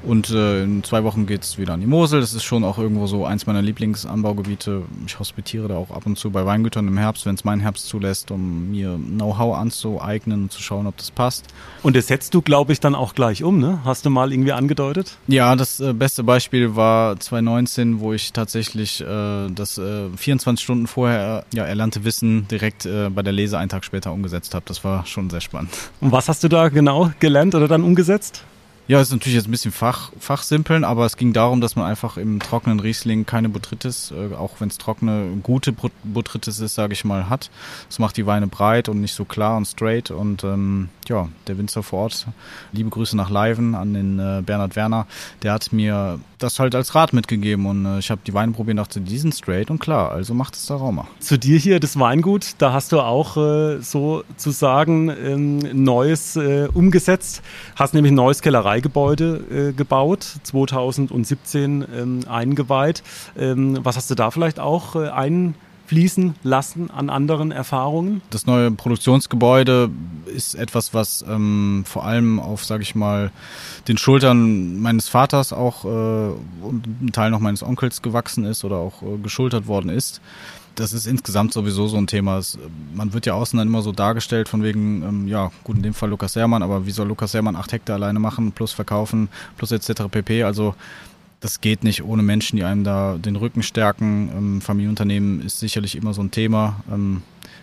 [0.04, 2.20] Und äh, in zwei Wochen geht's wieder an die Mosel.
[2.20, 4.82] Das ist schon auch irgendwo so eins meiner Lieblingsanbaugebiete.
[5.06, 7.86] Ich hospitiere da auch ab und zu bei Weingütern im Herbst, wenn es meinen Herbst
[7.86, 11.46] zulässt, um mir Know-how anzueignen und zu schauen, ob das passt.
[11.82, 13.80] Und das setzt du, glaube ich, dann auch gleich um, ne?
[13.84, 15.16] Hast du mal irgendwie angedeutet?
[15.28, 20.86] Ja, das äh, beste Beispiel war 2019, wo ich tatsächlich äh, das äh, 24 Stunden
[20.86, 24.64] vorher ja, erlernte Wissen direkt äh, bei der Lese einen Tag später umgesetzt habe.
[24.66, 25.70] Das war schon sehr spannend.
[26.00, 28.44] Und was hast du da genau gelernt oder dann umgesetzt?
[28.88, 32.16] Ja, ist natürlich jetzt ein bisschen Fach, Fachsimpeln, aber es ging darum, dass man einfach
[32.16, 35.72] im trockenen Riesling keine Botrytis, äh, auch wenn es trockene, gute
[36.02, 37.50] Botrytis ist, sage ich mal, hat.
[37.88, 40.10] Das macht die Weine breit und nicht so klar und straight.
[40.10, 42.26] Und ähm, ja, der Winzer vor Ort,
[42.72, 45.06] liebe Grüße nach Leiven an den äh, Bernhard Werner,
[45.42, 48.78] der hat mir das halt als Rat mitgegeben und äh, ich habe die Weine probiert
[48.78, 51.06] und dachte, die sind straight und klar, also macht es da Rauma.
[51.20, 57.42] Zu dir hier das Weingut, da hast du auch äh, sozusagen ähm, Neues äh, umgesetzt,
[57.76, 63.02] hast nämlich ein neues Kellereigebäude äh, gebaut, 2017 ähm, eingeweiht.
[63.38, 65.54] Ähm, was hast du da vielleicht auch äh, ein
[65.92, 68.22] fließen lassen an anderen Erfahrungen?
[68.30, 69.90] Das neue Produktionsgebäude
[70.24, 73.30] ist etwas, was ähm, vor allem auf, sage ich mal,
[73.88, 78.76] den Schultern meines Vaters auch äh, und ein Teil noch meines Onkels gewachsen ist oder
[78.76, 80.22] auch äh, geschultert worden ist.
[80.76, 82.38] Das ist insgesamt sowieso so ein Thema.
[82.38, 82.58] Es,
[82.94, 85.92] man wird ja außen dann immer so dargestellt von wegen, ähm, ja, gut, in dem
[85.92, 89.28] Fall Lukas Herrmann, aber wie soll Lukas Herrmann acht Hektar alleine machen, plus verkaufen,
[89.58, 90.04] plus etc.
[90.10, 90.44] pp.
[90.44, 90.74] Also
[91.42, 94.30] das geht nicht ohne Menschen, die einem da den Rücken stärken.
[94.34, 96.82] Ähm, Familienunternehmen ist sicherlich immer so ein Thema.
[96.90, 97.22] Ähm,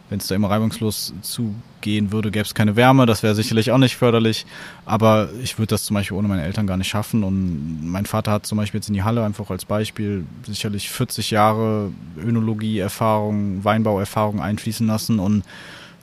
[0.09, 3.05] Wenn es da immer reibungslos zugehen würde, gäbe es keine Wärme.
[3.05, 4.45] Das wäre sicherlich auch nicht förderlich.
[4.85, 7.23] Aber ich würde das zum Beispiel ohne meine Eltern gar nicht schaffen.
[7.23, 11.31] Und mein Vater hat zum Beispiel jetzt in die Halle einfach als Beispiel sicherlich 40
[11.31, 15.19] Jahre Önologie-Erfahrung, Weinbauerfahrung einfließen lassen.
[15.19, 15.43] Und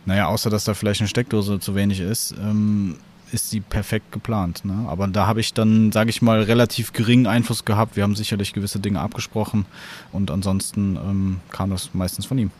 [0.06, 2.96] naja, außer dass da vielleicht eine Steckdose zu wenig ist, ähm,
[3.32, 4.64] ist sie perfekt geplant.
[4.64, 4.86] Ne?
[4.88, 7.96] Aber da habe ich dann, sage ich mal, relativ geringen Einfluss gehabt.
[7.96, 9.66] Wir haben sicherlich gewisse Dinge abgesprochen
[10.12, 12.50] und ansonsten ähm, kam das meistens von ihm.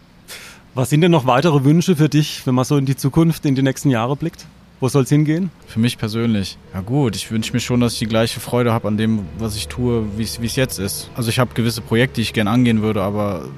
[0.75, 3.55] Was sind denn noch weitere Wünsche für dich, wenn man so in die Zukunft, in
[3.55, 4.47] die nächsten Jahre blickt?
[4.79, 5.51] Wo soll es hingehen?
[5.67, 6.59] Für mich persönlich.
[6.75, 9.57] Ja gut, ich wünsche mir schon, dass ich die gleiche Freude habe an dem, was
[9.57, 11.09] ich tue, wie es jetzt ist.
[11.15, 13.49] Also ich habe gewisse Projekte, die ich gerne angehen würde, aber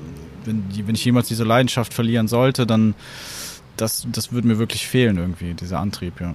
[0.45, 2.95] wenn, wenn ich jemals diese Leidenschaft verlieren sollte, dann
[3.77, 6.35] das, das würde mir wirklich fehlen irgendwie, dieser Antrieb, ja.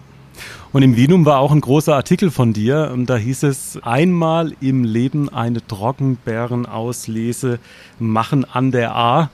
[0.71, 2.91] Und im Vinum war auch ein großer Artikel von dir.
[2.93, 7.59] Und da hieß es, einmal im Leben eine Trockenbeerenauslese
[7.99, 9.29] machen an der A.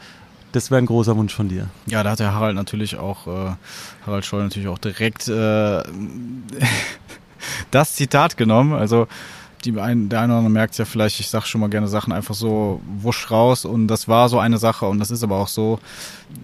[0.52, 1.68] Das wäre ein großer Wunsch von dir.
[1.86, 3.56] Ja, da hat der Harald natürlich auch, äh,
[4.06, 5.84] Harald Scholl natürlich auch direkt äh,
[7.72, 8.74] das Zitat genommen.
[8.74, 9.08] Also
[9.66, 12.14] die ein, der eine oder andere merkt ja vielleicht, ich sage schon mal gerne Sachen
[12.14, 15.48] einfach so wusch raus und das war so eine Sache und das ist aber auch
[15.48, 15.80] so,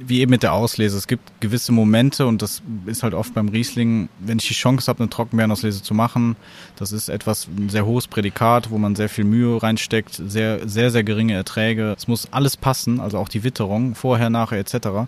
[0.06, 0.98] wie eben mit der Auslese.
[0.98, 4.88] Es gibt gewisse Momente und das ist halt oft beim Riesling, wenn ich die Chance
[4.88, 6.36] habe, eine Trockenbeerenauslese zu machen,
[6.76, 10.92] das ist etwas, ein sehr hohes Prädikat, wo man sehr viel Mühe reinsteckt, sehr, sehr,
[10.92, 11.96] sehr geringe Erträge.
[11.98, 15.08] Es muss alles passen, also auch die Witterung, vorher, nachher etc.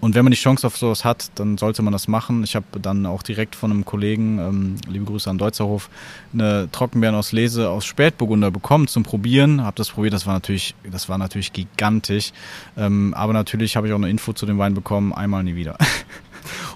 [0.00, 2.44] Und wenn man die Chance auf sowas hat, dann sollte man das machen.
[2.44, 5.88] Ich habe dann auch direkt von einem Kollegen, ähm, liebe Grüße an Deutzerhof,
[6.32, 9.62] eine Trockenbeeren aus Lese aus Spätburgunder bekommen zum Probieren.
[9.62, 12.32] Habe das probiert, das war natürlich, das war natürlich gigantisch.
[12.76, 15.76] Ähm, aber natürlich habe ich auch eine Info zu dem Wein bekommen, einmal nie wieder.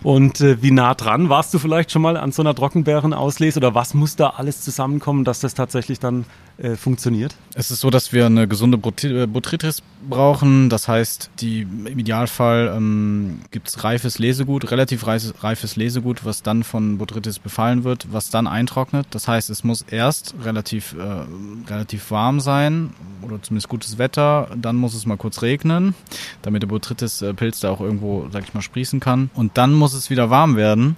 [0.03, 3.75] Und äh, wie nah dran warst du vielleicht schon mal an so einer Trockenbeerenauslese oder
[3.75, 6.25] was muss da alles zusammenkommen, dass das tatsächlich dann
[6.61, 7.37] äh, funktioniert?
[7.55, 10.69] Es ist so, dass wir eine gesunde äh, Botrytis brauchen.
[10.69, 16.63] Das heißt, die, im Idealfall ähm, gibt es reifes Lesegut, relativ reifes, Lesegut, was dann
[16.63, 19.07] von Botrytis befallen wird, was dann eintrocknet.
[19.11, 22.91] Das heißt, es muss erst relativ, äh, relativ warm sein
[23.23, 24.49] oder zumindest gutes Wetter.
[24.55, 25.95] Dann muss es mal kurz regnen,
[26.43, 29.31] damit der Botrytis-Pilz äh, da auch irgendwo, sag ich mal, sprießen kann.
[29.35, 30.97] Und dann muss es wieder warm werden.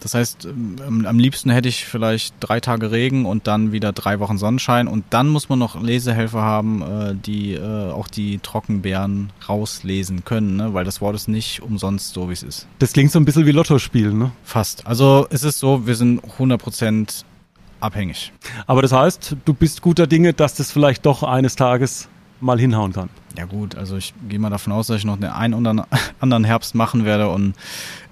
[0.00, 4.20] Das heißt, ähm, am liebsten hätte ich vielleicht drei Tage Regen und dann wieder drei
[4.20, 4.86] Wochen Sonnenschein.
[4.86, 10.56] Und dann muss man noch Lesehelfer haben, äh, die äh, auch die Trockenbeeren rauslesen können,
[10.56, 10.74] ne?
[10.74, 12.66] weil das Wort ist nicht umsonst so, wie es ist.
[12.78, 14.32] Das klingt so ein bisschen wie Lotto spielen, ne?
[14.42, 14.86] Fast.
[14.86, 17.24] Also es ist so, wir sind 100 Prozent
[17.80, 18.32] abhängig.
[18.66, 22.08] Aber das heißt, du bist guter Dinge, dass das vielleicht doch eines Tages
[22.40, 23.08] mal hinhauen kann.
[23.36, 25.88] Ja gut, also ich gehe mal davon aus, dass ich noch den einen oder
[26.20, 27.54] anderen Herbst machen werde und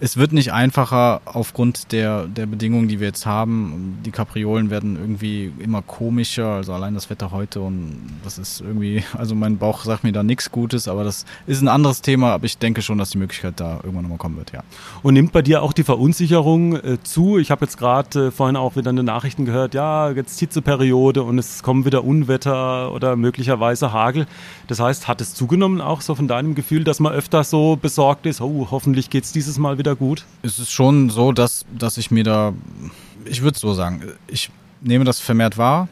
[0.01, 4.01] es wird nicht einfacher aufgrund der, der Bedingungen, die wir jetzt haben.
[4.05, 9.05] Die Kapriolen werden irgendwie immer komischer, also allein das Wetter heute und das ist irgendwie,
[9.17, 12.47] also mein Bauch sagt mir da nichts Gutes, aber das ist ein anderes Thema, aber
[12.47, 14.65] ich denke schon, dass die Möglichkeit da irgendwann nochmal kommen wird, ja.
[15.05, 17.39] Und nimmt bei dir auch die Verunsicherung äh, zu?
[17.39, 21.23] Ich habe jetzt gerade äh, vorhin auch wieder in den Nachrichten gehört, ja, jetzt Hitzeperiode
[21.23, 24.27] und es kommen wieder Unwetter oder möglicherweise Hagel.
[24.67, 28.25] Das heißt, hat es zugenommen auch so von deinem Gefühl, dass man öfter so besorgt
[28.25, 30.25] ist, oh, hoffentlich geht es dieses Mal wieder gut?
[30.43, 32.55] Es ist schon so, dass, dass ich mir da,
[33.27, 34.51] ich würde so sagen, ich
[34.81, 35.89] nehme das vermehrt wahr,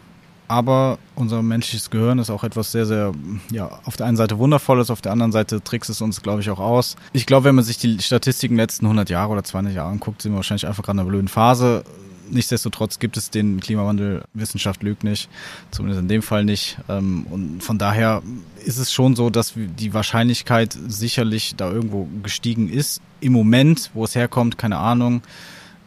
[0.48, 3.12] aber unser menschliches Gehirn ist auch etwas sehr, sehr,
[3.52, 6.48] ja, auf der einen Seite wundervolles, auf der anderen Seite trickst es uns, glaube ich,
[6.48, 6.96] auch aus.
[7.12, 10.32] Ich glaube, wenn man sich die Statistiken letzten 100 Jahre oder 200 Jahre anguckt, sind
[10.32, 11.84] wir wahrscheinlich einfach gerade in einer blöden Phase.
[12.30, 15.28] Nichtsdestotrotz gibt es den Klimawandel, Wissenschaft lügt nicht,
[15.70, 16.78] zumindest in dem Fall nicht.
[16.88, 18.22] Ähm, und von daher
[18.64, 23.00] ist es schon so, dass die Wahrscheinlichkeit sicherlich da irgendwo gestiegen ist.
[23.20, 25.22] Im Moment, wo es herkommt, keine Ahnung.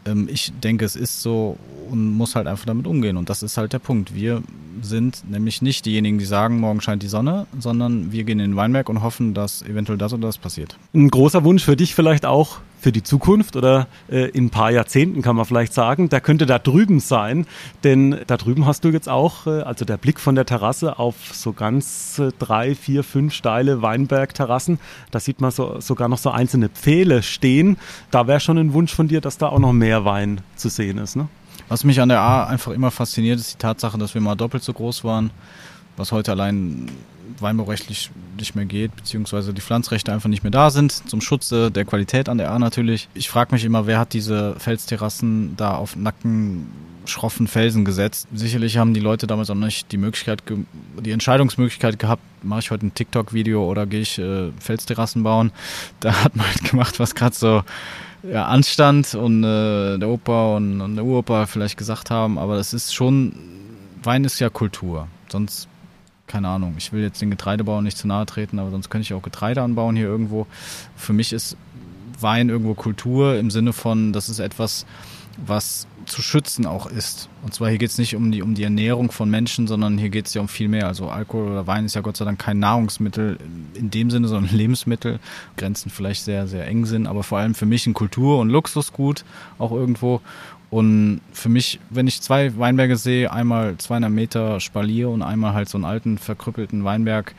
[0.05, 1.57] Ähm, ich denke, es ist so
[1.89, 3.17] und muss halt einfach damit umgehen.
[3.17, 4.15] Und das ist halt der Punkt.
[4.15, 4.41] Wir
[4.81, 8.55] sind nämlich nicht diejenigen, die sagen, morgen scheint die Sonne, sondern wir gehen in den
[8.55, 10.77] Weinberg und hoffen, dass eventuell das oder das passiert.
[10.93, 14.69] Ein großer Wunsch für dich vielleicht auch für die Zukunft oder äh, in ein paar
[14.69, 17.47] Jahrzehnten kann man vielleicht sagen, der könnte da drüben sein,
[17.85, 21.15] denn da drüben hast du jetzt auch, äh, also der Blick von der Terrasse auf
[21.31, 24.79] so ganz äh, drei, vier, fünf steile Weinbergterrassen,
[25.11, 27.77] da sieht man so, sogar noch so einzelne Pfähle stehen.
[28.11, 30.97] Da wäre schon ein Wunsch von dir, dass da auch noch mehr Wein zu sehen
[30.97, 31.29] ist, ne?
[31.69, 34.63] Was mich an der A einfach immer fasziniert, ist die Tatsache, dass wir mal doppelt
[34.63, 35.31] so groß waren,
[35.95, 36.89] was heute allein
[37.43, 41.85] weinbaurechtlich nicht mehr geht, beziehungsweise die Pflanzrechte einfach nicht mehr da sind, zum Schutze der
[41.85, 43.07] Qualität an der A natürlich.
[43.13, 46.67] Ich frage mich immer, wer hat diese Felsterrassen da auf nacken
[47.05, 48.27] schroffen Felsen gesetzt.
[48.33, 50.43] Sicherlich haben die Leute damals auch nicht die Möglichkeit,
[51.01, 55.51] die Entscheidungsmöglichkeit gehabt, mache ich heute ein TikTok-Video oder gehe ich äh, Felsterrassen bauen.
[55.99, 57.63] Da hat man halt gemacht, was gerade so
[58.23, 62.73] ja, anstand und äh, der Opa und, und der Uropa vielleicht gesagt haben, aber das
[62.73, 63.33] ist schon,
[64.01, 65.07] Wein ist ja Kultur.
[65.29, 65.67] Sonst,
[66.27, 69.13] keine Ahnung, ich will jetzt den Getreidebauern nicht zu nahe treten, aber sonst könnte ich
[69.13, 70.47] auch Getreide anbauen hier irgendwo.
[70.95, 71.57] Für mich ist
[72.19, 74.85] Wein irgendwo Kultur im Sinne von, das ist etwas,
[75.45, 77.29] was zu schützen auch ist.
[77.43, 80.09] Und zwar hier geht es nicht um die, um die Ernährung von Menschen, sondern hier
[80.09, 80.87] geht es ja um viel mehr.
[80.87, 83.37] Also Alkohol oder Wein ist ja Gott sei Dank kein Nahrungsmittel
[83.73, 85.19] in dem Sinne, sondern Lebensmittel.
[85.57, 89.23] Grenzen vielleicht sehr, sehr eng sind, aber vor allem für mich ein Kultur- und Luxusgut
[89.59, 90.21] auch irgendwo.
[90.73, 95.69] Und für mich, wenn ich zwei Weinberge sehe, einmal 200 Meter Spalier und einmal halt
[95.69, 97.35] so einen alten, verkrüppelten Weinberg,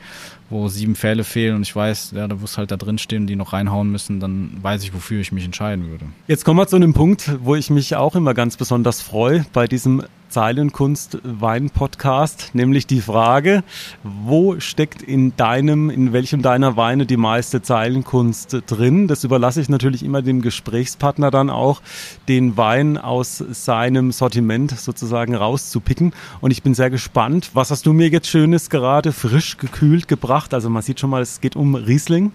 [0.49, 3.35] wo sieben Pfähle fehlen und ich weiß, ja, da muss halt da drin stehen, die
[3.35, 6.05] noch reinhauen müssen, dann weiß ich, wofür ich mich entscheiden würde.
[6.27, 9.67] Jetzt kommen wir zu einem Punkt, wo ich mich auch immer ganz besonders freue bei
[9.67, 10.03] diesem
[10.35, 13.63] Zeilenkunst Wein Podcast, nämlich die Frage,
[14.03, 19.07] wo steckt in deinem, in welchem deiner Weine die meiste Zeilenkunst drin?
[19.07, 21.81] Das überlasse ich natürlich immer dem Gesprächspartner dann auch,
[22.27, 26.11] den Wein aus seinem Sortiment sozusagen rauszupicken.
[26.41, 27.51] Und ich bin sehr gespannt.
[27.53, 30.53] Was hast du mir jetzt Schönes gerade frisch gekühlt gebracht?
[30.53, 32.33] Also man sieht schon mal, es geht um Riesling.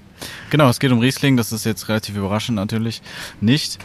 [0.48, 1.36] Genau, es geht um Riesling.
[1.36, 3.02] Das ist jetzt relativ überraschend natürlich
[3.42, 3.78] nicht.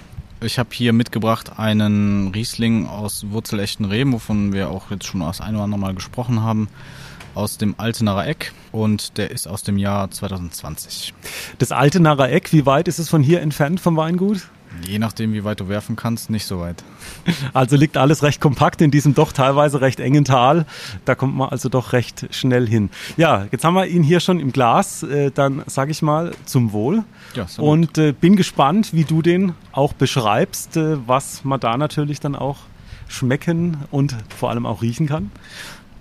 [0.46, 5.42] Ich habe hier mitgebracht einen Riesling aus wurzelechten Reben, wovon wir auch jetzt schon das
[5.42, 6.68] ein oder andere Mal gesprochen haben,
[7.34, 11.16] aus dem Altenacher Eck und der ist aus dem Jahr 2020.
[11.58, 14.48] Das Altenacher Eck, wie weit ist es von hier entfernt vom Weingut?
[14.88, 16.84] Je nachdem, wie weit du werfen kannst, nicht so weit.
[17.54, 20.66] Also liegt alles recht kompakt in diesem doch teilweise recht engen Tal.
[21.06, 22.90] Da kommt man also doch recht schnell hin.
[23.18, 25.04] Ja, jetzt haben wir ihn hier schon im Glas.
[25.04, 27.04] Äh, dann sage ich mal zum Wohl.
[27.36, 32.20] Ja, Und äh, bin gespannt, wie du den auch beschreibst, äh, was man da natürlich
[32.20, 32.58] dann auch
[33.08, 35.32] schmecken und vor allem auch riechen kann.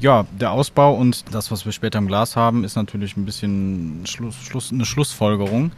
[0.00, 4.02] Ja, der Ausbau und das, was wir später im Glas haben, ist natürlich ein bisschen
[4.06, 5.72] Schluss, Schluss, eine Schlussfolgerung.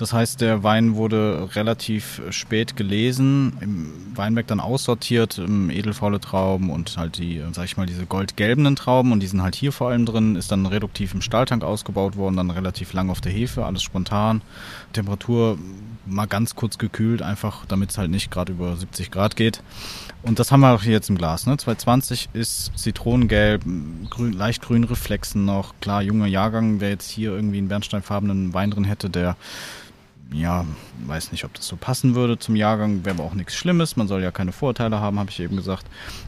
[0.00, 6.96] Das heißt, der Wein wurde relativ spät gelesen, im Weinberg dann aussortiert, edelfaule Trauben und
[6.96, 10.06] halt die, sag ich mal, diese goldgelbenen Trauben und die sind halt hier vor allem
[10.06, 13.82] drin, ist dann reduktiv im Stahltank ausgebaut worden, dann relativ lang auf der Hefe, alles
[13.82, 14.40] spontan.
[14.94, 15.58] Temperatur
[16.06, 19.62] mal ganz kurz gekühlt, einfach damit es halt nicht gerade über 70 Grad geht.
[20.22, 21.46] Und das haben wir auch hier jetzt im Glas.
[21.46, 21.58] Ne?
[21.58, 23.64] 220 ist Zitronengelb,
[24.08, 25.74] grün, leicht grün Reflexen noch.
[25.82, 29.36] Klar, junger Jahrgang, wer jetzt hier irgendwie einen bernsteinfarbenen Wein drin hätte, der
[30.32, 30.64] ja,
[31.06, 33.96] weiß nicht, ob das so passen würde zum Jahrgang, wäre aber auch nichts Schlimmes.
[33.96, 35.86] Man soll ja keine Vorurteile haben, habe ich eben gesagt.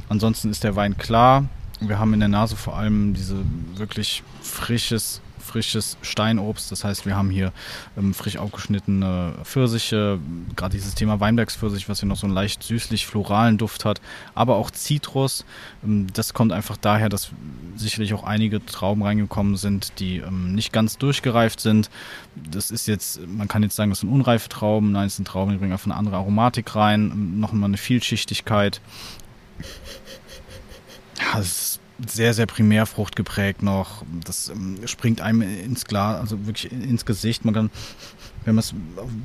[0.09, 1.45] Ansonsten ist der Wein klar.
[1.81, 3.39] Wir haben in der Nase vor allem diese
[3.75, 5.21] wirklich frisches
[5.53, 6.73] frisches Steinobst.
[6.73, 7.53] Das heißt, wir haben hier
[7.99, 10.19] ähm, frisch aufgeschnittene Pfirsiche,
[10.57, 14.01] gerade dieses Thema Weinbergspfirsich, was hier noch so einen leicht süßlich floralen Duft hat,
[14.35, 15.45] aber auch Zitrus.
[15.85, 17.31] Ähm, das kommt einfach daher, dass
[17.77, 21.91] sicherlich auch einige Trauben reingekommen sind, die ähm, nicht ganz durchgereift sind.
[22.35, 24.93] Das ist jetzt, man kann jetzt sagen, das sind unreife Trauben.
[24.93, 27.77] Nein, es sind Trauben, die bringen einfach eine andere Aromatik rein, ähm, noch mal eine
[27.77, 28.81] Vielschichtigkeit.
[31.19, 34.05] Ja, es ist sehr, sehr primärfrucht geprägt noch.
[34.25, 37.45] Das ähm, springt einem ins Glas, also wirklich ins Gesicht.
[37.45, 37.71] Man kann,
[38.45, 38.75] wenn man es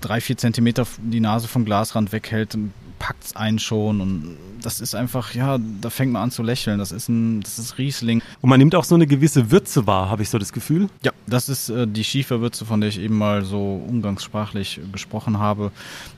[0.02, 2.58] drei, vier Zentimeter die Nase vom Glasrand weghält,
[3.00, 6.80] packt es einen schon und das ist einfach, ja, da fängt man an zu lächeln.
[6.80, 8.22] Das ist ein, das ist Riesling.
[8.42, 10.90] Und man nimmt auch so eine gewisse Würze wahr, habe ich so das Gefühl.
[11.04, 15.72] Ja, das ist äh, die Schieferwürze, von der ich eben mal so umgangssprachlich gesprochen habe.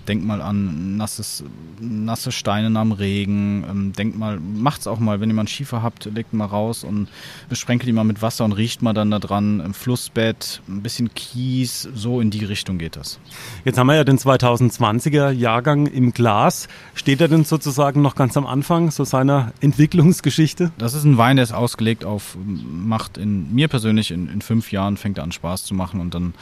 [0.07, 1.43] Denk mal an nasses,
[1.80, 3.65] nasse Steine am Regen.
[3.69, 6.84] Ähm, denk mal, macht's auch mal, wenn ihr mal einen Schiefer habt, legt mal raus
[6.84, 7.07] und
[7.49, 9.59] besprenkelt ihn mal mit Wasser und riecht mal dann da dran.
[9.59, 13.19] Im Flussbett, ein bisschen Kies, so in die Richtung geht das.
[13.65, 16.68] Jetzt haben wir ja den 2020er Jahrgang im Glas.
[16.95, 20.72] Steht er denn sozusagen noch ganz am Anfang so seiner Entwicklungsgeschichte?
[20.78, 24.72] Das ist ein Wein, der ist ausgelegt auf, macht in mir persönlich in, in fünf
[24.72, 26.34] Jahren fängt er an Spaß zu machen und dann,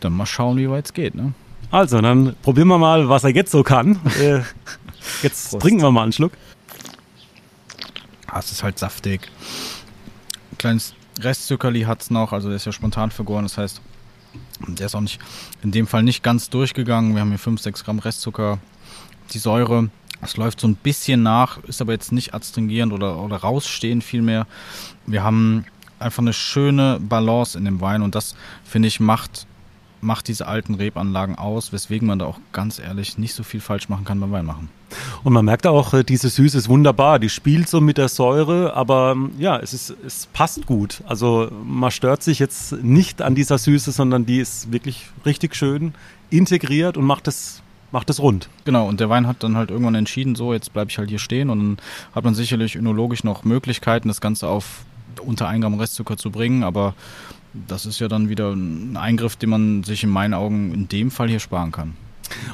[0.00, 1.14] dann mal schauen, wie weit es geht.
[1.14, 1.32] Ne?
[1.70, 3.98] Also, dann probieren wir mal, was er jetzt so kann.
[4.20, 4.40] Äh,
[5.22, 5.62] Jetzt Prost.
[5.62, 6.32] trinken wir mal einen Schluck.
[8.26, 9.28] Ah, es ist halt saftig.
[10.52, 13.80] Ein kleines Restzuckerli hat es noch, also der ist ja spontan vergoren, das heißt,
[14.66, 15.18] der ist auch nicht
[15.62, 17.14] in dem Fall nicht ganz durchgegangen.
[17.14, 18.58] Wir haben hier 5, 6 Gramm Restzucker.
[19.32, 19.88] Die Säure,
[20.20, 24.46] es läuft so ein bisschen nach, ist aber jetzt nicht adstringierend oder, oder rausstehend vielmehr.
[25.06, 25.64] Wir haben
[25.98, 28.34] einfach eine schöne Balance in dem Wein und das,
[28.64, 29.46] finde ich, macht,
[30.00, 33.88] macht diese alten Rebanlagen aus, weswegen man da auch ganz ehrlich nicht so viel falsch
[33.88, 34.68] machen kann beim Weinmachen.
[35.24, 37.18] Und man merkt auch, äh, diese Süße ist wunderbar.
[37.18, 41.02] Die spielt so mit der Säure, aber ähm, ja, es, ist, es passt gut.
[41.06, 45.94] Also man stört sich jetzt nicht an dieser Süße, sondern die ist wirklich richtig schön
[46.30, 47.61] integriert und macht es
[47.92, 48.48] macht es rund.
[48.64, 51.18] Genau, und der Wein hat dann halt irgendwann entschieden, so, jetzt bleibe ich halt hier
[51.18, 51.76] stehen und dann
[52.14, 54.84] hat man sicherlich önologisch noch Möglichkeiten, das Ganze auf
[55.20, 56.94] unter 1 Gramm Restzucker zu bringen, aber
[57.52, 61.10] das ist ja dann wieder ein Eingriff, den man sich in meinen Augen in dem
[61.10, 61.96] Fall hier sparen kann.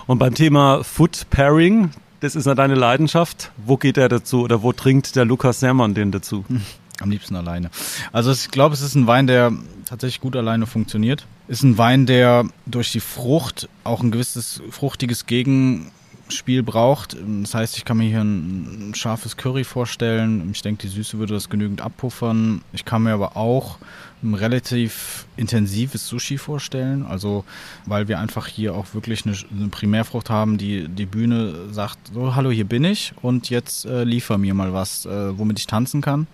[0.07, 1.91] Und beim Thema Food Pairing,
[2.21, 3.53] das ist ja deine Leidenschaft.
[3.65, 6.45] Wo geht er dazu oder wo trinkt der Lukas Sermann den dazu?
[6.49, 6.63] Hm,
[7.01, 7.71] am liebsten alleine.
[8.13, 9.53] Also ich glaube, es ist ein Wein, der
[9.89, 11.27] tatsächlich gut alleine funktioniert.
[11.49, 17.17] Ist ein Wein, der durch die Frucht auch ein gewisses fruchtiges Gegenspiel braucht.
[17.43, 20.51] Das heißt, ich kann mir hier ein scharfes Curry vorstellen.
[20.53, 22.63] Ich denke, die Süße würde das genügend abpuffern.
[22.73, 23.79] Ich kann mir aber auch
[24.23, 27.07] ein relativ intensives Sushi vorstellen.
[27.07, 27.45] Also,
[27.87, 32.35] weil wir einfach hier auch wirklich eine, eine Primärfrucht haben, die die Bühne sagt, so,
[32.35, 36.03] hallo, hier bin ich und jetzt äh, liefer mir mal was, äh, womit ich tanzen
[36.03, 36.27] kann.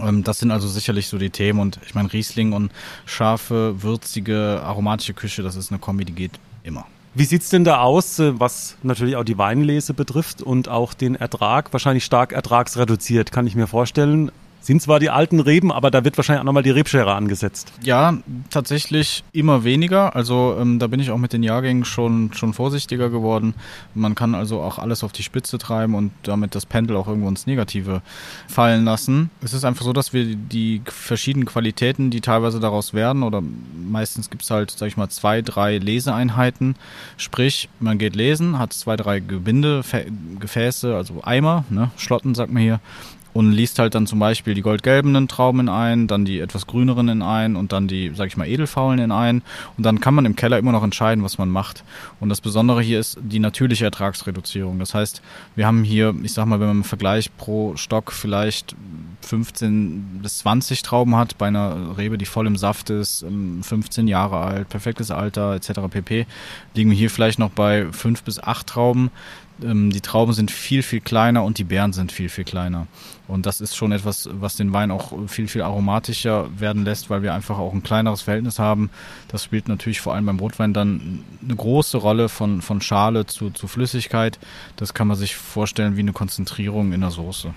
[0.00, 2.72] Ähm, das sind also sicherlich so die Themen und ich meine, Riesling und
[3.06, 6.86] scharfe, würzige, aromatische Küche, das ist eine Kombi, die geht immer.
[7.14, 11.14] Wie sieht's denn da aus, äh, was natürlich auch die Weinlese betrifft und auch den
[11.14, 11.72] Ertrag?
[11.72, 14.30] Wahrscheinlich stark ertragsreduziert, kann ich mir vorstellen.
[14.68, 17.72] Sind zwar die alten Reben, aber da wird wahrscheinlich auch nochmal die Rebschere angesetzt.
[17.82, 18.18] Ja,
[18.50, 20.14] tatsächlich immer weniger.
[20.14, 23.54] Also ähm, da bin ich auch mit den Jahrgängen schon, schon vorsichtiger geworden.
[23.94, 27.30] Man kann also auch alles auf die Spitze treiben und damit das Pendel auch irgendwo
[27.30, 28.02] ins Negative
[28.46, 29.30] fallen lassen.
[29.40, 33.42] Es ist einfach so, dass wir die verschiedenen Qualitäten, die teilweise daraus werden, oder
[33.90, 36.74] meistens gibt es halt, sag ich mal, zwei, drei Leseeinheiten.
[37.16, 39.82] Sprich, man geht lesen, hat zwei, drei Gebinde,
[40.38, 42.80] Gefäße, also Eimer, ne, Schlotten sagt man hier,
[43.38, 47.08] und liest halt dann zum Beispiel die goldgelbenen Trauben in ein, dann die etwas grüneren
[47.08, 49.42] in ein und dann die, sag ich mal, edelfaulen in ein.
[49.76, 51.84] Und dann kann man im Keller immer noch entscheiden, was man macht.
[52.18, 54.80] Und das Besondere hier ist die natürliche Ertragsreduzierung.
[54.80, 55.22] Das heißt,
[55.54, 58.74] wir haben hier, ich sag mal, wenn man im Vergleich pro Stock vielleicht
[59.20, 63.24] 15 bis 20 Trauben hat, bei einer Rebe, die voll im Saft ist,
[63.62, 65.82] 15 ähm, Jahre alt, perfektes Alter etc.
[65.88, 66.26] pp,
[66.74, 69.12] liegen wir hier vielleicht noch bei 5 bis 8 Trauben
[69.62, 72.86] ähm, die Trauben sind viel, viel kleiner und die Beeren sind viel, viel kleiner.
[73.26, 77.22] Und das ist schon etwas, was den Wein auch viel, viel aromatischer werden lässt, weil
[77.22, 78.90] wir einfach auch ein kleineres Verhältnis haben.
[79.28, 83.50] Das spielt natürlich vor allem beim Rotwein dann eine große Rolle von, von Schale zu,
[83.50, 84.38] zu Flüssigkeit.
[84.76, 87.52] Das kann man sich vorstellen wie eine Konzentrierung in der Soße.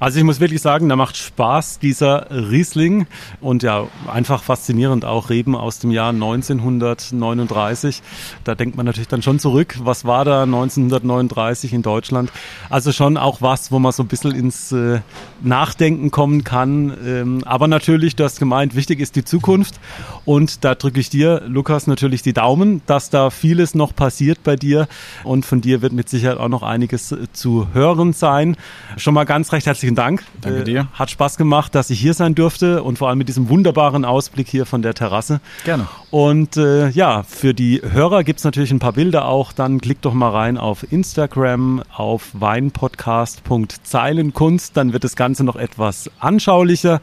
[0.00, 3.06] Also ich muss wirklich sagen, da macht Spaß dieser Riesling
[3.42, 8.00] und ja, einfach faszinierend auch Reben aus dem Jahr 1939.
[8.44, 12.32] Da denkt man natürlich dann schon zurück, was war da 1939 in Deutschland?
[12.70, 15.00] Also schon auch was, wo man so ein bisschen ins äh,
[15.42, 16.96] Nachdenken kommen kann.
[17.04, 19.80] Ähm, aber natürlich, du hast gemeint, wichtig ist die Zukunft
[20.24, 24.56] und da drücke ich dir, Lukas, natürlich die Daumen, dass da vieles noch passiert bei
[24.56, 24.88] dir
[25.24, 28.56] und von dir wird mit Sicherheit auch noch einiges zu hören sein.
[28.96, 30.22] Schon mal ganz recht herzlichen Dank.
[30.40, 30.80] Danke dir.
[30.80, 34.04] Äh, hat Spaß gemacht, dass ich hier sein durfte und vor allem mit diesem wunderbaren
[34.04, 35.40] Ausblick hier von der Terrasse.
[35.64, 35.86] Gerne.
[36.10, 39.52] Und äh, ja, für die Hörer gibt es natürlich ein paar Bilder auch.
[39.52, 44.76] Dann klickt doch mal rein auf Instagram auf weinpodcast.zeilenkunst.
[44.76, 47.00] Dann wird das Ganze noch etwas anschaulicher.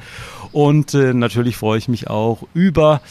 [0.51, 3.01] Und äh, natürlich freue ich mich auch über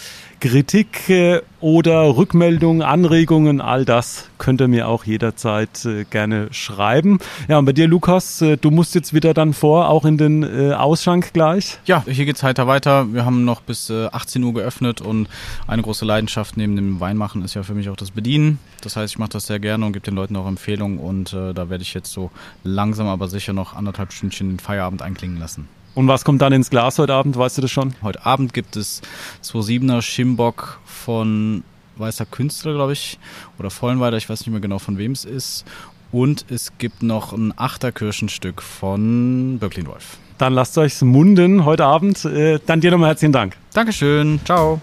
[0.40, 7.18] Kritik äh, oder Rückmeldungen, Anregungen, all das könnt ihr mir auch jederzeit äh, gerne schreiben.
[7.48, 10.44] Ja, und bei dir, Lukas, äh, du musst jetzt wieder dann vor, auch in den
[10.74, 11.78] Ausschank gleich?
[11.86, 13.12] Ja, hier geht's heiter weiter.
[13.12, 15.28] Wir haben noch bis 18 Uhr geöffnet und
[15.66, 18.58] eine große Leidenschaft neben dem Weinmachen ist ja für mich auch das Bedienen.
[18.82, 21.70] Das heißt, ich mache das sehr gerne und gebe den Leuten auch Empfehlungen und da
[21.70, 22.30] werde ich jetzt so
[22.62, 25.68] langsam aber sicher noch anderthalb Stündchen den Feierabend einklingen lassen.
[25.96, 27.38] Und was kommt dann ins Glas heute Abend?
[27.38, 27.94] Weißt du das schon?
[28.02, 29.00] Heute Abend gibt es
[29.42, 31.64] 2,7er Schimbock von
[31.96, 33.18] Weißer Künstler, glaube ich,
[33.58, 35.64] oder Vollenweider, ich weiß nicht mehr genau von wem es ist.
[36.12, 40.18] Und es gibt noch ein Achterkirchenstück von Böcklin Wolf.
[40.36, 42.26] Dann lasst euch's munden heute Abend.
[42.26, 43.56] Äh, dann dir nochmal herzlichen Dank.
[43.72, 44.38] Dankeschön.
[44.44, 44.78] Ciao.